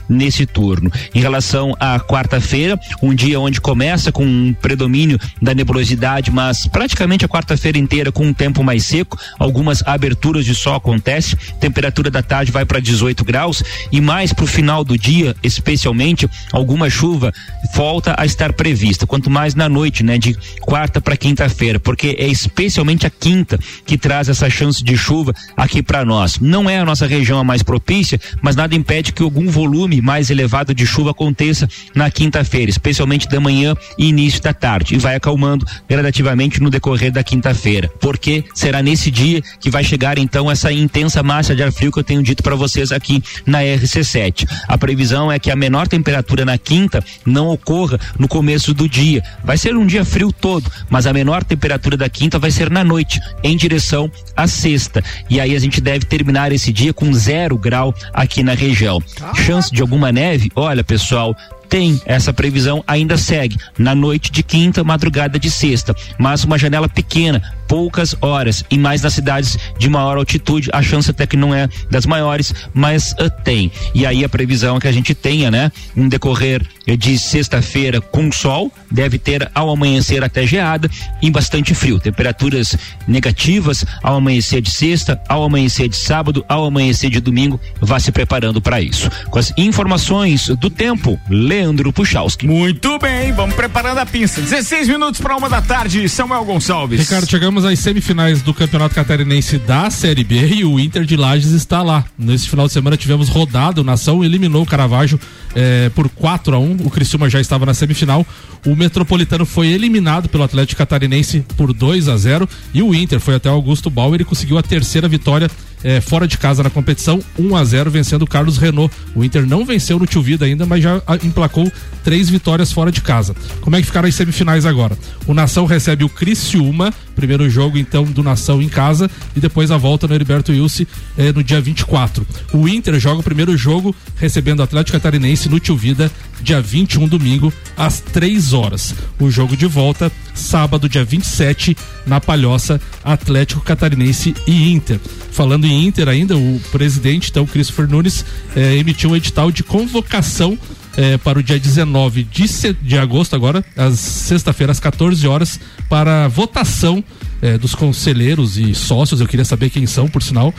Nesse 0.08 0.46
turno. 0.46 0.90
Em 1.14 1.20
relação 1.20 1.74
à 1.78 1.98
quarta-feira, 2.00 2.78
um 3.02 3.14
dia 3.14 3.38
onde 3.38 3.60
começa 3.60 4.10
com 4.10 4.24
um 4.24 4.52
predomínio 4.52 5.18
da 5.40 5.54
nebulosidade, 5.54 6.30
mas 6.30 6.66
praticamente 6.66 7.24
a 7.24 7.28
quarta-feira 7.28 7.78
inteira 7.78 8.12
com 8.12 8.26
um 8.26 8.32
tempo 8.32 8.62
mais 8.62 8.84
seco, 8.84 9.18
algumas 9.38 9.82
aberturas 9.86 10.44
de 10.44 10.54
sol 10.54 10.74
acontece, 10.74 11.36
temperatura 11.60 12.10
da 12.10 12.22
tarde 12.22 12.52
vai 12.52 12.64
para 12.64 12.80
18 12.80 13.24
graus 13.24 13.62
e 13.92 14.00
mais 14.00 14.32
para 14.32 14.44
o 14.44 14.48
final 14.48 14.84
do 14.84 14.96
dia, 14.96 15.34
especialmente, 15.42 16.28
alguma 16.52 16.90
chuva 16.90 17.32
volta 17.74 18.14
a 18.18 18.24
estar 18.24 18.52
prevista. 18.52 19.06
Quanto 19.06 19.30
mais 19.30 19.54
na 19.54 19.68
noite, 19.68 20.02
né, 20.02 20.18
de 20.18 20.36
quarta 20.60 21.00
para 21.00 21.16
quinta-feira, 21.16 21.78
porque 21.78 22.16
é 22.18 22.26
especialmente 22.26 23.06
a 23.06 23.10
quinta 23.10 23.58
que 23.86 23.98
traz 23.98 24.28
essa 24.28 24.48
chance 24.50 24.82
de 24.82 24.96
chuva 24.96 25.34
aqui 25.56 25.82
para 25.82 26.04
nós. 26.04 26.38
Não 26.38 26.68
é 26.68 26.78
a 26.78 26.84
nossa 26.84 27.06
região 27.06 27.38
a 27.38 27.44
mais 27.44 27.62
propícia, 27.62 28.20
mas 28.42 28.56
nada 28.56 28.74
impede 28.74 29.12
que 29.12 29.22
algum 29.22 29.48
volume 29.60 30.00
mais 30.00 30.30
elevado 30.30 30.74
de 30.74 30.86
chuva 30.86 31.10
aconteça 31.10 31.68
na 31.94 32.10
quinta-feira, 32.10 32.70
especialmente 32.70 33.28
da 33.28 33.38
manhã 33.38 33.74
e 33.98 34.08
início 34.08 34.40
da 34.42 34.54
tarde, 34.54 34.94
e 34.94 34.98
vai 34.98 35.14
acalmando 35.16 35.66
gradativamente 35.86 36.62
no 36.62 36.70
decorrer 36.70 37.12
da 37.12 37.22
quinta-feira, 37.22 37.90
porque 38.00 38.42
será 38.54 38.82
nesse 38.82 39.10
dia 39.10 39.42
que 39.60 39.70
vai 39.70 39.84
chegar 39.84 40.18
então 40.18 40.50
essa 40.50 40.72
intensa 40.72 41.22
massa 41.22 41.54
de 41.54 41.62
ar 41.62 41.70
frio 41.70 41.92
que 41.92 41.98
eu 41.98 42.04
tenho 42.04 42.22
dito 42.22 42.42
para 42.42 42.56
vocês 42.56 42.90
aqui 42.90 43.22
na 43.44 43.60
RC7. 43.60 44.48
A 44.66 44.78
previsão 44.78 45.30
é 45.30 45.38
que 45.38 45.50
a 45.50 45.56
menor 45.56 45.86
temperatura 45.86 46.44
na 46.44 46.56
quinta 46.56 47.04
não 47.26 47.48
ocorra 47.48 48.00
no 48.18 48.26
começo 48.26 48.72
do 48.72 48.88
dia. 48.88 49.22
Vai 49.44 49.58
ser 49.58 49.76
um 49.76 49.86
dia 49.86 50.06
frio 50.06 50.32
todo, 50.32 50.70
mas 50.88 51.06
a 51.06 51.12
menor 51.12 51.44
temperatura 51.44 51.98
da 51.98 52.08
quinta 52.08 52.38
vai 52.38 52.50
ser 52.50 52.70
na 52.70 52.82
noite, 52.82 53.20
em 53.42 53.56
direção 53.56 54.10
à 54.34 54.46
sexta. 54.46 55.04
E 55.28 55.38
aí 55.38 55.54
a 55.54 55.58
gente 55.58 55.82
deve 55.82 56.06
terminar 56.06 56.50
esse 56.50 56.72
dia 56.72 56.94
com 56.94 57.12
zero 57.12 57.58
grau 57.58 57.94
aqui 58.14 58.42
na 58.42 58.54
região. 58.54 59.02
Chance 59.50 59.74
de 59.74 59.82
alguma 59.82 60.12
neve? 60.12 60.48
Olha, 60.54 60.84
pessoal, 60.84 61.36
tem 61.68 62.00
essa 62.04 62.32
previsão, 62.32 62.84
ainda 62.86 63.16
segue 63.16 63.56
na 63.76 63.96
noite 63.96 64.30
de 64.30 64.44
quinta, 64.44 64.84
madrugada 64.84 65.40
de 65.40 65.50
sexta, 65.50 65.92
mas 66.16 66.44
uma 66.44 66.56
janela 66.56 66.88
pequena, 66.88 67.42
poucas 67.66 68.14
horas 68.20 68.64
e 68.70 68.78
mais 68.78 69.02
nas 69.02 69.14
cidades 69.14 69.58
de 69.76 69.88
maior 69.88 70.16
altitude, 70.16 70.70
a 70.72 70.80
chance 70.80 71.10
até 71.10 71.26
que 71.26 71.36
não 71.36 71.52
é 71.52 71.68
das 71.90 72.06
maiores, 72.06 72.54
mas 72.72 73.10
uh, 73.12 73.28
tem. 73.42 73.72
E 73.92 74.06
aí 74.06 74.24
a 74.24 74.28
previsão 74.28 74.76
é 74.76 74.80
que 74.80 74.86
a 74.86 74.92
gente 74.92 75.16
tenha, 75.16 75.50
né, 75.50 75.72
um 75.96 76.08
decorrer 76.08 76.64
de 76.96 77.18
sexta-feira 77.18 78.00
com 78.00 78.30
sol, 78.32 78.72
deve 78.90 79.18
ter 79.18 79.50
ao 79.54 79.70
amanhecer 79.70 80.22
até 80.24 80.46
geada 80.46 80.90
e 81.22 81.30
bastante 81.30 81.74
frio, 81.74 81.98
temperaturas 81.98 82.76
negativas 83.06 83.84
ao 84.02 84.16
amanhecer 84.16 84.60
de 84.60 84.70
sexta, 84.70 85.20
ao 85.28 85.44
amanhecer 85.44 85.88
de 85.88 85.96
sábado, 85.96 86.44
ao 86.48 86.64
amanhecer 86.64 87.10
de 87.10 87.20
domingo, 87.20 87.60
vá 87.80 87.98
se 87.98 88.10
preparando 88.10 88.60
para 88.60 88.80
isso. 88.80 89.10
Com 89.30 89.38
as 89.38 89.52
informações 89.56 90.48
do 90.48 90.70
tempo, 90.70 91.18
Leandro 91.28 91.92
Puchalski. 91.92 92.46
Muito 92.46 92.98
bem, 92.98 93.32
vamos 93.32 93.54
preparando 93.54 93.98
a 93.98 94.06
pista. 94.06 94.40
16 94.40 94.88
minutos 94.88 95.20
para 95.20 95.36
uma 95.36 95.48
da 95.48 95.60
tarde, 95.60 96.08
Samuel 96.08 96.44
Gonçalves. 96.44 97.00
Ricardo, 97.00 97.28
chegamos 97.28 97.64
às 97.64 97.78
semifinais 97.78 98.42
do 98.42 98.52
Campeonato 98.54 98.94
Catarinense 98.94 99.58
da 99.58 99.90
Série 99.90 100.24
B 100.24 100.46
e 100.46 100.64
o 100.64 100.78
Inter 100.78 101.04
de 101.04 101.16
Lages 101.16 101.52
está 101.52 101.82
lá. 101.82 102.04
Nesse 102.18 102.48
final 102.48 102.66
de 102.66 102.72
semana 102.72 102.96
tivemos 102.96 103.28
rodado, 103.28 103.80
o 103.80 103.84
Nação 103.84 104.24
eliminou 104.24 104.62
o 104.62 104.66
Caravaggio 104.66 105.20
eh, 105.54 105.90
por 105.94 106.08
4 106.08 106.54
a 106.54 106.58
1 106.58 106.76
O 106.84 106.90
Criciúma 106.90 107.28
já 107.28 107.40
estava 107.40 107.66
na 107.66 107.74
semifinal. 107.74 108.26
O 108.66 108.76
Metropolitano 108.76 109.46
foi 109.46 109.68
eliminado 109.68 110.28
pelo 110.28 110.44
Atlético 110.44 110.78
Catarinense 110.78 111.44
por 111.56 111.72
2 111.72 112.08
a 112.08 112.16
0 112.16 112.48
e 112.74 112.82
o 112.82 112.94
Inter 112.94 113.20
foi 113.20 113.34
até 113.34 113.48
Augusto 113.48 113.90
Bauer 113.90 114.20
e 114.20 114.24
conseguiu 114.24 114.58
a 114.58 114.62
terceira 114.62 115.08
vitória 115.08 115.50
eh, 115.82 116.00
fora 116.00 116.26
de 116.26 116.36
casa 116.36 116.62
na 116.62 116.70
competição, 116.70 117.20
1 117.38 117.56
a 117.56 117.64
0 117.64 117.90
vencendo 117.90 118.22
o 118.22 118.26
Carlos 118.26 118.58
Renault. 118.58 118.94
O 119.14 119.24
Inter 119.24 119.46
não 119.46 119.64
venceu 119.64 119.98
no 119.98 120.06
Tio 120.06 120.22
Vida 120.22 120.44
ainda, 120.44 120.66
mas 120.66 120.82
já 120.82 121.02
ah, 121.06 121.16
emplacou 121.22 121.70
três 122.04 122.28
vitórias 122.28 122.72
fora 122.72 122.92
de 122.92 123.00
casa. 123.00 123.34
Como 123.60 123.76
é 123.76 123.80
que 123.80 123.86
ficaram 123.86 124.08
as 124.08 124.14
semifinais 124.14 124.66
agora? 124.66 124.96
O 125.26 125.34
Nação 125.34 125.64
recebe 125.64 126.04
o 126.04 126.08
Criciúma, 126.08 126.92
primeiro 127.16 127.48
jogo 127.48 127.78
então 127.78 128.04
do 128.04 128.22
Nação 128.22 128.60
em 128.60 128.68
casa 128.68 129.10
e 129.34 129.40
depois 129.40 129.70
a 129.70 129.76
volta 129.76 130.06
no 130.06 130.14
Heriberto 130.14 130.52
Wilson 130.52 130.84
eh, 131.16 131.32
no 131.32 131.42
dia 131.42 131.60
24. 131.60 132.26
O 132.52 132.68
Inter 132.68 132.98
joga 132.98 133.20
o 133.20 133.24
primeiro 133.24 133.56
jogo 133.56 133.94
recebendo 134.16 134.60
o 134.60 134.62
Atlético 134.62 134.98
Catarinense 134.98 135.48
no 135.48 135.58
Tio 135.58 135.76
Vida, 135.76 136.10
dia 136.42 136.60
21 136.70 137.08
domingo 137.08 137.52
às 137.76 138.00
3 138.00 138.52
horas. 138.52 138.94
O 139.18 139.30
jogo 139.30 139.56
de 139.56 139.66
volta 139.66 140.10
sábado 140.34 140.88
dia 140.88 141.04
27 141.04 141.76
na 142.06 142.20
Palhoça, 142.20 142.80
Atlético 143.04 143.60
Catarinense 143.60 144.34
e 144.46 144.72
Inter. 144.72 145.00
Falando 145.32 145.66
em 145.66 145.86
Inter 145.86 146.08
ainda, 146.08 146.36
o 146.36 146.60
presidente, 146.70 147.30
então, 147.30 147.46
Christopher 147.46 147.88
Nunes, 147.88 148.24
eh, 148.54 148.76
emitiu 148.76 149.10
um 149.10 149.16
edital 149.16 149.50
de 149.50 149.62
convocação 149.62 150.56
eh, 150.96 151.18
para 151.18 151.38
o 151.38 151.42
dia 151.42 151.58
19 151.58 152.24
de, 152.24 152.46
de 152.82 152.98
agosto, 152.98 153.34
agora, 153.34 153.64
às 153.76 153.98
sexta-feira, 153.98 154.72
às 154.72 154.80
14 154.80 155.26
horas, 155.26 155.60
para 155.88 156.28
votação 156.28 157.02
eh, 157.42 157.56
dos 157.58 157.74
conselheiros 157.74 158.56
e 158.56 158.74
sócios, 158.74 159.20
eu 159.20 159.26
queria 159.26 159.44
saber 159.44 159.70
quem 159.70 159.86
são, 159.86 160.08
por 160.08 160.22
sinal, 160.22 160.54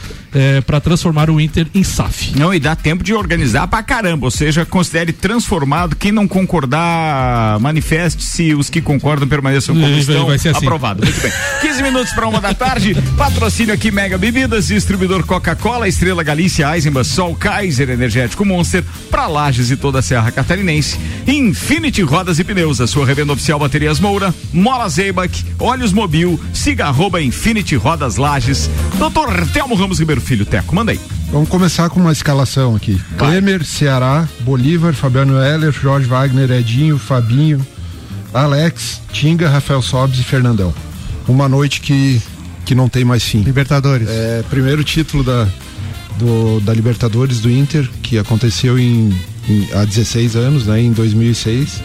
para 0.66 0.80
transformar 0.80 1.30
o 1.30 1.40
Inter 1.40 1.68
em 1.76 1.84
SAF. 1.84 2.32
Não, 2.38 2.54
e 2.54 2.60
dá 2.60 2.76
tempo 2.76 3.04
de 3.04 3.14
organizar 3.14 3.68
pra 3.68 3.84
caramba, 3.84 4.26
ou 4.28 4.32
seja, 4.32 4.66
considere 4.66 5.12
transformado. 5.12 5.96
Quem 5.96 6.12
não 6.12 6.28
concordar, 6.28 7.60
manifeste-se. 7.60 8.54
Os 8.56 8.70
que 8.70 8.82
concordam 8.82 9.28
permaneçam 9.28 9.76
como 9.76 9.88
Vai- 9.88 10.00
estão. 10.00 10.26
vai 10.26 10.38
ser 10.38 10.50
assim. 10.50 10.66
Aprovado. 10.66 11.04
Muito 11.04 11.22
bem. 11.22 11.32
15 11.62 11.84
minutos 11.84 12.14
para 12.14 12.28
uma 12.28 12.40
da 12.42 12.54
tarde. 12.54 12.96
Patrocínio 13.18 13.74
aqui 13.74 13.92
Mega 13.92 14.18
Bebidas, 14.18 14.68
distribuidor 14.68 15.26
Coca-Cola, 15.26 15.88
Estrela 15.88 16.24
Galícia, 16.24 16.74
Eisenbach, 16.76 17.08
Sol, 17.08 17.36
Kaiser, 17.36 17.90
Energético 17.90 18.46
Monster, 18.46 18.84
para 19.10 19.28
Lages 19.28 19.70
e 19.72 19.78
toda 19.78 20.00
a 20.00 20.02
Serra 20.02 20.32
Catarinense. 20.32 20.98
Infinity 21.28 22.02
Rodas 22.02 22.40
e 22.40 22.44
Pneus, 22.44 22.80
a 22.82 22.88
sua 22.88 23.06
revenda 23.06 23.34
oficial 23.34 23.60
Baterias 23.60 24.00
Moura, 24.00 24.34
Mola 24.54 24.88
Zeibach, 24.90 25.46
Olhos 25.60 25.92
Mobil, 25.94 26.40
siga 26.72 26.86
arroba 26.88 27.22
Infinity 27.22 27.76
Rodas 27.76 28.16
Lages. 28.16 28.70
Doutor 28.98 29.46
Telmo 29.48 29.76
Ramos 29.76 30.00
Ribeiro 30.00 30.22
Filho, 30.22 30.46
Teco, 30.46 30.74
manda 30.74 30.94
aí. 30.94 31.00
Vamos 31.30 31.50
começar 31.50 31.90
com 31.90 32.00
uma 32.00 32.14
escalação 32.14 32.76
aqui. 32.78 32.98
Klemer, 33.18 33.66
Ceará, 33.66 34.26
Bolívar, 34.40 34.94
Fabiano 34.94 35.38
Heller, 35.42 35.74
Jorge 35.74 36.08
Wagner, 36.08 36.50
Edinho, 36.50 36.98
Fabinho, 36.98 37.66
Alex, 38.34 39.02
Tinga, 39.12 39.50
Rafael 39.50 39.82
Sobes 39.82 40.20
e 40.20 40.24
Fernandão. 40.24 40.74
Uma 41.28 41.50
noite 41.50 41.82
que, 41.82 42.22
que 42.66 42.74
não 42.74 42.88
tem 42.88 43.04
mais 43.04 43.24
fim. 43.24 43.42
Libertadores. 43.42 44.08
É, 44.10 44.42
primeiro 44.50 44.82
título 44.82 45.24
da, 45.26 45.46
do- 46.18 46.62
da 46.62 46.74
Libertadores 46.74 47.42
do 47.42 47.52
Inter, 47.52 47.90
que 48.02 48.18
aconteceu 48.18 48.80
em, 48.80 49.14
em- 49.50 49.68
há 49.74 49.84
16 49.84 50.38
anos, 50.38 50.68
né, 50.68 50.80
em 50.82 50.94
2006. 50.94 51.82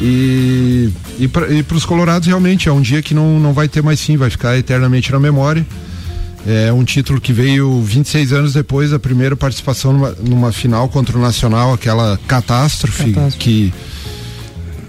E, 0.00 0.90
e 1.18 1.28
para 1.28 1.76
os 1.76 1.84
Colorados 1.84 2.28
realmente 2.28 2.68
é 2.68 2.72
um 2.72 2.80
dia 2.80 3.00
que 3.00 3.14
não, 3.14 3.40
não 3.40 3.52
vai 3.52 3.68
ter 3.68 3.82
mais 3.82 4.00
fim, 4.00 4.16
vai 4.16 4.30
ficar 4.30 4.56
eternamente 4.58 5.10
na 5.10 5.18
memória. 5.18 5.66
É 6.46 6.72
um 6.72 6.84
título 6.84 7.20
que 7.20 7.32
veio 7.32 7.82
26 7.82 8.32
anos 8.32 8.52
depois 8.52 8.90
da 8.90 9.00
primeira 9.00 9.34
participação 9.34 9.92
numa, 9.92 10.10
numa 10.20 10.52
final 10.52 10.88
contra 10.88 11.18
o 11.18 11.20
Nacional, 11.20 11.72
aquela 11.72 12.20
catástrofe, 12.28 13.12
Catástrofe. 13.12 13.38
que 13.38 13.74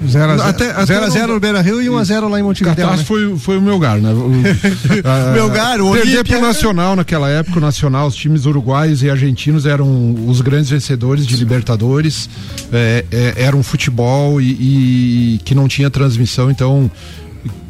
0x0 0.05 0.39
Até- 0.41 0.71
até 0.71 1.27
no 1.27 1.39
Beira 1.39 1.61
Rio 1.61 1.81
e 1.81 1.87
1x0 1.87 2.29
lá 2.29 2.39
em 2.39 2.43
Montevideo. 2.43 2.75
Catástrofe 2.75 3.05
foi, 3.05 3.37
foi 3.37 3.57
o 3.57 3.61
Melgar, 3.61 3.97
né? 3.99 4.11
O, 4.13 5.07
a- 5.07 5.31
Melgar, 5.33 5.81
o 5.81 5.91
Perder 5.93 6.23
pro 6.23 6.41
Nacional 6.41 6.95
naquela 6.95 7.29
época, 7.29 7.57
o 7.57 7.61
Nacional, 7.61 8.07
os 8.07 8.15
times 8.15 8.45
uruguaios 8.45 9.01
e 9.03 9.09
argentinos 9.09 9.65
eram 9.65 10.15
os 10.27 10.41
grandes 10.41 10.69
vencedores 10.69 11.25
de 11.25 11.35
Libertadores. 11.35 12.29
É, 12.71 13.05
é, 13.11 13.33
era 13.37 13.55
um 13.55 13.63
futebol 13.63 14.39
e, 14.41 15.35
e 15.35 15.39
que 15.43 15.55
não 15.55 15.67
tinha 15.67 15.89
transmissão, 15.89 16.49
então 16.51 16.89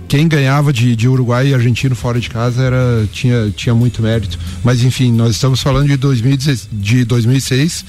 quem 0.08 0.26
ganhava 0.28 0.72
de, 0.72 0.96
de 0.96 1.08
Uruguai 1.08 1.50
e 1.50 1.54
argentino 1.54 1.94
fora 1.94 2.18
de 2.20 2.30
casa 2.30 2.64
era, 2.64 3.06
tinha, 3.12 3.52
tinha 3.56 3.76
muito 3.76 4.02
mérito. 4.02 4.40
Mas 4.64 4.82
enfim, 4.82 5.12
nós 5.12 5.32
estamos 5.32 5.62
falando 5.62 5.88
de, 5.88 5.98
2016, 5.98 6.70
de 6.72 7.04
2006. 7.04 7.84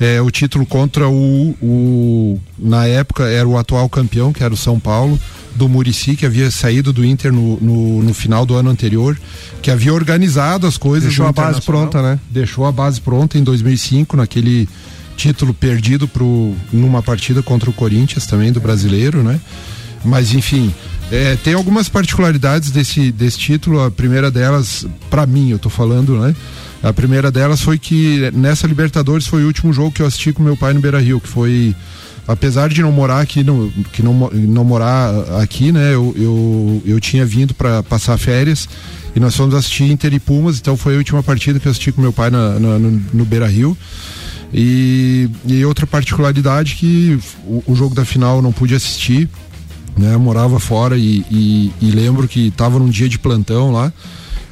É, 0.00 0.20
o 0.20 0.30
título 0.30 0.66
contra 0.66 1.08
o, 1.08 1.56
o. 1.62 2.40
Na 2.58 2.86
época 2.86 3.24
era 3.24 3.46
o 3.46 3.56
atual 3.56 3.88
campeão, 3.88 4.32
que 4.32 4.42
era 4.42 4.52
o 4.52 4.56
São 4.56 4.80
Paulo, 4.80 5.18
do 5.54 5.68
Murici, 5.68 6.16
que 6.16 6.26
havia 6.26 6.50
saído 6.50 6.92
do 6.92 7.04
Inter 7.04 7.32
no, 7.32 7.58
no, 7.60 8.02
no 8.02 8.14
final 8.14 8.44
do 8.44 8.54
ano 8.56 8.70
anterior, 8.70 9.18
que 9.60 9.70
havia 9.70 9.94
organizado 9.94 10.66
as 10.66 10.76
coisas. 10.76 11.08
Deixou 11.08 11.26
a 11.26 11.32
base 11.32 11.60
pronta, 11.62 12.02
né? 12.02 12.18
Deixou 12.30 12.66
a 12.66 12.72
base 12.72 13.00
pronta 13.00 13.38
em 13.38 13.44
2005, 13.44 14.16
naquele 14.16 14.68
título 15.16 15.54
perdido 15.54 16.08
pro, 16.08 16.54
numa 16.72 17.02
partida 17.02 17.42
contra 17.42 17.70
o 17.70 17.72
Corinthians 17.72 18.26
também, 18.26 18.50
do 18.50 18.60
brasileiro, 18.60 19.22
né? 19.22 19.40
Mas 20.04 20.34
enfim, 20.34 20.72
é, 21.10 21.36
tem 21.36 21.54
algumas 21.54 21.88
particularidades 21.88 22.70
desse, 22.70 23.12
desse 23.12 23.38
título. 23.38 23.80
A 23.80 23.90
primeira 23.90 24.30
delas, 24.30 24.86
para 25.10 25.26
mim, 25.26 25.50
eu 25.50 25.58
tô 25.58 25.68
falando, 25.68 26.18
né? 26.18 26.34
A 26.82 26.92
primeira 26.92 27.30
delas 27.30 27.60
foi 27.60 27.78
que 27.78 28.30
nessa 28.32 28.66
Libertadores 28.66 29.26
foi 29.26 29.44
o 29.44 29.46
último 29.46 29.72
jogo 29.72 29.92
que 29.92 30.02
eu 30.02 30.06
assisti 30.06 30.32
com 30.32 30.42
meu 30.42 30.56
pai 30.56 30.72
no 30.74 30.80
Beira 30.80 30.98
Rio, 31.00 31.20
que 31.20 31.28
foi. 31.28 31.74
Apesar 32.26 32.68
de 32.68 32.80
não 32.82 32.92
morar 32.92 33.20
aqui, 33.20 33.42
no, 33.42 33.70
que 33.92 34.00
não, 34.02 34.30
não 34.32 34.64
morar 34.64 35.12
aqui, 35.42 35.72
né? 35.72 35.92
Eu, 35.92 36.14
eu, 36.16 36.82
eu 36.86 37.00
tinha 37.00 37.26
vindo 37.26 37.52
para 37.52 37.82
passar 37.82 38.16
férias 38.16 38.68
e 39.14 39.18
nós 39.18 39.34
fomos 39.34 39.54
assistir 39.56 39.90
Inter 39.90 40.14
e 40.14 40.20
Pumas, 40.20 40.58
então 40.58 40.76
foi 40.76 40.94
a 40.94 40.98
última 40.98 41.20
partida 41.22 41.58
que 41.58 41.66
eu 41.66 41.70
assisti 41.70 41.90
com 41.90 42.00
meu 42.00 42.12
pai 42.12 42.30
na- 42.30 42.60
na- 42.60 42.78
no, 42.78 43.02
no 43.12 43.24
Beira 43.24 43.46
Rio. 43.48 43.76
E, 44.54 45.28
e 45.46 45.64
outra 45.64 45.86
particularidade 45.86 46.74
que 46.76 47.18
o, 47.44 47.64
o 47.66 47.74
jogo 47.74 47.94
da 47.94 48.04
final 48.04 48.36
eu 48.36 48.42
não 48.42 48.52
pude 48.52 48.74
assistir, 48.74 49.28
né? 49.96 50.14
Eu 50.14 50.20
morava 50.20 50.60
fora 50.60 50.96
e, 50.96 51.24
e- 51.30 51.72
e 51.80 51.90
lembro 51.90 52.28
que 52.28 52.48
estava 52.48 52.78
num 52.78 52.88
dia 52.88 53.08
de 53.08 53.18
plantão 53.18 53.72
lá 53.72 53.92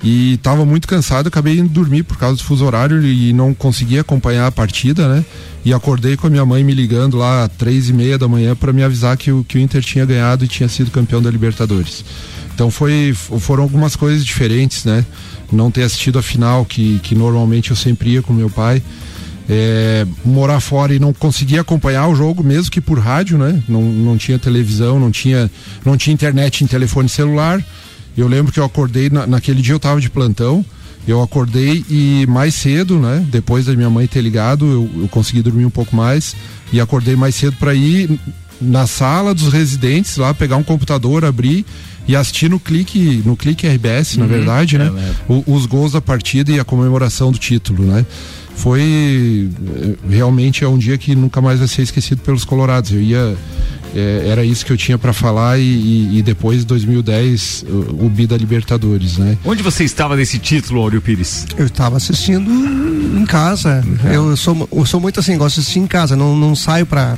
e 0.02 0.34
estava 0.34 0.64
muito 0.64 0.88
cansado, 0.88 1.26
acabei 1.26 1.58
indo 1.58 1.68
dormir 1.68 2.04
por 2.04 2.16
causa 2.16 2.36
do 2.36 2.42
fuso 2.42 2.64
horário 2.64 3.04
e 3.04 3.32
não 3.34 3.52
consegui 3.52 3.98
acompanhar 3.98 4.46
a 4.46 4.52
partida, 4.52 5.06
né? 5.06 5.24
E 5.62 5.74
acordei 5.74 6.16
com 6.16 6.26
a 6.26 6.30
minha 6.30 6.46
mãe 6.46 6.64
me 6.64 6.72
ligando 6.72 7.18
lá 7.18 7.48
três 7.58 7.90
e 7.90 7.92
meia 7.92 8.16
da 8.16 8.26
manhã 8.26 8.56
para 8.56 8.72
me 8.72 8.82
avisar 8.82 9.16
que 9.16 9.30
o, 9.30 9.44
que 9.44 9.58
o 9.58 9.60
Inter 9.60 9.82
tinha 9.82 10.06
ganhado 10.06 10.42
e 10.44 10.48
tinha 10.48 10.68
sido 10.70 10.90
campeão 10.90 11.20
da 11.20 11.30
Libertadores. 11.30 12.02
Então 12.54 12.70
foi, 12.70 13.14
foram 13.14 13.62
algumas 13.62 13.94
coisas 13.94 14.24
diferentes, 14.24 14.86
né? 14.86 15.04
Não 15.52 15.70
ter 15.70 15.82
assistido 15.82 16.18
a 16.18 16.22
final, 16.22 16.64
que, 16.64 16.98
que 17.02 17.14
normalmente 17.14 17.70
eu 17.70 17.76
sempre 17.76 18.10
ia 18.10 18.22
com 18.22 18.32
meu 18.32 18.48
pai. 18.48 18.82
é, 19.50 20.06
morar 20.24 20.60
fora 20.60 20.94
e 20.94 21.00
não 21.00 21.12
conseguia 21.12 21.60
acompanhar 21.60 22.06
o 22.06 22.14
jogo, 22.14 22.42
mesmo 22.44 22.70
que 22.70 22.80
por 22.80 23.00
rádio, 23.00 23.36
né? 23.36 23.60
Não, 23.68 23.82
não 23.82 24.16
tinha 24.16 24.38
televisão, 24.38 25.00
não 25.00 25.10
tinha, 25.10 25.50
não 25.84 25.96
tinha 25.96 26.14
internet 26.14 26.62
em 26.62 26.68
telefone 26.68 27.08
celular. 27.08 27.62
Eu 28.16 28.28
lembro 28.28 28.52
que 28.52 28.60
eu 28.60 28.64
acordei, 28.64 29.08
na, 29.10 29.26
naquele 29.26 29.62
dia 29.62 29.72
eu 29.72 29.76
estava 29.78 30.00
de 30.00 30.10
plantão, 30.10 30.64
eu 31.08 31.22
acordei 31.22 31.84
e 31.88 32.26
mais 32.28 32.54
cedo, 32.54 32.98
né? 32.98 33.24
Depois 33.30 33.66
da 33.66 33.74
minha 33.74 33.88
mãe 33.90 34.06
ter 34.06 34.20
ligado, 34.20 34.66
eu, 34.66 35.02
eu 35.02 35.08
consegui 35.08 35.42
dormir 35.42 35.64
um 35.64 35.70
pouco 35.70 35.94
mais 35.96 36.36
e 36.72 36.80
acordei 36.80 37.16
mais 37.16 37.34
cedo 37.34 37.56
para 37.58 37.74
ir 37.74 38.18
na 38.60 38.86
sala 38.86 39.34
dos 39.34 39.50
residentes 39.52 40.16
lá, 40.18 40.34
pegar 40.34 40.56
um 40.56 40.62
computador, 40.62 41.24
abrir 41.24 41.64
e 42.06 42.14
assistir 42.14 42.50
no 42.50 42.60
clique, 42.60 43.22
no 43.24 43.34
clique 43.36 43.66
RBS, 43.66 44.16
na 44.18 44.24
Uhum. 44.24 44.30
verdade, 44.30 44.76
né? 44.76 44.92
É, 44.94 45.32
é. 45.32 45.32
O- 45.32 45.54
os 45.54 45.64
gols 45.64 45.92
da 45.92 46.00
partida 46.00 46.52
e 46.52 46.60
a 46.60 46.64
comemoração 46.64 47.32
do 47.32 47.38
título, 47.38 47.84
né? 47.84 48.04
Foi 48.54 49.48
eh, 49.66 49.94
realmente 50.10 50.62
é 50.64 50.68
um 50.68 50.76
dia 50.76 50.98
que 50.98 51.14
nunca 51.14 51.40
mais 51.40 51.58
vai 51.60 51.68
ser 51.68 51.80
esquecido 51.82 52.20
pelos 52.20 52.44
colorados. 52.44 52.92
Eu 52.92 53.00
ia 53.00 53.36
eh, 53.94 54.26
era 54.28 54.44
isso 54.44 54.64
que 54.64 54.72
eu 54.72 54.76
tinha 54.76 54.96
para 54.98 55.12
falar 55.12 55.58
e, 55.58 55.62
e, 55.62 56.18
e 56.18 56.22
depois 56.22 56.64
2010 56.64 57.64
o, 57.68 58.06
o 58.06 58.08
bi 58.10 58.26
da 58.26 58.36
Libertadores, 58.36 59.16
né? 59.18 59.36
Onde 59.44 59.62
você 59.62 59.84
estava 59.84 60.16
nesse 60.16 60.38
título, 60.38 60.80
Áureo 60.80 61.00
Pires? 61.00 61.46
Eu 61.56 61.66
estava 61.66 61.96
assistindo 61.96 62.50
em 62.50 63.24
casa. 63.26 63.84
Eu 64.12 64.36
sou, 64.36 64.68
eu 64.72 64.86
sou 64.86 65.00
muito 65.00 65.20
assim, 65.20 65.36
gosto 65.36 65.56
de 65.56 65.60
assistir 65.62 65.78
em 65.80 65.86
casa. 65.86 66.16
Não, 66.16 66.36
não 66.36 66.54
saio 66.54 66.86
pra 66.86 67.16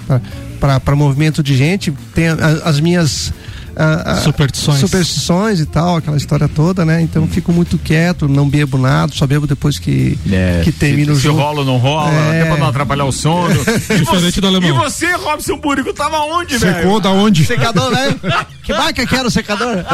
movimento 0.97 1.43
de 1.43 1.57
gente. 1.57 1.93
Tem 2.15 2.29
a- 2.29 2.35
as 2.65 2.81
minhas. 2.81 3.33
Ah, 3.77 4.03
ah, 4.07 4.17
Superstições. 4.17 4.79
superstições 4.81 5.61
e 5.61 5.67
tal, 5.67 5.97
aquela 5.97 6.17
história 6.17 6.49
toda, 6.49 6.85
né? 6.85 7.01
Então 7.03 7.27
fico 7.27 7.53
muito 7.53 7.79
quieto, 7.79 8.29
não 8.29 8.49
bebo 8.49 8.77
nada, 8.79 9.13
só 9.15 9.27
bebo 9.27 9.47
depois 9.47 9.79
que, 9.79 10.19
que 10.65 10.73
termina 10.73 11.07
se, 11.07 11.13
o 11.13 11.17
se 11.17 11.23
jogo. 11.23 11.39
rola 11.41 11.61
ou 11.61 11.65
não 11.65 11.77
rola, 11.79 12.11
É. 12.13 12.41
até 12.43 12.51
pra 12.51 12.57
não 12.59 12.69
atrapalhar 12.69 13.05
o 13.05 13.13
sono. 13.13 13.55
E 13.93 13.99
Diferente 13.99 14.33
você, 14.35 14.41
do 14.41 14.47
alemão. 14.47 14.69
E 14.69 14.73
você, 14.73 15.13
Robson 15.13 15.59
Búrico, 15.59 15.93
tava 15.93 16.19
onde, 16.21 16.57
velho? 16.57 16.77
Secou 16.77 17.01
da 17.01 17.11
onde? 17.11 17.45
Secador, 17.45 17.91
né? 17.91 18.17
que 18.63 18.73
marca 18.73 19.07
que 19.07 19.15
era 19.15 19.29
o 19.29 19.31
secador? 19.31 19.85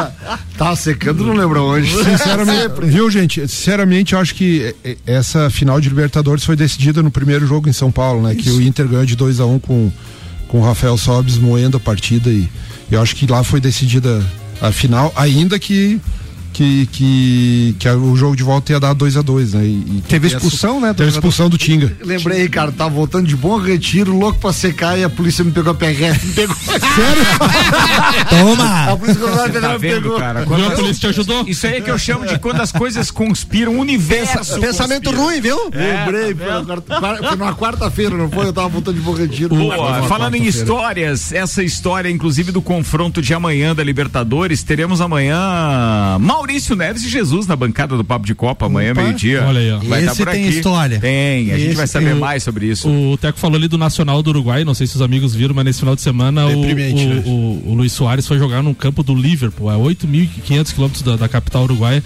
Tá 0.56 0.76
secando, 0.76 1.24
não 1.24 1.34
lembro 1.34 1.64
onde. 1.64 1.88
Sinceramente, 2.04 2.74
viu, 2.84 3.10
gente? 3.10 3.40
Sinceramente, 3.48 4.12
eu 4.14 4.20
acho 4.20 4.34
que 4.34 4.74
eh, 4.84 4.90
eh, 4.92 4.96
essa 5.06 5.50
final 5.50 5.80
de 5.80 5.88
Libertadores 5.88 6.44
foi 6.44 6.56
decidida 6.56 7.02
no 7.02 7.10
primeiro 7.10 7.46
jogo 7.46 7.68
em 7.68 7.72
São 7.72 7.90
Paulo, 7.90 8.22
né? 8.22 8.34
Que 8.34 8.50
o 8.50 8.60
Inter 8.62 8.86
ganhou 8.86 9.06
de 9.06 9.16
2 9.16 9.40
a 9.40 9.46
1 9.46 9.54
um 9.54 9.58
com, 9.58 9.92
com 10.48 10.60
o 10.60 10.64
Rafael 10.64 10.96
Sobes 10.96 11.38
moendo 11.38 11.76
a 11.76 11.80
partida 11.80 12.30
e 12.30 12.48
eu 12.90 13.00
acho 13.00 13.14
que 13.14 13.26
lá 13.26 13.44
foi 13.44 13.60
decidida 13.60 14.24
a 14.60 14.72
final, 14.72 15.12
ainda 15.14 15.58
que 15.58 16.00
que, 16.58 16.86
que, 16.90 17.76
que 17.78 17.88
a- 17.88 17.94
o 17.96 18.16
jogo 18.16 18.34
de 18.34 18.42
volta 18.42 18.72
ia 18.72 18.80
dar 18.80 18.92
2 18.92 19.16
a 19.16 19.22
dois, 19.22 19.52
né? 19.54 19.64
E, 19.64 19.68
e 19.98 20.02
Teve 20.08 20.26
expulsão, 20.26 20.80
né, 20.80 20.92
Teve 20.92 21.10
expulsão 21.10 21.48
do 21.48 21.56
Tinga. 21.56 21.96
Lembrei, 22.04 22.48
cara, 22.48 22.72
tava 22.72 22.90
voltando 22.90 23.28
de 23.28 23.36
bom 23.36 23.58
retiro, 23.58 24.12
louco 24.16 24.40
pra 24.40 24.52
secar 24.52 24.98
e 24.98 25.04
a 25.04 25.08
polícia 25.08 25.44
me 25.44 25.52
pegou 25.52 25.70
a 25.70 25.74
PRF, 25.76 26.26
me 26.26 26.32
pegou. 26.32 26.56
Toma! 28.28 28.92
A 28.92 28.96
polícia 28.96 29.20
Tá 29.60 29.68
me 29.72 29.78
vendo, 29.78 30.02
pegou. 30.02 30.18
cara? 30.18 30.42
A 30.42 30.46
polícia 30.46 30.94
te 30.94 31.06
ajudou? 31.06 31.44
Isso 31.46 31.64
aí 31.66 31.74
é 31.76 31.80
que 31.80 31.90
eu 31.90 31.98
chamo 31.98 32.26
de 32.26 32.38
quando 32.40 32.60
as 32.60 32.72
coisas 32.72 33.08
conspiram, 33.10 33.76
o 33.76 33.78
universo. 33.80 34.58
Pensamento 34.60 35.04
conspira. 35.04 35.24
ruim, 35.24 35.40
viu? 35.40 35.58
Lembrei, 35.72 36.34
foi, 36.34 36.46
na 36.46 36.64
quarta- 36.64 36.98
quar- 37.00 37.18
foi 37.18 37.36
numa 37.36 37.54
quarta-feira, 37.54 38.16
não 38.16 38.28
foi? 38.28 38.46
Eu 38.46 38.52
tava 38.52 38.68
voltando 38.68 38.96
de 38.96 39.00
bom 39.00 39.12
retiro. 39.14 39.54
Boa, 39.54 40.02
falando 40.08 40.34
em 40.34 40.44
histórias, 40.44 41.32
essa 41.32 41.62
história, 41.62 42.10
inclusive, 42.10 42.50
do 42.50 42.60
confronto 42.60 43.22
de 43.22 43.32
amanhã 43.32 43.74
da 43.76 43.84
Libertadores, 43.84 44.64
teremos 44.64 45.00
amanhã 45.00 46.18
Maurício 46.48 46.74
Neves 46.74 47.04
e 47.04 47.10
Jesus 47.10 47.46
na 47.46 47.54
bancada 47.54 47.94
do 47.94 48.02
Papo 48.02 48.24
de 48.24 48.34
Copa, 48.34 48.64
amanhã, 48.64 48.94
meio-dia. 48.94 49.44
Olha 49.46 49.60
aí, 49.60 49.70
ó. 49.70 49.78
Vai 49.80 50.02
Esse 50.06 50.16
por 50.16 50.28
tem 50.32 50.46
aqui. 50.48 50.56
história. 50.56 50.98
Tem, 50.98 51.52
a 51.52 51.58
gente 51.58 51.66
Esse 51.68 51.76
vai 51.76 51.86
saber 51.86 52.10
tem. 52.12 52.18
mais 52.18 52.42
sobre 52.42 52.66
isso. 52.66 52.88
O 52.88 53.18
Teco 53.18 53.38
falou 53.38 53.58
ali 53.58 53.68
do 53.68 53.76
Nacional 53.76 54.22
do 54.22 54.30
Uruguai, 54.30 54.64
não 54.64 54.72
sei 54.72 54.86
se 54.86 54.96
os 54.96 55.02
amigos 55.02 55.34
viram, 55.34 55.54
mas 55.54 55.66
nesse 55.66 55.80
final 55.80 55.94
de 55.94 56.00
semana 56.00 56.46
o, 56.46 56.64
né? 56.64 57.22
o- 57.26 57.62
o 57.66 57.74
Luiz 57.74 57.92
Soares 57.92 58.26
foi 58.26 58.38
jogar 58.38 58.62
num 58.62 58.72
campo 58.72 59.02
do 59.02 59.14
Liverpool, 59.14 59.68
a 59.68 59.76
8.500 59.76 60.72
quilômetros 60.72 61.02
da, 61.02 61.16
da 61.16 61.28
capital 61.28 61.64
uruguaia. 61.64 62.02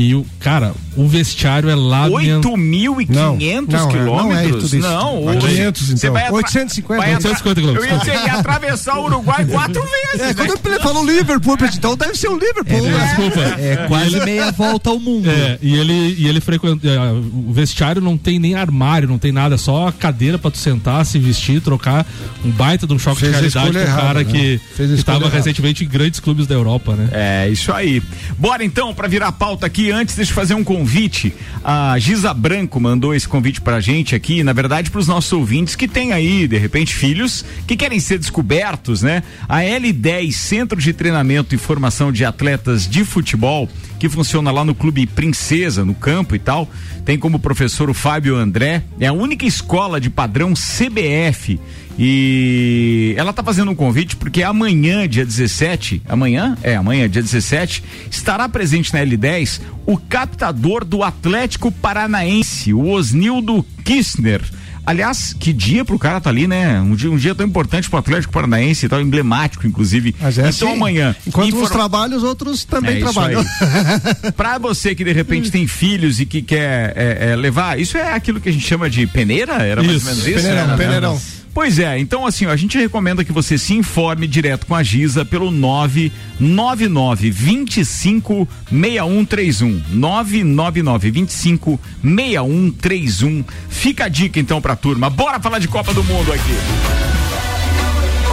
E 0.00 0.14
o 0.14 0.24
cara, 0.38 0.74
o 0.96 1.08
vestiário 1.08 1.68
é 1.68 1.74
lamentável. 1.74 2.40
8.500 2.40 3.08
Não, 3.08 3.36
não, 3.36 3.40
é, 3.40 3.60
não 3.60 3.88
é 3.88 3.92
quilômetros? 3.92 4.62
tudo 4.70 4.76
isso. 4.78 4.88
Não, 4.88 5.24
Vai 5.24 5.36
o- 5.36 5.40
500, 5.40 5.82
você 5.82 5.92
então. 5.94 6.12
vai 6.12 6.22
atra- 6.22 6.34
850, 6.36 7.00
vai 7.02 7.12
atra- 7.14 7.30
850 7.30 7.60
quilômetros. 7.60 7.90
Eu 7.90 7.94
ia 7.94 7.98
dizer, 7.98 8.26
ia 8.26 8.38
atravessar 8.38 8.96
o 8.98 9.04
Uruguai 9.06 9.44
quatro 9.50 9.82
vezes. 9.82 10.20
É, 10.20 10.26
né? 10.28 10.34
quando 10.34 10.60
ele 10.66 10.78
falou 10.78 11.04
Liverpool, 11.04 11.56
então 11.74 11.96
deve 11.96 12.14
ser 12.16 12.28
o 12.28 12.38
Liverpool. 12.38 12.80
né? 12.82 13.06
Desculpa. 13.06 13.40
É 13.60 13.76
quase 13.88 14.20
meia 14.24 14.52
volta 14.52 14.90
ao 14.90 15.00
mundo. 15.00 15.28
É, 15.28 15.58
e 15.60 15.74
ele, 15.76 16.14
e 16.16 16.28
ele 16.28 16.40
frequenta. 16.40 16.86
é, 16.86 16.98
O 17.10 17.52
vestiário 17.52 18.00
não 18.00 18.16
tem 18.16 18.38
nem 18.38 18.54
armário, 18.54 19.08
não 19.08 19.18
tem 19.18 19.32
nada, 19.32 19.58
só 19.58 19.88
a 19.88 19.92
cadeira 19.92 20.38
pra 20.38 20.48
tu 20.48 20.58
sentar, 20.58 21.04
se 21.04 21.18
vestir, 21.18 21.60
trocar. 21.60 22.06
Um 22.44 22.52
baita 22.52 22.86
de 22.86 22.94
um 22.94 23.00
choque 23.00 23.18
Fez 23.20 23.32
de 23.32 23.36
a 23.58 23.62
realidade 23.62 23.86
pro 23.92 23.96
cara 24.00 24.18
né? 24.20 24.24
que, 24.24 24.60
Fez 24.76 24.90
a 24.90 24.94
que 24.94 24.98
escolha 25.00 25.04
tava 25.04 25.24
errada. 25.24 25.36
recentemente 25.36 25.82
em 25.84 25.88
grandes 25.88 26.20
clubes 26.20 26.46
da 26.46 26.54
Europa, 26.54 26.94
né? 26.94 27.08
É, 27.10 27.48
isso 27.48 27.72
aí. 27.72 28.00
Bora 28.38 28.64
então, 28.64 28.94
pra 28.94 29.08
virar 29.08 29.32
pauta 29.32 29.66
aqui, 29.66 29.87
antes 29.90 30.14
deixa 30.14 30.30
eu 30.30 30.34
fazer 30.34 30.54
um 30.54 30.64
convite. 30.64 31.32
A 31.64 31.98
Giza 31.98 32.32
Branco 32.34 32.80
mandou 32.80 33.14
esse 33.14 33.28
convite 33.28 33.60
pra 33.60 33.80
gente 33.80 34.14
aqui, 34.14 34.42
na 34.42 34.52
verdade, 34.52 34.90
pros 34.90 35.06
nossos 35.06 35.32
ouvintes 35.32 35.74
que 35.76 35.88
têm 35.88 36.12
aí, 36.12 36.46
de 36.46 36.56
repente, 36.56 36.94
filhos 36.94 37.44
que 37.66 37.76
querem 37.76 38.00
ser 38.00 38.18
descobertos, 38.18 39.02
né? 39.02 39.22
A 39.48 39.60
L10, 39.60 40.32
Centro 40.32 40.80
de 40.80 40.92
Treinamento 40.92 41.54
e 41.54 41.58
Formação 41.58 42.12
de 42.12 42.24
Atletas 42.24 42.88
de 42.88 43.04
Futebol, 43.04 43.68
que 43.98 44.08
funciona 44.08 44.50
lá 44.50 44.64
no 44.64 44.74
Clube 44.74 45.06
Princesa, 45.06 45.84
no 45.84 45.94
campo 45.94 46.34
e 46.34 46.38
tal, 46.38 46.70
tem 47.04 47.18
como 47.18 47.38
professor 47.38 47.90
o 47.90 47.94
Fábio 47.94 48.36
André, 48.36 48.82
é 49.00 49.06
a 49.06 49.12
única 49.12 49.44
escola 49.46 50.00
de 50.00 50.10
padrão 50.10 50.54
CBF 50.54 51.58
e 51.98 53.12
ela 53.16 53.32
tá 53.32 53.42
fazendo 53.42 53.70
um 53.70 53.74
convite 53.74 54.14
porque 54.16 54.42
amanhã, 54.42 55.08
dia 55.08 55.26
17, 55.26 56.02
amanhã? 56.08 56.56
É, 56.62 56.76
amanhã, 56.76 57.08
dia 57.08 57.20
17, 57.22 57.82
estará 58.10 58.48
presente 58.48 58.92
na 58.94 59.00
L10 59.00 59.60
o 59.84 59.96
captador 59.96 60.84
do 60.84 61.02
Atlético 61.02 61.72
Paranaense, 61.72 62.72
o 62.72 62.88
Osnildo 62.88 63.64
Kistner. 63.84 64.42
Aliás, 64.86 65.34
que 65.38 65.52
dia 65.52 65.84
pro 65.84 65.98
cara 65.98 66.18
tá 66.18 66.30
ali, 66.30 66.46
né? 66.46 66.80
Um 66.80 66.94
dia, 66.94 67.10
um 67.10 67.16
dia 67.18 67.34
tão 67.34 67.44
importante 67.46 67.90
pro 67.90 67.98
Atlético 67.98 68.32
Paranaense 68.32 68.86
e 68.86 68.88
tal, 68.88 69.02
emblemático, 69.02 69.66
inclusive. 69.66 70.14
Mas 70.18 70.38
é 70.38 70.48
então 70.48 70.68
assim, 70.68 70.76
amanhã. 70.78 71.14
Enquanto 71.26 71.48
uns 71.48 71.54
informa- 71.54 71.70
trabalham, 71.70 72.16
os 72.16 72.22
outros 72.22 72.64
também 72.64 72.96
é 72.96 73.00
trabalham. 73.00 73.44
Pra 74.34 74.56
você 74.56 74.94
que 74.94 75.04
de 75.04 75.12
repente 75.12 75.50
tem 75.50 75.66
filhos 75.66 76.20
e 76.20 76.24
que 76.24 76.40
quer 76.40 76.94
é, 76.96 77.32
é, 77.32 77.36
levar, 77.36 77.78
isso 77.78 77.98
é 77.98 78.14
aquilo 78.14 78.40
que 78.40 78.48
a 78.48 78.52
gente 78.52 78.66
chama 78.66 78.88
de 78.88 79.06
peneira? 79.06 79.56
Era 79.62 79.82
mais 79.82 79.96
Isso, 79.96 80.08
ou 80.08 80.12
menos 80.14 80.26
isso? 80.26 80.36
peneirão, 80.36 80.66
né? 80.68 80.76
peneirão. 80.78 81.20
Pois 81.58 81.80
é, 81.80 81.98
então 81.98 82.24
assim, 82.24 82.46
ó, 82.46 82.50
a 82.50 82.56
gente 82.56 82.78
recomenda 82.78 83.24
que 83.24 83.32
você 83.32 83.58
se 83.58 83.74
informe 83.74 84.28
direto 84.28 84.64
com 84.64 84.76
a 84.76 84.82
Giza 84.84 85.24
pelo 85.24 85.50
999 85.50 87.32
25 87.32 88.48
6131. 88.70 89.82
999 89.90 91.10
25 91.10 91.80
6131. 92.00 93.44
Fica 93.68 94.04
a 94.04 94.08
dica 94.08 94.38
então 94.38 94.60
pra 94.60 94.76
turma. 94.76 95.10
Bora 95.10 95.40
falar 95.40 95.58
de 95.58 95.66
Copa 95.66 95.92
do 95.92 96.04
Mundo 96.04 96.32
aqui. 96.32 97.17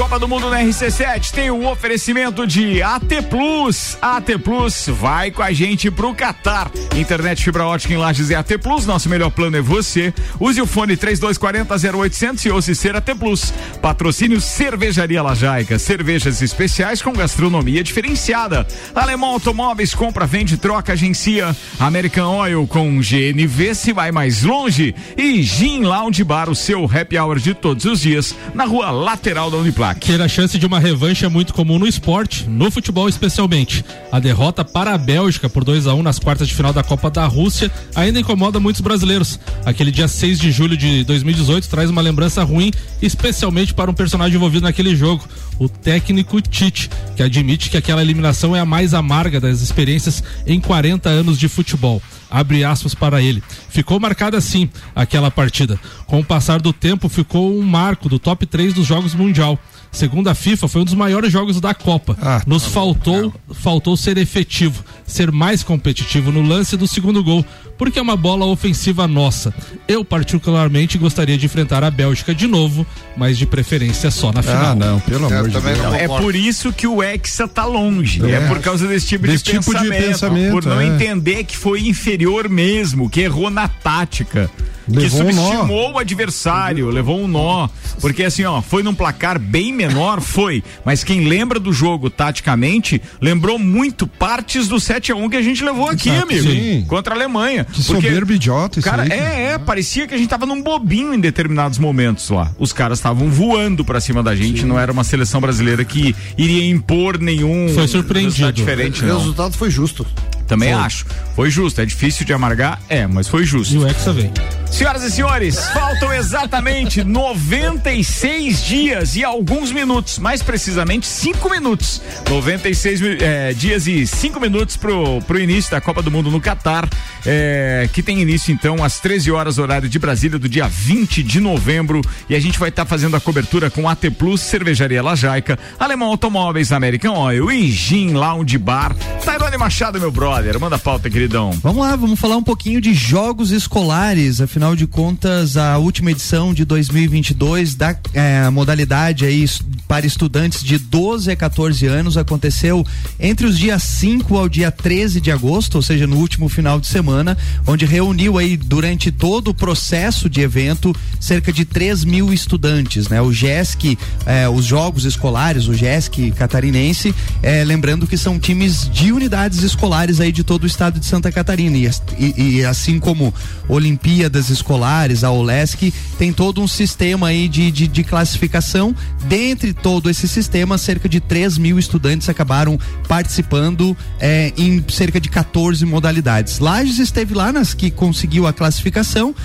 Copa 0.05 0.19
do 0.19 0.27
Mundo 0.27 0.51
na 0.51 0.61
RC7 0.61 1.31
tem 1.31 1.49
o 1.49 1.67
oferecimento 1.67 2.45
de 2.45 2.79
AT 2.79 3.23
Plus. 3.27 3.97
AT 3.99 4.37
Plus 4.37 4.85
vai 4.87 5.31
com 5.31 5.41
a 5.41 5.51
gente 5.51 5.89
pro 5.89 6.13
Catar. 6.13 6.69
Internet 6.95 7.43
fibra 7.43 7.65
ótica 7.65 7.91
em 7.91 7.97
Lages 7.97 8.29
é 8.29 8.35
AT 8.35 8.55
Plus. 8.61 8.85
Nosso 8.85 9.09
melhor 9.09 9.31
plano 9.31 9.57
é 9.57 9.61
você. 9.61 10.13
Use 10.39 10.61
o 10.61 10.67
fone 10.67 10.95
3240 10.95 11.97
0800 11.97 12.45
e 12.45 12.51
ouça 12.51 12.75
ser 12.75 12.95
AT 12.95 13.15
Plus. 13.17 13.51
Patrocínio 13.81 14.39
Cervejaria 14.39 15.23
Lajaica. 15.23 15.79
Cervejas 15.79 16.39
especiais 16.39 17.01
com 17.01 17.11
gastronomia 17.11 17.83
diferenciada. 17.83 18.67
Alemão 18.93 19.31
Automóveis 19.31 19.95
compra, 19.95 20.27
vende, 20.27 20.55
troca, 20.55 20.93
agencia. 20.93 21.55
American 21.79 22.37
Oil 22.37 22.67
com 22.67 22.99
GNV 22.99 23.73
se 23.73 23.91
vai 23.91 24.11
mais 24.11 24.43
longe. 24.43 24.93
E 25.17 25.41
Gin 25.41 25.81
Lounge 25.81 26.23
Bar, 26.23 26.47
o 26.47 26.55
seu 26.55 26.85
happy 26.85 27.17
hour 27.17 27.39
de 27.39 27.55
todos 27.55 27.85
os 27.85 28.01
dias 28.01 28.35
na 28.53 28.65
rua 28.65 28.91
lateral 28.91 29.49
da 29.49 29.57
Uniplac. 29.57 29.94
Ter 29.99 30.21
a 30.21 30.27
chance 30.27 30.59
de 30.59 30.65
uma 30.65 30.79
revanche 30.79 31.25
é 31.25 31.27
muito 31.27 31.53
comum 31.53 31.79
no 31.79 31.87
esporte, 31.87 32.47
no 32.47 32.69
futebol 32.69 33.09
especialmente. 33.09 33.83
A 34.11 34.19
derrota 34.19 34.63
para 34.63 34.93
a 34.93 34.97
Bélgica 34.97 35.49
por 35.49 35.63
2 35.63 35.87
a 35.87 35.95
1 35.95 36.03
nas 36.03 36.19
quartas 36.19 36.47
de 36.47 36.53
final 36.53 36.71
da 36.71 36.83
Copa 36.83 37.09
da 37.09 37.25
Rússia 37.25 37.71
ainda 37.95 38.19
incomoda 38.19 38.59
muitos 38.59 38.81
brasileiros. 38.81 39.39
Aquele 39.65 39.91
dia 39.91 40.07
6 40.07 40.39
de 40.39 40.51
julho 40.51 40.77
de 40.77 41.03
2018 41.05 41.67
traz 41.67 41.89
uma 41.89 42.01
lembrança 42.01 42.43
ruim, 42.43 42.71
especialmente 43.01 43.73
para 43.73 43.89
um 43.89 43.95
personagem 43.95 44.35
envolvido 44.35 44.65
naquele 44.65 44.95
jogo, 44.95 45.27
o 45.57 45.67
técnico 45.67 46.39
Tite, 46.39 46.89
que 47.15 47.23
admite 47.23 47.69
que 47.69 47.77
aquela 47.77 48.01
eliminação 48.01 48.55
é 48.55 48.59
a 48.59 48.65
mais 48.65 48.93
amarga 48.93 49.39
das 49.39 49.61
experiências 49.61 50.23
em 50.45 50.59
40 50.59 51.09
anos 51.09 51.39
de 51.39 51.47
futebol 51.47 52.01
abre 52.29 52.65
aspas 52.65 52.93
para 52.93 53.21
ele. 53.21 53.41
Ficou 53.69 53.99
marcada 53.99 54.37
assim 54.37 54.69
aquela 54.93 55.31
partida. 55.31 55.79
Com 56.05 56.19
o 56.19 56.25
passar 56.25 56.59
do 56.59 56.73
tempo, 56.73 57.07
ficou 57.07 57.57
um 57.57 57.61
marco 57.61 58.09
do 58.09 58.19
top 58.19 58.45
3 58.45 58.73
dos 58.73 58.85
Jogos 58.85 59.13
Mundial. 59.13 59.57
Segundo 59.95 60.27
a 60.29 60.35
FIFA, 60.35 60.67
foi 60.67 60.81
um 60.81 60.85
dos 60.85 60.93
maiores 60.93 61.31
jogos 61.31 61.61
da 61.61 61.73
Copa. 61.73 62.17
Ah, 62.21 62.41
Nos 62.45 62.65
faltou, 62.65 63.33
faltou 63.53 63.95
ser 63.95 64.17
efetivo. 64.17 64.83
ser 65.07 65.31
mais 65.31 65.63
competitivo 65.63 66.31
no 66.31 66.41
lance 66.41 66.75
do 66.75 66.85
segundo 66.87 67.23
gol, 67.23 67.45
porque 67.77 67.97
é 67.97 68.01
uma 68.01 68.17
bola 68.17 68.45
ofensiva 68.45 69.07
nossa. 69.07 69.53
Eu, 69.87 70.03
particularmente, 70.03 70.97
gostaria 70.97 71.37
de 71.37 71.45
enfrentar 71.45 71.83
a 71.83 71.89
Bélgica 71.91 72.35
de 72.35 72.45
novo, 72.45 72.85
mas 73.15 73.37
de 73.37 73.45
preferência 73.45 74.11
só 74.11 74.33
na 74.33 74.41
final. 74.41 74.71
Ah, 74.71 74.75
não, 74.75 74.99
pelo 74.99 75.27
amor 75.27 75.47
de 75.49 75.59
Deus. 75.61 75.93
É 75.93 76.07
por 76.07 76.35
isso 76.35 76.73
que 76.73 76.85
o 76.87 77.01
Hexa 77.01 77.47
tá 77.47 77.63
longe. 77.65 78.21
É, 78.25 78.31
É. 78.35 78.47
por 78.49 78.59
causa 78.59 78.87
desse 78.87 79.07
tipo, 79.07 79.25
Desse 79.27 79.43
de, 79.45 79.51
tipo 79.51 79.63
de 79.71 79.71
pensamento, 79.89 80.05
pensamento, 80.07 80.51
Por 80.51 80.65
não 80.65 80.81
é. 80.81 80.87
entender 80.87 81.43
que 81.45 81.55
foi 81.55 81.87
inferior 81.87 82.49
mesmo, 82.49 83.09
que 83.09 83.21
errou 83.21 83.49
na 83.49 83.67
tática. 83.69 84.49
Que 84.85 84.95
Levou 84.99 85.21
um 85.21 85.31
nó. 85.33 85.41
subestimou 85.43 85.91
o 85.93 85.97
adversário, 85.99 86.89
levou 86.89 87.19
um 87.21 87.27
nó. 87.27 87.67
Porque 88.01 88.23
assim, 88.23 88.43
ó, 88.43 88.61
foi 88.61 88.83
num 88.83 88.93
placar 88.93 89.39
bem 89.39 89.73
menor, 89.73 90.21
foi. 90.21 90.63
Mas 90.83 91.03
quem 91.03 91.27
lembra 91.27 91.59
do 91.59 91.73
jogo 91.73 92.09
taticamente, 92.09 93.01
lembrou 93.21 93.57
muito 93.57 94.05
partes 94.05 94.67
do 94.67 94.75
7x1 94.75 95.29
que 95.29 95.37
a 95.37 95.41
gente 95.41 95.63
levou 95.63 95.89
aqui, 95.89 96.09
Exato, 96.09 96.23
amigo. 96.31 96.49
sim. 96.49 96.85
Contra 96.87 97.13
a 97.13 97.17
Alemanha. 97.17 97.65
Que 97.65 97.81
soberbo 97.81 98.31
idiota 98.33 98.79
isso 98.79 98.87
Cara, 98.89 99.03
aí, 99.03 99.09
cara. 99.09 99.21
é, 99.21 99.43
é, 99.53 99.57
parecia 99.57 100.07
que 100.07 100.13
a 100.13 100.17
gente 100.17 100.29
tava 100.29 100.45
num 100.45 100.61
bobinho 100.61 101.13
em 101.13 101.19
determinados 101.19 101.77
momentos 101.79 102.29
lá. 102.29 102.51
Os 102.59 102.71
caras 102.73 102.99
estavam 102.99 103.29
voando 103.29 103.83
pra 103.83 103.99
cima 103.99 104.21
da 104.21 104.35
gente, 104.35 104.65
não 104.65 104.77
era 104.79 104.91
uma 104.91 105.03
seleção 105.03 105.41
brasileira 105.41 105.83
que 105.83 106.15
iria 106.37 106.65
impor 106.69 107.17
nenhum 107.19 107.69
Foi 107.73 107.87
surpreendido. 107.87 108.31
resultado 108.47 108.55
diferente, 108.55 109.03
O 109.03 109.07
não. 109.07 109.17
resultado 109.17 109.53
foi 109.57 109.69
justo. 109.71 110.05
Também 110.47 110.73
acho. 110.73 111.05
Foi 111.35 111.49
justo. 111.49 111.81
É 111.81 111.85
difícil 111.85 112.23
de 112.25 112.31
amargar? 112.31 112.79
É, 112.87 113.07
mas 113.07 113.27
foi 113.27 113.43
justo. 113.45 113.73
E 113.73 113.77
o 113.79 113.87
Hexa 113.87 114.13
vem. 114.13 114.31
Senhoras 114.75 115.03
e 115.03 115.11
senhores, 115.11 115.57
faltam 115.69 116.11
exatamente 116.13 117.01
96 117.05 118.61
dias 118.65 119.15
e 119.15 119.23
alguns 119.23 119.71
minutos, 119.71 120.19
mais 120.19 120.43
precisamente 120.43 121.07
5 121.07 121.49
minutos. 121.49 122.01
96 122.29 122.99
mi- 122.99 123.17
eh, 123.21 123.53
dias 123.55 123.87
e 123.87 124.05
5 124.05 124.37
minutos 124.37 124.75
pro, 124.75 125.21
pro 125.21 125.39
início 125.39 125.71
da 125.71 125.79
Copa 125.79 126.01
do 126.01 126.11
Mundo 126.11 126.29
no 126.29 126.41
Catar, 126.41 126.89
eh, 127.25 127.87
que 127.93 128.03
tem 128.03 128.19
início 128.21 128.51
então 128.53 128.83
às 128.83 128.99
13 128.99 129.31
horas, 129.31 129.57
horário 129.57 129.87
de 129.87 129.97
Brasília, 129.97 130.37
do 130.37 130.49
dia 130.49 130.67
20 130.67 131.23
de 131.23 131.39
novembro. 131.39 132.01
E 132.29 132.35
a 132.35 132.39
gente 132.41 132.59
vai 132.59 132.67
estar 132.67 132.85
fazendo 132.85 133.15
a 133.15 133.21
cobertura 133.21 133.69
com 133.69 133.87
AT 133.87 134.09
Plus, 134.11 134.41
Cervejaria 134.41 135.01
Lajaica, 135.01 135.57
Alemão 135.79 136.09
Automóveis, 136.09 136.73
American 136.73 137.17
Oil 137.17 137.49
e 137.49 137.71
Gin 137.71 138.11
Lounge 138.11 138.57
Bar. 138.57 138.93
Tairone 139.23 139.57
Machado, 139.57 140.01
meu 140.01 140.11
brother, 140.11 140.59
manda 140.59 140.75
a 140.75 140.79
pauta, 140.79 141.09
queridão. 141.09 141.51
Vamos 141.63 141.81
lá, 141.85 141.95
vamos 141.95 142.19
falar 142.19 142.35
um 142.35 142.43
pouquinho 142.43 142.81
de 142.81 142.93
jogos 142.93 143.51
escolares. 143.51 144.41
Afinal 144.41 144.64
de 144.73 144.87
contas, 144.87 145.57
a 145.57 145.77
última 145.77 146.11
edição 146.11 146.53
de 146.53 146.63
2022 146.63 147.75
da 147.75 147.93
eh, 148.13 148.49
modalidade 148.49 149.25
aí 149.25 149.45
para 149.85 150.05
estudantes 150.07 150.63
de 150.63 150.77
12 150.77 151.29
a 151.29 151.35
14 151.35 151.85
anos 151.85 152.15
aconteceu 152.17 152.85
entre 153.19 153.45
os 153.45 153.59
dias 153.59 153.83
5 153.83 154.37
ao 154.37 154.47
dia 154.47 154.71
13 154.71 155.19
de 155.19 155.29
agosto, 155.31 155.75
ou 155.75 155.81
seja, 155.81 156.07
no 156.07 156.15
último 156.17 156.47
final 156.47 156.79
de 156.79 156.87
semana, 156.87 157.37
onde 157.67 157.85
reuniu 157.85 158.37
aí 158.37 158.55
durante 158.55 159.11
todo 159.11 159.49
o 159.49 159.53
processo 159.53 160.29
de 160.29 160.39
evento 160.41 160.95
cerca 161.19 161.51
de 161.51 161.65
3 161.65 162.05
mil 162.05 162.31
estudantes, 162.33 163.09
né? 163.09 163.21
O 163.21 163.31
GESC, 163.33 163.97
eh, 164.25 164.47
os 164.47 164.63
jogos 164.65 165.03
escolares, 165.03 165.67
o 165.67 165.73
GESC 165.73 166.31
catarinense, 166.31 167.13
eh, 167.43 167.63
lembrando 167.65 168.07
que 168.07 168.17
são 168.17 168.39
times 168.39 168.89
de 168.89 169.11
unidades 169.11 169.61
escolares 169.63 170.19
aí 170.21 170.31
de 170.31 170.43
todo 170.43 170.63
o 170.63 170.67
estado 170.67 170.97
de 170.99 171.05
Santa 171.05 171.29
Catarina 171.31 171.77
e, 171.77 171.89
e- 172.17 172.55
e 172.59 172.65
assim 172.65 172.99
como 172.99 173.33
Olimpíadas 173.67 174.44
escolares, 174.49 175.23
a 175.23 175.31
OLESC, 175.31 175.93
tem 176.17 176.31
todo 176.31 176.61
um 176.61 176.67
sistema 176.67 177.27
aí 177.27 177.47
de, 177.47 177.71
de, 177.71 177.87
de 177.87 178.03
classificação. 178.03 178.95
Dentre 179.25 179.73
todo 179.73 180.09
esse 180.09 180.27
sistema, 180.27 180.77
cerca 180.77 181.07
de 181.07 181.19
3 181.19 181.57
mil 181.57 181.79
estudantes 181.79 182.29
acabaram 182.29 182.79
participando 183.07 183.95
eh, 184.19 184.53
em 184.57 184.83
cerca 184.89 185.19
de 185.19 185.29
14 185.29 185.85
modalidades. 185.85 186.59
Lages 186.59 186.99
esteve 186.99 187.33
lá 187.33 187.51
nas 187.51 187.73
que 187.73 187.91
conseguiu 187.91 188.47
a 188.47 188.53
classificação 188.53 189.35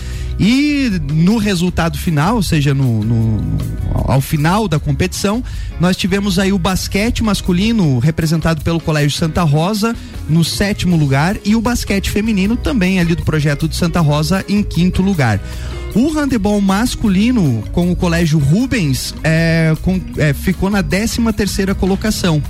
e 0.43 0.91
no 1.13 1.37
resultado 1.37 1.99
final, 1.99 2.37
ou 2.37 2.43
seja, 2.43 2.73
no, 2.73 3.05
no- 3.05 3.59
ao 4.07 4.23
final 4.23 4.67
da 4.67 4.79
competição, 4.79 5.45
nós 5.79 5.97
tivemos 5.99 6.39
aí 6.39 6.51
o 6.51 6.59
basquete 6.59 7.23
masculino 7.23 7.99
representado 7.99 8.63
pelo 8.63 8.81
Colégio 8.81 9.17
Santa 9.19 9.43
Rosa 9.43 9.95
no 10.29 10.43
sétimo 10.43 10.97
lugar 10.97 11.37
e 11.45 11.55
o 11.55 11.61
basquete 11.61 12.09
feminino 12.11 12.57
também 12.57 12.99
ali 12.99 13.15
do 13.15 13.23
projeto 13.23 13.69
de 13.69 13.77
Santa 13.77 14.01
Rosa 14.01 14.43
em 14.49 14.63
quinto 14.63 15.03
lugar. 15.03 15.39
O 15.95 16.09
handebol 16.11 16.59
masculino 16.61 17.63
com 17.73 17.91
o 17.93 17.97
Colégio 17.97 18.39
Rubens 18.39 19.13
é, 19.23 19.75
com- 19.83 20.01
é, 20.17 20.33
ficou 20.33 20.71
na 20.71 20.83
13 20.83 21.21
terceira 21.37 21.75
colocação. 21.75 22.43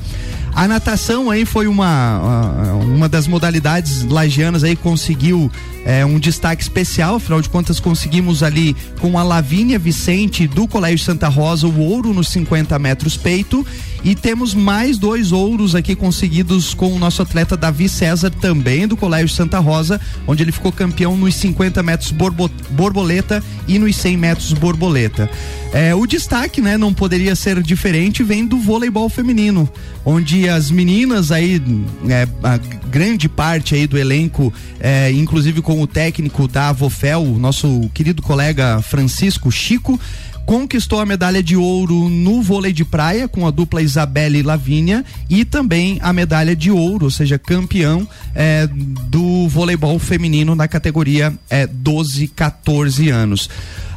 A 0.54 0.68
natação 0.68 1.30
aí 1.30 1.44
foi 1.44 1.66
uma, 1.66 2.82
uma 2.82 3.08
das 3.08 3.26
modalidades 3.26 4.04
lagianas 4.04 4.64
aí 4.64 4.76
conseguiu 4.76 5.50
é, 5.84 6.04
um 6.04 6.18
destaque 6.18 6.62
especial, 6.62 7.16
afinal 7.16 7.40
de 7.40 7.48
contas 7.48 7.80
conseguimos 7.80 8.42
ali 8.42 8.76
com 9.00 9.18
a 9.18 9.22
Lavínia 9.22 9.78
Vicente 9.78 10.46
do 10.46 10.68
Colégio 10.68 11.04
Santa 11.04 11.28
Rosa 11.28 11.66
o 11.66 11.80
ouro 11.80 12.12
nos 12.12 12.28
50 12.28 12.78
metros 12.78 13.16
peito 13.16 13.64
e 14.02 14.14
temos 14.14 14.54
mais 14.54 14.96
dois 14.98 15.30
ouros 15.32 15.74
aqui 15.74 15.94
conseguidos 15.94 16.72
com 16.74 16.92
o 16.92 16.98
nosso 16.98 17.20
atleta 17.22 17.56
Davi 17.56 17.88
César 17.88 18.30
também 18.30 18.88
do 18.88 18.96
Colégio 18.96 19.28
Santa 19.28 19.58
Rosa, 19.58 20.00
onde 20.26 20.42
ele 20.42 20.52
ficou 20.52 20.72
campeão 20.72 21.16
nos 21.16 21.34
50 21.34 21.82
metros 21.82 22.10
borbo- 22.10 22.50
borboleta 22.70 23.42
e 23.68 23.78
nos 23.78 23.96
100 23.96 24.16
metros 24.16 24.52
borboleta. 24.52 25.28
É, 25.72 25.94
o 25.94 26.04
destaque, 26.06 26.60
né, 26.60 26.76
não 26.76 26.92
poderia 26.92 27.36
ser 27.36 27.62
diferente, 27.62 28.22
vem 28.24 28.44
do 28.46 28.58
voleibol 28.58 29.08
feminino, 29.08 29.68
onde 30.04 30.48
as 30.48 30.70
meninas 30.70 31.30
aí, 31.30 31.62
é, 32.08 32.26
a 32.42 32.56
grande 32.90 33.28
parte 33.28 33.74
aí 33.74 33.86
do 33.86 33.96
elenco, 33.96 34.52
é, 34.80 35.12
inclusive 35.12 35.62
com 35.62 35.80
o 35.80 35.86
técnico 35.86 36.48
da 36.48 36.70
Avofel, 36.70 37.24
nosso 37.38 37.88
querido 37.94 38.20
colega 38.20 38.82
Francisco 38.82 39.52
Chico, 39.52 40.00
conquistou 40.46 41.00
a 41.00 41.06
medalha 41.06 41.42
de 41.42 41.56
ouro 41.56 42.08
no 42.08 42.42
vôlei 42.42 42.72
de 42.72 42.84
praia 42.84 43.28
com 43.28 43.46
a 43.46 43.50
dupla 43.50 43.82
Isabelle 43.82 44.38
e 44.38 44.42
Lavínia 44.42 45.04
e 45.28 45.44
também 45.44 45.98
a 46.02 46.12
medalha 46.12 46.56
de 46.56 46.70
ouro, 46.70 47.04
ou 47.04 47.10
seja, 47.10 47.38
campeão 47.38 48.06
é, 48.34 48.66
do 48.66 49.48
voleibol 49.48 49.98
feminino 49.98 50.54
na 50.54 50.66
categoria 50.66 51.32
é, 51.48 51.66
12, 51.66 52.28
14 52.28 53.10
anos. 53.10 53.48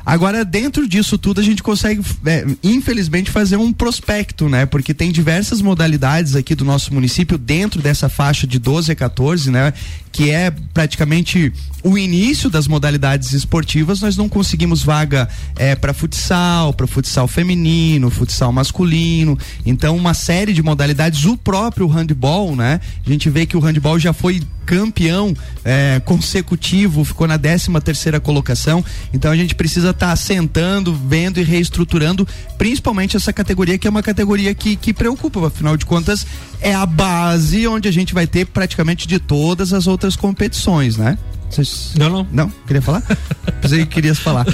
Agora, 0.05 0.43
dentro 0.43 0.87
disso 0.87 1.17
tudo, 1.17 1.39
a 1.39 1.43
gente 1.43 1.63
consegue, 1.63 2.01
é, 2.25 2.45
infelizmente, 2.61 3.31
fazer 3.31 3.55
um 3.55 3.71
prospecto, 3.71 4.49
né? 4.49 4.65
Porque 4.65 4.93
tem 4.93 5.11
diversas 5.11 5.61
modalidades 5.61 6.35
aqui 6.35 6.53
do 6.55 6.65
nosso 6.65 6.93
município 6.93 7.37
dentro 7.37 7.81
dessa 7.81 8.09
faixa 8.09 8.45
de 8.45 8.59
12 8.59 8.91
a 8.91 8.95
14, 8.95 9.49
né? 9.49 9.73
Que 10.11 10.29
é 10.29 10.51
praticamente 10.73 11.53
o 11.83 11.97
início 11.97 12.49
das 12.49 12.67
modalidades 12.67 13.31
esportivas. 13.31 14.01
Nós 14.01 14.17
não 14.17 14.27
conseguimos 14.27 14.83
vaga 14.83 15.29
é, 15.55 15.73
para 15.73 15.93
futsal, 15.93 16.73
para 16.73 16.85
futsal 16.85 17.27
feminino, 17.27 18.09
futsal 18.09 18.51
masculino. 18.51 19.39
Então, 19.65 19.95
uma 19.95 20.13
série 20.13 20.51
de 20.51 20.61
modalidades. 20.61 21.23
O 21.23 21.37
próprio 21.37 21.87
handball, 21.87 22.55
né? 22.57 22.81
A 23.05 23.09
gente 23.09 23.29
vê 23.29 23.45
que 23.45 23.55
o 23.55 23.59
handball 23.61 23.97
já 23.97 24.11
foi 24.11 24.41
campeão 24.65 25.35
é, 25.63 26.01
consecutivo, 26.03 27.03
ficou 27.03 27.27
na 27.27 27.37
13 27.37 27.71
terceira 27.83 28.19
colocação. 28.19 28.83
Então 29.13 29.31
a 29.31 29.35
gente 29.35 29.55
precisa 29.55 29.91
estar 29.91 30.15
sentando, 30.15 30.93
vendo 30.93 31.39
e 31.39 31.43
reestruturando, 31.43 32.27
principalmente 32.57 33.15
essa 33.15 33.33
categoria 33.33 33.77
que 33.77 33.87
é 33.87 33.89
uma 33.89 34.03
categoria 34.03 34.53
que, 34.53 34.75
que 34.75 34.93
preocupa, 34.93 35.47
afinal 35.47 35.77
de 35.77 35.85
contas 35.85 36.25
é 36.61 36.73
a 36.73 36.85
base 36.85 37.67
onde 37.67 37.87
a 37.87 37.91
gente 37.91 38.13
vai 38.13 38.25
ter 38.25 38.45
praticamente 38.45 39.07
de 39.07 39.19
todas 39.19 39.73
as 39.73 39.85
outras 39.85 40.15
competições, 40.15 40.97
né? 40.97 41.17
Vocês- 41.53 41.93
Não, 41.97 42.09
não. 42.09 42.27
Não? 42.31 42.49
Queria 42.65 42.81
falar? 42.81 43.01
Pensei 43.61 43.79
que 43.79 43.85
querias 43.87 44.19
falar. 44.19 44.45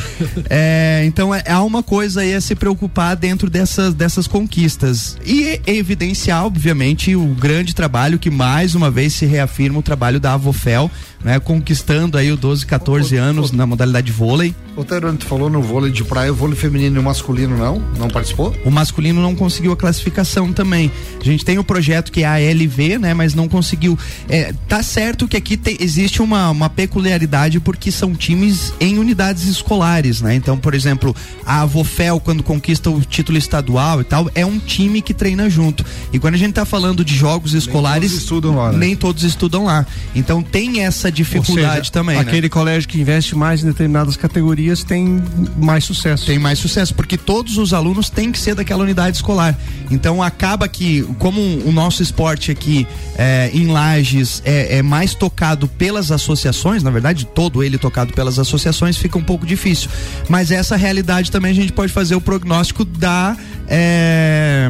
É, 0.49 1.03
então 1.05 1.33
é, 1.33 1.43
há 1.47 1.63
uma 1.63 1.81
coisa 1.81 2.21
aí 2.21 2.33
a 2.35 2.41
se 2.41 2.53
preocupar 2.55 3.15
dentro 3.15 3.49
dessas, 3.49 3.93
dessas 3.93 4.27
conquistas. 4.27 5.17
E 5.25 5.59
evidenciar, 5.65 6.45
obviamente, 6.45 7.15
o 7.15 7.25
grande 7.35 7.73
trabalho 7.73 8.19
que 8.19 8.29
mais 8.29 8.75
uma 8.75 8.91
vez 8.91 9.13
se 9.13 9.25
reafirma 9.25 9.79
o 9.79 9.83
trabalho 9.83 10.19
da 10.19 10.33
Avofel, 10.33 10.91
né? 11.23 11.39
Conquistando 11.39 12.17
aí 12.17 12.31
o 12.31 12.37
12, 12.37 12.65
14 12.65 13.15
anos 13.17 13.51
na 13.51 13.65
modalidade 13.65 14.11
vôlei. 14.11 14.55
O 14.75 14.83
Terano, 14.85 15.17
tu 15.17 15.25
falou 15.25 15.49
no 15.49 15.61
vôlei 15.61 15.91
de 15.91 16.03
praia, 16.03 16.31
o 16.31 16.35
vôlei 16.35 16.55
feminino 16.55 16.95
e 16.95 16.99
o 16.99 17.03
masculino 17.03 17.57
não? 17.57 17.79
Não 17.97 18.07
participou? 18.07 18.55
O 18.63 18.71
masculino 18.71 19.21
não 19.21 19.35
conseguiu 19.35 19.73
a 19.73 19.77
classificação 19.77 20.53
também. 20.53 20.89
A 21.19 21.23
gente 21.23 21.43
tem 21.43 21.57
o 21.59 21.63
projeto 21.63 22.11
que 22.11 22.23
é 22.23 22.27
a 22.27 22.39
LV, 22.39 22.97
né? 22.99 23.13
Mas 23.13 23.33
não 23.35 23.49
conseguiu. 23.49 23.97
É, 24.29 24.53
tá 24.69 24.81
certo 24.81 25.27
que 25.27 25.35
aqui 25.35 25.57
tem- 25.57 25.77
existe 25.81 26.21
uma, 26.21 26.49
uma 26.49 26.69
peculiaridade 26.69 27.59
porque 27.59 27.91
são 27.91 28.15
times 28.15 28.73
em 28.79 28.97
unidades 28.97 29.43
escolares, 29.45 30.21
né? 30.21 30.33
Então, 30.35 30.57
por 30.57 30.73
exemplo, 30.73 31.13
a 31.45 31.61
Avofel, 31.61 32.19
quando 32.21 32.41
conquista 32.41 32.89
o 32.89 33.01
título 33.01 33.37
estadual 33.37 33.99
e 33.99 34.03
tal, 34.05 34.29
é 34.33 34.45
um 34.45 34.57
time 34.59 35.01
que 35.01 35.13
treina 35.13 35.49
junto. 35.49 35.83
E 36.13 36.19
quando 36.19 36.35
a 36.35 36.37
gente 36.37 36.53
tá 36.53 36.63
falando 36.65 37.03
de 37.03 37.13
jogos 37.15 37.53
escolares. 37.53 38.11
todos 38.11 38.23
estudam 38.23 38.55
lá, 38.55 38.71
né? 38.71 38.77
Nem 38.77 38.95
todos 38.95 39.23
estudam 39.23 39.65
lá. 39.65 39.85
Então 40.15 40.41
tem 40.41 40.83
essa 40.83 41.08
essa 41.09 41.11
dificuldade 41.11 41.77
seja, 41.87 41.91
também. 41.91 42.15
né? 42.15 42.21
Aquele 42.21 42.49
colégio 42.49 42.87
que 42.87 42.99
investe 42.99 43.35
mais 43.35 43.63
em 43.63 43.67
determinadas 43.67 44.15
categorias 44.15 44.83
tem 44.83 45.21
mais 45.57 45.83
sucesso. 45.83 46.25
Tem 46.25 46.39
mais 46.39 46.59
sucesso, 46.59 46.93
porque 46.93 47.17
todos 47.17 47.57
os 47.57 47.73
alunos 47.73 48.09
têm 48.09 48.31
que 48.31 48.39
ser 48.39 48.55
daquela 48.55 48.83
unidade 48.83 49.17
escolar. 49.17 49.57
Então 49.91 50.21
acaba 50.21 50.67
que, 50.67 51.03
como 51.17 51.41
o 51.41 51.71
nosso 51.71 52.01
esporte 52.01 52.51
aqui 52.51 52.87
é, 53.17 53.49
em 53.53 53.67
Lages 53.67 54.41
é, 54.45 54.77
é 54.77 54.81
mais 54.81 55.13
tocado 55.13 55.67
pelas 55.67 56.11
associações, 56.11 56.83
na 56.83 56.91
verdade, 56.91 57.25
todo 57.25 57.63
ele 57.63 57.77
tocado 57.77 58.13
pelas 58.13 58.39
associações, 58.39 58.97
fica 58.97 59.17
um 59.17 59.23
pouco 59.23 59.45
difícil. 59.45 59.89
Mas 60.27 60.51
essa 60.51 60.75
realidade 60.75 61.31
também 61.31 61.51
a 61.51 61.55
gente 61.55 61.73
pode 61.73 61.91
fazer 61.91 62.15
o 62.15 62.21
prognóstico 62.21 62.85
da. 62.85 63.35
É, 63.71 64.67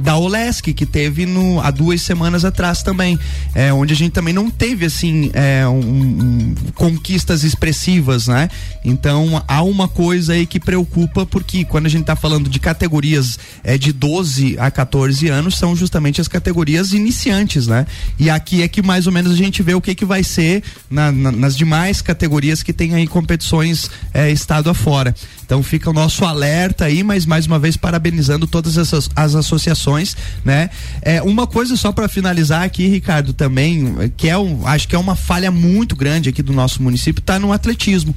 da 0.00 0.16
Olesk, 0.16 0.72
que 0.72 0.86
teve 0.86 1.26
no, 1.26 1.60
há 1.60 1.70
duas 1.70 2.00
semanas 2.02 2.44
atrás 2.44 2.82
também, 2.82 3.18
é, 3.54 3.72
onde 3.72 3.92
a 3.92 3.96
gente 3.96 4.12
também 4.12 4.32
não 4.34 4.50
teve 4.50 4.86
assim 4.86 5.30
é, 5.34 5.66
um- 5.68 5.78
um- 5.78 6.54
conquistas 6.74 7.44
expressivas, 7.44 8.26
né? 8.26 8.48
Então 8.84 9.42
há 9.46 9.62
uma 9.62 9.86
coisa 9.86 10.32
aí 10.32 10.46
que 10.46 10.58
preocupa 10.58 11.26
porque 11.26 11.64
quando 11.64 11.86
a 11.86 11.88
gente 11.88 12.02
está 12.02 12.16
falando 12.16 12.48
de 12.48 12.58
categorias 12.58 13.38
é, 13.62 13.76
de 13.76 13.92
12 13.92 14.56
a 14.58 14.70
14 14.70 15.28
anos 15.28 15.56
são 15.58 15.76
justamente 15.76 16.20
as 16.20 16.28
categorias 16.28 16.92
iniciantes, 16.92 17.66
né? 17.66 17.86
E 18.18 18.30
aqui 18.30 18.62
é 18.62 18.68
que 18.68 18.82
mais 18.82 19.06
ou 19.06 19.12
menos 19.12 19.32
a 19.32 19.36
gente 19.36 19.62
vê 19.62 19.74
o 19.74 19.80
que 19.80 19.94
que 19.94 20.04
vai 20.04 20.22
ser 20.24 20.62
na- 20.90 21.12
na- 21.12 21.32
nas 21.32 21.56
demais 21.56 22.00
categorias 22.00 22.62
que 22.62 22.72
tem 22.72 22.94
aí 22.94 23.06
competições 23.06 23.90
é, 24.14 24.30
estado 24.30 24.70
afora. 24.70 25.14
Então 25.44 25.62
fica 25.62 25.90
o 25.90 25.92
nosso 25.94 26.24
alerta 26.24 26.84
aí, 26.86 27.02
mas 27.02 27.24
mais 27.26 27.46
uma 27.46 27.58
vez 27.58 27.76
parabenizando 27.76 28.37
todas 28.46 28.76
essas 28.76 29.08
as 29.14 29.34
associações, 29.34 30.16
né? 30.44 30.70
É 31.02 31.22
uma 31.22 31.46
coisa 31.46 31.76
só 31.76 31.92
para 31.92 32.08
finalizar 32.08 32.62
aqui, 32.62 32.86
Ricardo, 32.86 33.32
também, 33.32 34.12
que 34.16 34.28
é 34.28 34.36
um, 34.36 34.66
acho 34.66 34.86
que 34.88 34.94
é 34.94 34.98
uma 34.98 35.16
falha 35.16 35.50
muito 35.50 35.96
grande 35.96 36.28
aqui 36.28 36.42
do 36.42 36.52
nosso 36.52 36.82
município, 36.82 37.22
tá 37.22 37.38
no 37.38 37.52
atletismo. 37.52 38.14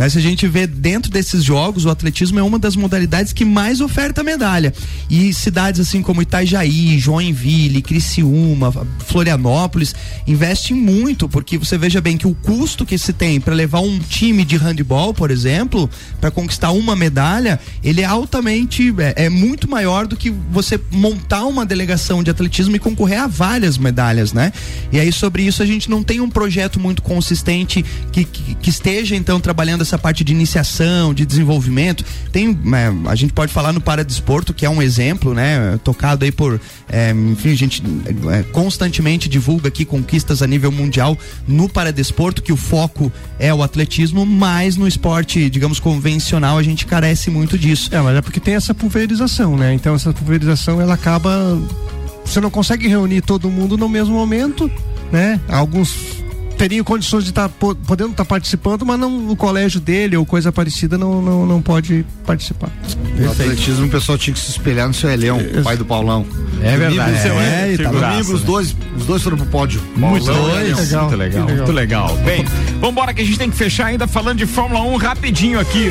Né? 0.00 0.08
Se 0.08 0.16
a 0.16 0.22
gente 0.22 0.48
vê 0.48 0.66
dentro 0.66 1.10
desses 1.10 1.44
jogos, 1.44 1.84
o 1.84 1.90
atletismo 1.90 2.38
é 2.38 2.42
uma 2.42 2.58
das 2.58 2.74
modalidades 2.74 3.34
que 3.34 3.44
mais 3.44 3.82
oferta 3.82 4.24
medalha. 4.24 4.72
E 5.10 5.34
cidades 5.34 5.78
assim 5.78 6.00
como 6.00 6.22
Itajaí, 6.22 6.98
Joinville, 6.98 7.82
Criciúma, 7.82 8.72
Florianópolis 9.00 9.94
investem 10.26 10.74
muito, 10.74 11.28
porque 11.28 11.58
você 11.58 11.76
veja 11.76 12.00
bem 12.00 12.16
que 12.16 12.26
o 12.26 12.34
custo 12.34 12.86
que 12.86 12.96
se 12.96 13.12
tem 13.12 13.38
para 13.38 13.52
levar 13.54 13.80
um 13.80 13.98
time 13.98 14.42
de 14.42 14.56
handebol, 14.56 15.12
por 15.12 15.30
exemplo, 15.30 15.90
para 16.18 16.30
conquistar 16.30 16.70
uma 16.70 16.96
medalha, 16.96 17.60
ele 17.84 18.00
é 18.00 18.06
altamente 18.06 18.94
é, 19.00 19.26
é 19.26 19.28
muito 19.28 19.68
maior 19.68 20.06
do 20.06 20.16
que 20.16 20.30
você 20.30 20.80
montar 20.90 21.44
uma 21.44 21.66
delegação 21.66 22.22
de 22.22 22.30
atletismo 22.30 22.74
e 22.74 22.78
concorrer 22.78 23.20
a 23.20 23.26
várias 23.26 23.76
medalhas, 23.76 24.32
né? 24.32 24.50
E 24.90 24.98
aí 24.98 25.12
sobre 25.12 25.42
isso 25.42 25.62
a 25.62 25.66
gente 25.66 25.90
não 25.90 26.02
tem 26.02 26.22
um 26.22 26.30
projeto 26.30 26.80
muito 26.80 27.02
consistente 27.02 27.84
que, 28.10 28.24
que, 28.24 28.54
que 28.54 28.70
esteja 28.70 29.14
então 29.14 29.38
trabalhando 29.38 29.89
essa 29.90 29.98
parte 29.98 30.22
de 30.22 30.32
iniciação, 30.32 31.12
de 31.12 31.26
desenvolvimento. 31.26 32.04
Tem, 32.30 32.50
é, 32.50 33.10
a 33.10 33.14
gente 33.14 33.32
pode 33.32 33.52
falar 33.52 33.72
no 33.72 33.80
Paradesporto, 33.80 34.54
que 34.54 34.64
é 34.64 34.70
um 34.70 34.80
exemplo, 34.80 35.34
né? 35.34 35.78
Tocado 35.82 36.24
aí 36.24 36.30
por, 36.30 36.60
é, 36.88 37.10
enfim, 37.10 37.50
a 37.50 37.56
gente 37.56 37.82
é, 38.30 38.42
constantemente 38.44 39.28
divulga 39.28 39.68
aqui 39.68 39.84
conquistas 39.84 40.42
a 40.42 40.46
nível 40.46 40.70
mundial 40.70 41.18
no 41.46 41.68
Paradesporto, 41.68 42.42
que 42.42 42.52
o 42.52 42.56
foco 42.56 43.12
é 43.38 43.52
o 43.52 43.62
atletismo, 43.62 44.24
mas 44.24 44.76
no 44.76 44.86
esporte, 44.86 45.50
digamos, 45.50 45.80
convencional, 45.80 46.56
a 46.56 46.62
gente 46.62 46.86
carece 46.86 47.30
muito 47.30 47.58
disso. 47.58 47.92
É, 47.92 48.00
mas 48.00 48.16
é 48.16 48.22
porque 48.22 48.38
tem 48.38 48.54
essa 48.54 48.72
pulverização, 48.72 49.56
né? 49.56 49.74
Então 49.74 49.94
essa 49.94 50.12
pulverização 50.12 50.80
ela 50.80 50.94
acaba. 50.94 51.60
Você 52.24 52.40
não 52.40 52.50
consegue 52.50 52.86
reunir 52.86 53.22
todo 53.22 53.50
mundo 53.50 53.76
no 53.76 53.88
mesmo 53.88 54.14
momento, 54.14 54.70
né? 55.10 55.40
Alguns 55.48 56.22
teriam 56.60 56.84
condições 56.84 57.24
de 57.24 57.30
estar 57.30 57.48
podendo 57.48 58.10
estar 58.10 58.24
participando, 58.26 58.84
mas 58.84 59.00
não 59.00 59.30
o 59.30 59.34
colégio 59.34 59.80
dele 59.80 60.14
ou 60.18 60.26
coisa 60.26 60.52
parecida 60.52 60.98
não, 60.98 61.22
não, 61.22 61.46
não 61.46 61.62
pode 61.62 62.04
participar. 62.26 62.68
No 63.16 63.30
atletismo 63.30 63.86
o 63.86 63.88
pessoal 63.88 64.18
tinha 64.18 64.34
que 64.34 64.40
se 64.40 64.50
espelhar 64.50 64.86
no 64.86 64.92
seu 64.92 65.08
Elião, 65.08 65.38
pai 65.64 65.78
do 65.78 65.86
Paulão. 65.86 66.26
É 66.62 66.76
verdade. 66.76 67.12
Domingo, 67.12 67.40
É, 67.40 67.62
é, 67.62 67.72
e 67.72 67.78
tá 67.78 67.90
domingo 67.90 68.34
os 68.34 68.42
dois, 68.42 68.76
os 68.94 69.06
dois 69.06 69.22
foram 69.22 69.38
pro 69.38 69.46
pódio. 69.46 69.80
Muito 69.96 70.26
Paulão 70.26 70.60
e 70.60 70.74
legal, 70.74 71.02
muito 71.04 71.16
legal, 71.16 71.48
muito 71.48 71.72
legal. 71.72 72.16
Bem, 72.18 72.44
vambora 72.78 73.14
que 73.14 73.22
a 73.22 73.24
gente 73.24 73.38
tem 73.38 73.50
que 73.50 73.56
fechar 73.56 73.86
ainda 73.86 74.06
falando 74.06 74.36
de 74.36 74.44
Fórmula 74.44 74.82
1 74.82 74.96
rapidinho 74.98 75.58
aqui. 75.58 75.90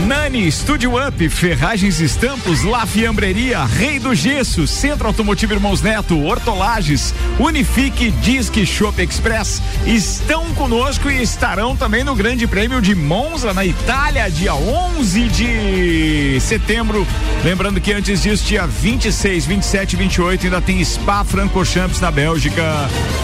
Nani, 0.00 0.50
Studio 0.52 0.92
Up, 0.96 1.28
Ferragens 1.30 1.98
Estampos, 1.98 2.62
La 2.62 2.84
Fiambreria, 2.84 3.64
Rei 3.64 3.98
do 3.98 4.14
Gesso, 4.14 4.66
Centro 4.66 5.06
Automotivo 5.06 5.54
Irmãos 5.54 5.80
Neto, 5.80 6.20
Hortolages, 6.20 7.14
Unifique, 7.38 8.10
Disque 8.10 8.66
Shop 8.66 9.00
Express 9.00 9.62
estão 9.86 10.52
conosco 10.54 11.10
e 11.10 11.22
estarão 11.22 11.74
também 11.74 12.04
no 12.04 12.14
Grande 12.14 12.46
Prêmio 12.46 12.82
de 12.82 12.94
Monza, 12.94 13.54
na 13.54 13.64
Itália, 13.64 14.30
dia 14.30 14.54
11 14.54 15.28
de 15.28 16.38
setembro. 16.40 17.06
Lembrando 17.42 17.80
que 17.80 17.92
antes 17.92 18.22
disso, 18.22 18.44
dia 18.44 18.66
26, 18.66 19.46
27 19.46 19.92
e 19.94 19.96
28, 19.96 20.44
ainda 20.44 20.60
tem 20.60 20.84
Spa 20.84 21.24
Francorchamps 21.24 22.00
na 22.00 22.10
Bélgica, 22.10 22.62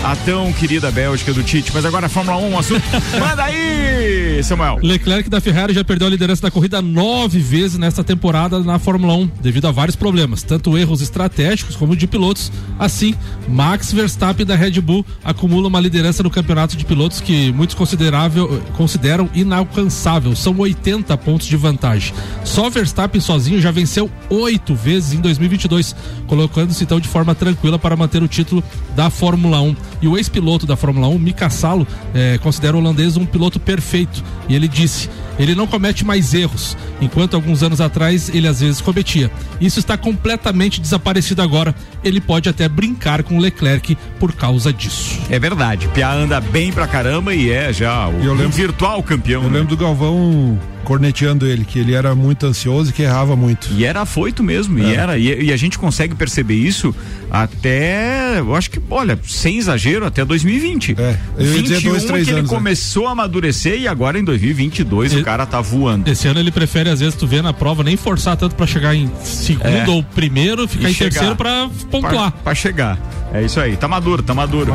a 0.03 0.17
tão 0.25 0.51
querida 0.53 0.91
Bélgica 0.91 1.35
do 1.35 1.43
Tite. 1.43 1.73
Mas 1.75 1.85
agora 1.85 2.07
a 2.07 2.09
Fórmula 2.09 2.39
1, 2.39 2.51
um 2.51 2.59
assunto. 2.59 2.83
Manda 3.19 3.45
aí, 3.45 4.43
Samuel. 4.43 4.79
Leclerc 4.83 5.29
da 5.29 5.41
Ferrari 5.41 5.75
já 5.75 5.85
perdeu 5.85 6.07
a 6.07 6.11
liderança 6.11 6.43
da 6.43 6.51
corrida 6.51 6.60
nove 6.83 7.39
vezes 7.39 7.79
nesta 7.79 8.03
temporada 8.05 8.59
na 8.61 8.79
Fórmula 8.79 9.15
1, 9.15 9.31
devido 9.41 9.67
a 9.67 9.71
vários 9.71 9.97
problemas, 9.97 10.43
tanto 10.43 10.77
erros 10.77 11.01
estratégicos 11.01 11.77
como 11.77 11.97
de 11.97 12.07
pilotos. 12.07 12.53
Assim, 12.79 13.15
Max 13.49 13.93
Verstappen 13.93 14.45
da 14.45 14.55
Red 14.55 14.81
Bull 14.81 15.05
acumula 15.25 15.69
uma 15.69 15.81
liderança 15.81 16.23
no 16.23 16.31
campeonato 16.31 16.77
de 16.77 16.85
pilotos 16.85 17.21
que 17.21 17.53
muitos 17.53 17.75
considerável, 17.75 18.63
consideram 18.77 19.29
inalcançável. 19.35 20.35
São 20.37 20.57
80 20.59 21.17
pontos 21.19 21.47
de 21.47 21.57
vantagem. 21.57 22.15
Só 22.45 22.69
Verstappen 22.69 23.21
sozinho 23.21 23.61
já 23.61 23.71
venceu 23.71 24.11
oito 24.29 24.75
vezes 24.75 25.13
em 25.13 25.21
2022, 25.21 25.95
colocando-se 26.27 26.85
então 26.85 27.01
de 27.01 27.09
forma 27.09 27.35
tranquila 27.35 27.79
para 27.79 27.97
manter 27.97 28.23
o 28.23 28.29
título 28.29 28.63
da 28.95 29.11
Fórmula 29.11 29.61
1. 29.61 29.77
E 30.03 30.09
o 30.09 30.17
ex-piloto 30.17 30.67
da 30.67 30.77
Fórmula 30.77 31.09
1, 31.09 31.19
Mika 31.19 31.51
Salo, 31.51 31.87
eh, 32.15 32.39
considera 32.43 32.77
o 32.77 32.81
holandês 32.81 33.17
um 33.17 33.27
piloto 33.27 33.61
perfeito. 33.61 34.23
E 34.49 34.55
ele 34.55 34.69
disse: 34.69 35.09
ele 35.41 35.55
não 35.55 35.67
comete 35.67 36.05
mais 36.05 36.35
erros, 36.35 36.77
enquanto 37.01 37.35
alguns 37.35 37.63
anos 37.63 37.81
atrás 37.81 38.29
ele 38.29 38.47
às 38.47 38.61
vezes 38.61 38.81
cometia. 38.81 39.31
Isso 39.61 39.79
está 39.81 39.97
completamente 39.97 40.81
desaparecido 40.81 41.43
agora. 41.43 41.75
Ele 42.05 42.21
pode 42.21 42.49
até 42.49 42.69
brincar 42.69 43.23
com 43.23 43.37
o 43.37 43.41
Leclerc 43.41 43.97
por 44.19 44.33
causa 44.33 44.73
disso. 44.73 45.19
É 45.31 45.39
verdade, 45.39 45.89
Pia 45.89 46.11
anda 46.13 46.41
bem 46.41 46.71
pra 46.73 46.87
caramba 46.87 47.35
e 47.35 47.51
é 47.51 47.73
já 47.73 48.07
o 48.09 48.13
eu 48.23 48.33
lembro- 48.33 48.49
um 48.49 48.51
virtual 48.51 49.03
campeão. 49.03 49.43
Eu 49.45 49.49
né? 49.51 49.59
lembro 49.61 49.75
do 49.75 49.83
Galvão 49.83 50.59
corneteando 50.85 51.47
ele, 51.47 51.65
que 51.65 51.79
ele 51.79 51.95
era 51.95 52.15
muito 52.15 52.47
ansioso 52.47 52.91
e 52.91 52.93
que 52.93 53.03
errava 53.03 53.35
muito. 53.37 53.69
E 53.73 53.85
era 53.85 54.03
afoito 54.03 54.43
mesmo, 54.43 54.79
e 54.79 54.85
É. 54.85 54.95
era, 54.95 55.19
e, 55.19 55.45
e 55.47 55.53
a 55.53 55.57
gente 55.57 55.79
consegue 55.79 56.15
perceber 56.15 56.55
isso 56.55 56.95
até, 57.31 58.39
eu 58.39 58.55
acho 58.55 58.71
que, 58.71 58.81
olha, 58.91 59.19
sem 59.25 59.59
exagero, 59.59 60.07
até 60.07 60.25
2020. 60.25 60.95
É, 60.99 61.17
eu 61.39 61.47
ia 61.57 61.63
dizer 61.63 61.75
21 61.77 61.91
dois, 61.91 62.05
três 62.05 62.25
que 62.25 62.31
ele 62.31 62.39
anos, 62.41 62.51
né? 62.51 62.57
começou 62.57 63.07
a 63.09 63.13
amadurecer 63.13 63.81
e 63.81 63.89
agora 63.89 64.19
em 64.19 64.25
2022 64.25 65.15
o 65.15 65.23
cara 65.25 65.47
tá 65.47 65.61
voando. 65.61 66.09
Esse 66.11 66.29
ano 66.29 66.41
ele 66.41 66.51
prefere, 66.51 66.91
às 66.91 67.01
vezes, 67.01 67.15
tu 67.15 67.27
vê 67.27 67.41
na 67.43 67.53
prova, 67.53 67.83
nem 67.83 67.97
forçar 67.97 68.37
tanto 68.37 68.55
pra 68.55 68.67
chegar 68.67 68.95
em 68.95 69.11
segundo 69.23 69.67
É. 69.67 69.89
ou 69.89 70.03
primeiro, 70.03 70.67
ficar 70.69 70.89
E 70.89 70.91
em 70.91 70.95
chegar. 70.95 71.11
terceiro 71.11 71.37
pra 71.37 71.69
pontuar. 71.91 72.31
Pra, 72.33 72.41
pra 72.43 72.55
chegar. 72.55 72.99
É 73.33 73.43
isso 73.45 73.61
aí, 73.61 73.77
tá 73.77 73.87
maduro, 73.87 74.23
tá 74.25 74.35
maduro. 74.35 74.73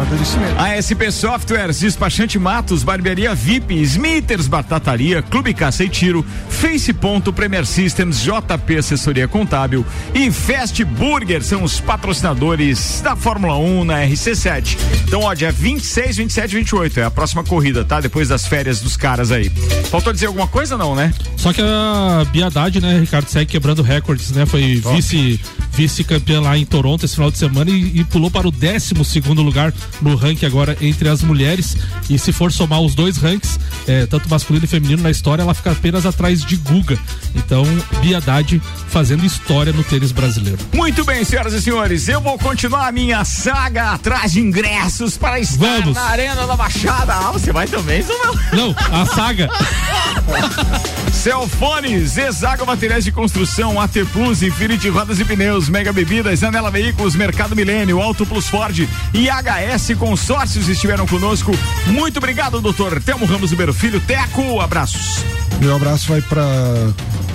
A 0.57 0.79
SP 0.79 1.11
Softwares, 1.11 1.79
Despachante 1.81 2.39
Matos, 2.39 2.83
Barbearia 2.83 3.35
VIP, 3.35 3.75
Smithers 3.81 4.47
Batataria, 4.47 5.21
Clube 5.21 5.53
Caça 5.53 5.83
e 5.95 6.05
Tiro, 6.05 6.25
Face 6.49 6.91
Ponto, 6.91 7.31
Premier 7.31 7.65
Systems, 7.65 8.21
JP 8.21 8.77
Assessoria 8.77 9.27
Contábil 9.27 9.85
e 10.13 10.31
Fast 10.31 10.83
Burger 10.83 11.43
são 11.43 11.63
os 11.63 11.79
patrocinadores 11.79 13.01
da 13.01 13.15
Fórmula 13.15 13.57
1 13.57 13.85
na 13.85 14.01
RC7. 14.01 14.77
Então, 15.07 15.21
ó, 15.21 15.33
dia 15.33 15.51
26, 15.51 16.17
27 16.17 16.51
e 16.51 16.55
28 16.55 16.99
é 16.99 17.03
a 17.03 17.11
próxima 17.11 17.43
corrida, 17.43 17.85
tá? 17.85 18.01
Depois 18.01 18.27
das 18.27 18.47
férias 18.47 18.81
dos 18.81 18.97
caras 18.97 19.31
aí. 19.31 19.49
Faltou 19.89 20.11
dizer 20.11 20.25
alguma 20.25 20.47
coisa, 20.47 20.77
não, 20.77 20.95
né? 20.95 21.13
Só 21.37 21.53
que 21.53 21.61
a 21.61 22.25
Biadade, 22.31 22.81
né, 22.81 22.99
Ricardo, 22.99 23.29
segue 23.29 23.51
quebrando 23.51 23.81
recordes, 23.81 24.31
né? 24.31 24.45
Foi 24.45 24.81
vice, 24.93 25.39
vice-campeã 25.71 26.41
lá 26.41 26.57
em 26.57 26.65
Toronto 26.65 27.05
esse 27.05 27.15
final 27.15 27.31
de 27.31 27.37
semana 27.37 27.69
e, 27.69 27.99
e 27.99 28.03
pulou 28.03 28.31
para 28.31 28.47
o 28.47 28.51
12 28.51 28.95
segundo 29.05 29.41
lugar 29.41 29.73
no 30.01 30.15
ranking 30.15 30.45
agora 30.45 30.77
entre 30.81 31.07
as 31.07 31.21
mulheres. 31.21 31.77
E 32.09 32.17
se 32.17 32.31
for 32.31 32.51
somar 32.51 32.81
os 32.81 32.95
dois 32.95 33.17
ranks, 33.17 33.59
eh, 33.87 34.05
tanto 34.07 34.29
masculino 34.29 34.65
e 34.65 34.67
feminino 34.67 35.03
na 35.03 35.11
história, 35.11 35.43
ela 35.43 35.53
fica 35.53 35.75
apenas 35.85 36.03
atrás 36.03 36.43
de 36.43 36.55
Guga. 36.55 36.97
Então, 37.35 37.63
Biadade 38.01 38.59
fazendo 38.87 39.23
história 39.23 39.71
no 39.71 39.83
tênis 39.83 40.11
brasileiro. 40.11 40.57
Muito 40.73 41.05
bem, 41.05 41.23
senhoras 41.23 41.53
e 41.53 41.61
senhores, 41.61 42.07
eu 42.07 42.19
vou 42.19 42.39
continuar 42.39 42.87
a 42.87 42.91
minha 42.91 43.23
saga 43.23 43.91
atrás 43.91 44.31
de 44.31 44.39
ingressos 44.39 45.15
para 45.15 45.39
estar 45.39 45.81
Vamos. 45.81 45.93
na 45.95 46.05
Arena 46.05 46.47
da 46.47 46.55
Baixada. 46.55 47.13
Ah, 47.13 47.31
você 47.31 47.51
vai 47.51 47.67
também, 47.67 48.01
Samuel? 48.01 48.33
Não, 48.51 48.75
a 48.91 49.05
saga. 49.05 49.47
Celfones, 51.13 52.17
Exago 52.17 52.65
Materiais 52.65 53.03
de 53.03 53.11
Construção, 53.11 53.79
AT 53.79 53.93
Plus, 54.11 54.41
Infinity 54.41 54.89
Rodas 54.89 55.19
e 55.19 55.25
Pneus, 55.25 55.69
Mega 55.69 55.93
Bebidas, 55.93 56.43
Anela 56.43 56.71
Veículos, 56.71 57.15
Mercado 57.15 57.55
Milênio, 57.55 58.01
Auto 58.01 58.25
Plus 58.25 58.47
Ford 58.47 58.87
e 59.13 59.27
HS 59.27 59.95
Consórcios 59.99 60.67
estiveram 60.67 61.05
conosco. 61.05 61.51
Muito 61.87 62.17
obrigado, 62.17 62.59
doutor 62.59 62.99
Telmo 63.01 63.25
Ramos 63.25 63.51
Ribeiro 63.51 63.73
Filho. 63.73 63.99
Teco, 64.01 64.59
abraços. 64.59 65.23
Meu 65.59 65.74
abraço 65.75 66.07
vai 66.09 66.21
para 66.21 66.45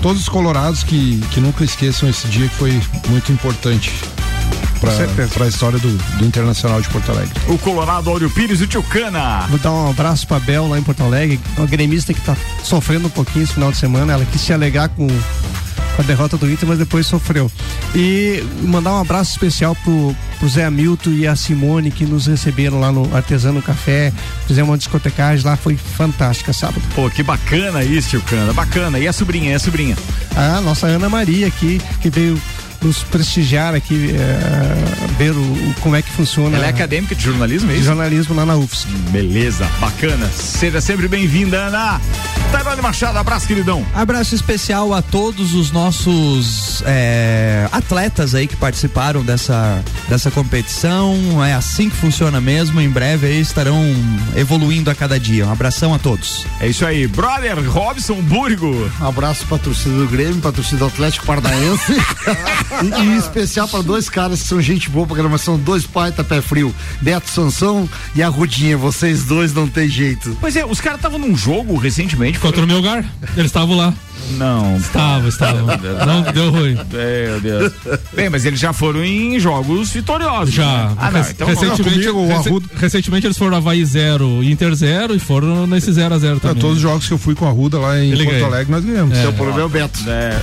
todos 0.03 0.22
os 0.22 0.28
colorados 0.28 0.82
que, 0.82 1.20
que 1.30 1.41
nunca 1.41 1.64
esqueçam 1.64 2.09
esse 2.09 2.26
dia 2.28 2.49
que 2.49 2.55
foi 2.55 2.80
muito 3.09 3.30
importante 3.32 3.93
para 4.80 5.45
a 5.45 5.49
história 5.49 5.78
do, 5.78 5.91
do 6.18 6.24
Internacional 6.24 6.80
de 6.80 6.88
Porto 6.88 7.11
Alegre. 7.11 7.32
O 7.49 7.59
Colorado 7.59 8.09
Áureo 8.09 8.30
Pires 8.30 8.61
e 8.61 8.64
o 8.64 8.66
Tio 8.66 8.82
Cana. 8.82 9.47
Vou 9.49 9.59
dar 9.59 9.70
um 9.72 9.91
abraço 9.91 10.26
pra 10.26 10.41
Bel 10.41 10.68
lá 10.68 10.78
em 10.78 10.82
Porto 10.82 11.03
Alegre, 11.03 11.38
uma 11.57 11.66
gremista 11.66 12.14
que 12.14 12.20
tá 12.20 12.36
sofrendo 12.62 13.09
um 13.09 13.11
pouquinho 13.11 13.45
esse 13.45 13.53
final 13.53 13.70
de 13.70 13.76
semana. 13.76 14.14
Ela 14.14 14.24
quis 14.24 14.41
se 14.41 14.53
alegar 14.53 14.88
com, 14.88 15.07
com 16.01 16.03
a 16.03 16.03
derrota 16.03 16.37
do 16.37 16.51
Inter, 16.51 16.67
mas 16.67 16.79
depois 16.79 17.07
sofreu. 17.07 17.51
E 17.95 18.43
mandar 18.63 18.95
um 18.95 19.01
abraço 19.01 19.33
especial 19.33 19.77
pro, 19.77 20.17
pro 20.39 20.49
Zé 20.49 20.65
Hamilton 20.65 21.11
e 21.11 21.27
a 21.27 21.37
Simone 21.37 21.91
que 21.91 22.07
nos 22.07 22.27
receberam 22.27 22.81
lá 22.81 22.91
no 22.91 23.15
Artesano 23.15 23.61
Café. 23.61 24.13
Fizemos 24.47 24.71
uma 24.71 24.79
discotecagem 24.79 25.45
lá, 25.45 25.57
foi 25.57 25.77
fantástica, 25.77 26.53
sábado. 26.53 26.83
Pô, 26.95 27.11
que 27.11 27.23
bacana 27.23 27.85
isso, 27.85 28.11
Tio 28.11 28.23
Cana. 28.23 28.53
Bacana. 28.53 28.99
E 28.99 29.07
a 29.07 29.13
sobrinha, 29.13 29.53
e 29.53 29.55
a 29.55 29.59
sobrinha? 29.59 29.97
A 30.35 30.61
nossa 30.61 30.87
Ana 30.87 31.09
Maria 31.09 31.47
aqui, 31.47 31.81
que 32.01 32.09
veio 32.09 32.41
nos 32.83 33.03
prestigiar 33.03 33.74
aqui, 33.74 34.11
eh, 34.14 35.14
ver 35.18 35.33
o, 35.33 35.41
o- 35.43 35.74
como 35.81 35.97
é 35.97 36.03
que 36.03 36.11
funciona. 36.11 36.57
Ela 36.57 36.66
é 36.66 36.70
acadêmica 36.70 37.14
de 37.14 37.22
jornalismo, 37.22 37.70
é 37.70 37.72
de 37.74 37.78
isso? 37.81 37.87
jornalismo 37.89 38.35
lá 38.35 38.47
na 38.47 38.57
UFSC. 38.57 38.89
Beleza, 39.11 39.68
bacana. 39.81 40.28
Seja 40.35 40.81
sempre 40.81 41.07
bem-vinda, 41.09 41.57
Ana. 41.59 42.01
Tairone 42.51 42.83
Machado, 42.83 43.16
abraço, 43.18 43.47
queridão. 43.47 43.87
Abraço 43.95 44.35
especial 44.35 44.93
a 44.93 45.01
todos 45.03 45.55
os 45.55 45.70
nossos 45.70 46.83
é, 46.85 47.68
atletas 47.70 48.35
aí 48.35 48.47
que 48.49 48.57
participaram 48.57 49.22
dessa, 49.22 49.83
dessa 50.09 50.31
competição. 50.33 51.45
É 51.45 51.55
assim 51.55 51.89
que 51.89 51.97
funciona 51.97 52.41
mesmo. 52.41 52.81
Em 52.81 52.89
breve 52.91 53.26
aí 53.28 53.41
estarão 53.41 53.81
evoluindo 54.35 54.91
a 54.91 54.95
cada 54.97 55.18
dia. 55.20 55.47
Um 55.47 55.53
abração 55.53 55.95
a 55.95 55.99
todos. 55.99 56.45
É 56.61 56.66
isso 56.66 56.85
aí, 56.85 57.07
brother 57.07 57.57
Robson 57.70 58.20
Burgo. 58.22 58.91
Um 59.01 59.07
abraço 59.07 59.47
pra 59.47 59.59
torcida 59.59 59.95
do 59.97 60.09
Grêmio, 60.09 60.37
pra 60.41 60.51
torcida 60.51 60.78
do 60.78 60.87
Atlético 60.87 61.26
Paranaense. 61.26 61.93
e, 62.83 62.87
e 62.87 63.07
em 63.14 63.16
especial 63.16 63.68
pra 63.68 63.83
dois 63.83 64.09
caras 64.09 64.43
que 64.43 64.49
são 64.49 64.61
gente 64.61 64.89
boa 64.89 65.07
pra 65.07 65.16
grama, 65.16 65.39
são 65.39 65.59
dois 65.59 65.85
baita 65.85 66.25
pé 66.25 66.41
frio. 66.41 66.75
Beto 67.01 67.29
Sansão 67.29 67.89
e 68.14 68.23
a 68.23 68.29
Rudinha. 68.29 68.77
Vocês 68.77 69.25
dois 69.25 69.53
não 69.53 69.68
tem 69.68 69.89
jeito. 69.89 70.37
Pois 70.41 70.57
é, 70.57 70.64
os 70.64 70.81
caras 70.81 70.99
estavam 70.99 71.18
num 71.18 71.37
jogo 71.37 71.77
recentemente. 71.77 72.39
Contra 72.39 72.64
o 72.64 72.66
meu 72.66 72.77
lugar. 72.77 73.05
Eles 73.37 73.47
estavam 73.47 73.77
lá. 73.77 73.95
Não. 74.37 74.77
Estava, 74.77 75.29
estava. 75.29 75.77
Não 76.07 76.23
deu 76.33 76.51
ruim. 76.51 76.75
Meu 76.75 77.41
Deus. 77.41 77.73
Bem, 78.14 78.31
mas 78.31 78.45
eles 78.45 78.59
já 78.61 78.73
foram 78.73 79.05
em 79.05 79.39
jogos 79.41 79.91
vitoriosos. 79.91 80.55
Já. 80.55 80.64
né? 80.64 80.95
Ah, 80.99 81.11
não, 81.11 81.21
Rec- 81.23 81.31
então 81.33 81.47
recentemente, 81.49 81.83
comigo, 82.09 82.18
o 82.18 82.29
rece- 82.29 82.49
Arruda- 82.49 82.66
recentemente 82.77 83.27
eles 83.27 83.37
foram 83.39 83.57
Havaí 83.57 83.85
0 83.85 84.43
e 84.43 84.51
Inter 84.51 84.75
0 84.75 85.14
e 85.14 85.18
foram 85.18 85.66
nesse 85.66 85.93
0 85.93 86.14
a 86.14 86.18
0 86.18 86.37
É, 86.37 86.41
também. 86.41 86.61
todos 86.61 86.77
os 86.77 86.83
jogos 86.83 87.07
que 87.07 87.12
eu 87.12 87.18
fui 87.18 87.35
com 87.35 87.47
a 87.47 87.51
Ruda 87.51 87.79
lá 87.79 87.99
em 87.99 88.11
Ele 88.12 88.25
Porto. 88.25 88.45
Alegre 88.45 88.73
nós 88.73 88.85
ganhamos. 88.85 89.16
É. 89.18 89.23
Seu 89.23 89.33
problema 89.33 89.61
é 89.61 89.64
o 89.64 89.68
Beto. 89.68 90.01
É. 90.09 90.39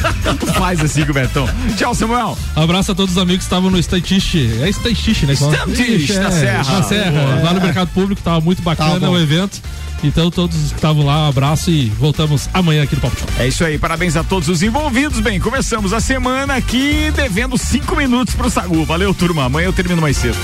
Faz 0.58 0.80
assim 0.80 1.04
com 1.04 1.10
o 1.10 1.14
Betão. 1.14 1.48
Tchau, 1.76 1.94
Samuel. 1.94 2.36
Abraço 2.54 2.92
a 2.92 2.94
todos 2.94 3.16
os 3.16 3.18
amigos 3.22 3.38
que 3.38 3.44
estavam 3.44 3.70
no 3.70 3.78
Estantiche. 3.78 4.58
É 4.62 4.68
Estantiche, 4.68 5.26
né? 5.26 5.32
Estantiche, 5.32 5.92
Ixi, 6.04 6.18
na 6.18 6.28
é, 6.28 6.30
Serra. 6.30 6.72
Na 6.72 6.82
Serra, 6.82 7.40
lá 7.42 7.52
no 7.54 7.60
Mercado 7.60 7.88
Público, 7.88 8.20
tava 8.22 8.40
muito 8.40 8.62
bacana 8.62 9.00
Tá 9.00 9.10
o 9.10 9.18
evento. 9.18 9.60
Então 10.02 10.30
todos 10.30 10.56
que 10.70 10.76
estavam 10.76 11.04
lá, 11.04 11.26
um 11.26 11.28
abraço 11.28 11.70
e 11.70 11.86
voltamos 11.90 12.48
amanhã 12.54 12.82
aqui 12.82 12.94
no 12.94 13.00
de 13.00 13.16
Copa. 13.16 13.16
É 13.38 13.48
isso 13.48 13.64
aí, 13.64 13.78
parabéns 13.78 14.16
a 14.16 14.24
todos 14.24 14.48
os 14.48 14.62
envolvidos. 14.62 15.20
Bem, 15.20 15.40
começamos 15.40 15.92
a 15.92 16.00
semana 16.00 16.54
aqui 16.54 17.10
devendo 17.14 17.56
cinco 17.56 17.96
minutos 17.96 18.34
pro 18.34 18.50
Sagu. 18.50 18.84
Valeu, 18.84 19.14
turma. 19.14 19.44
Amanhã 19.44 19.66
eu 19.66 19.72
termino 19.72 20.00
mais 20.00 20.16
cedo. 20.16 20.38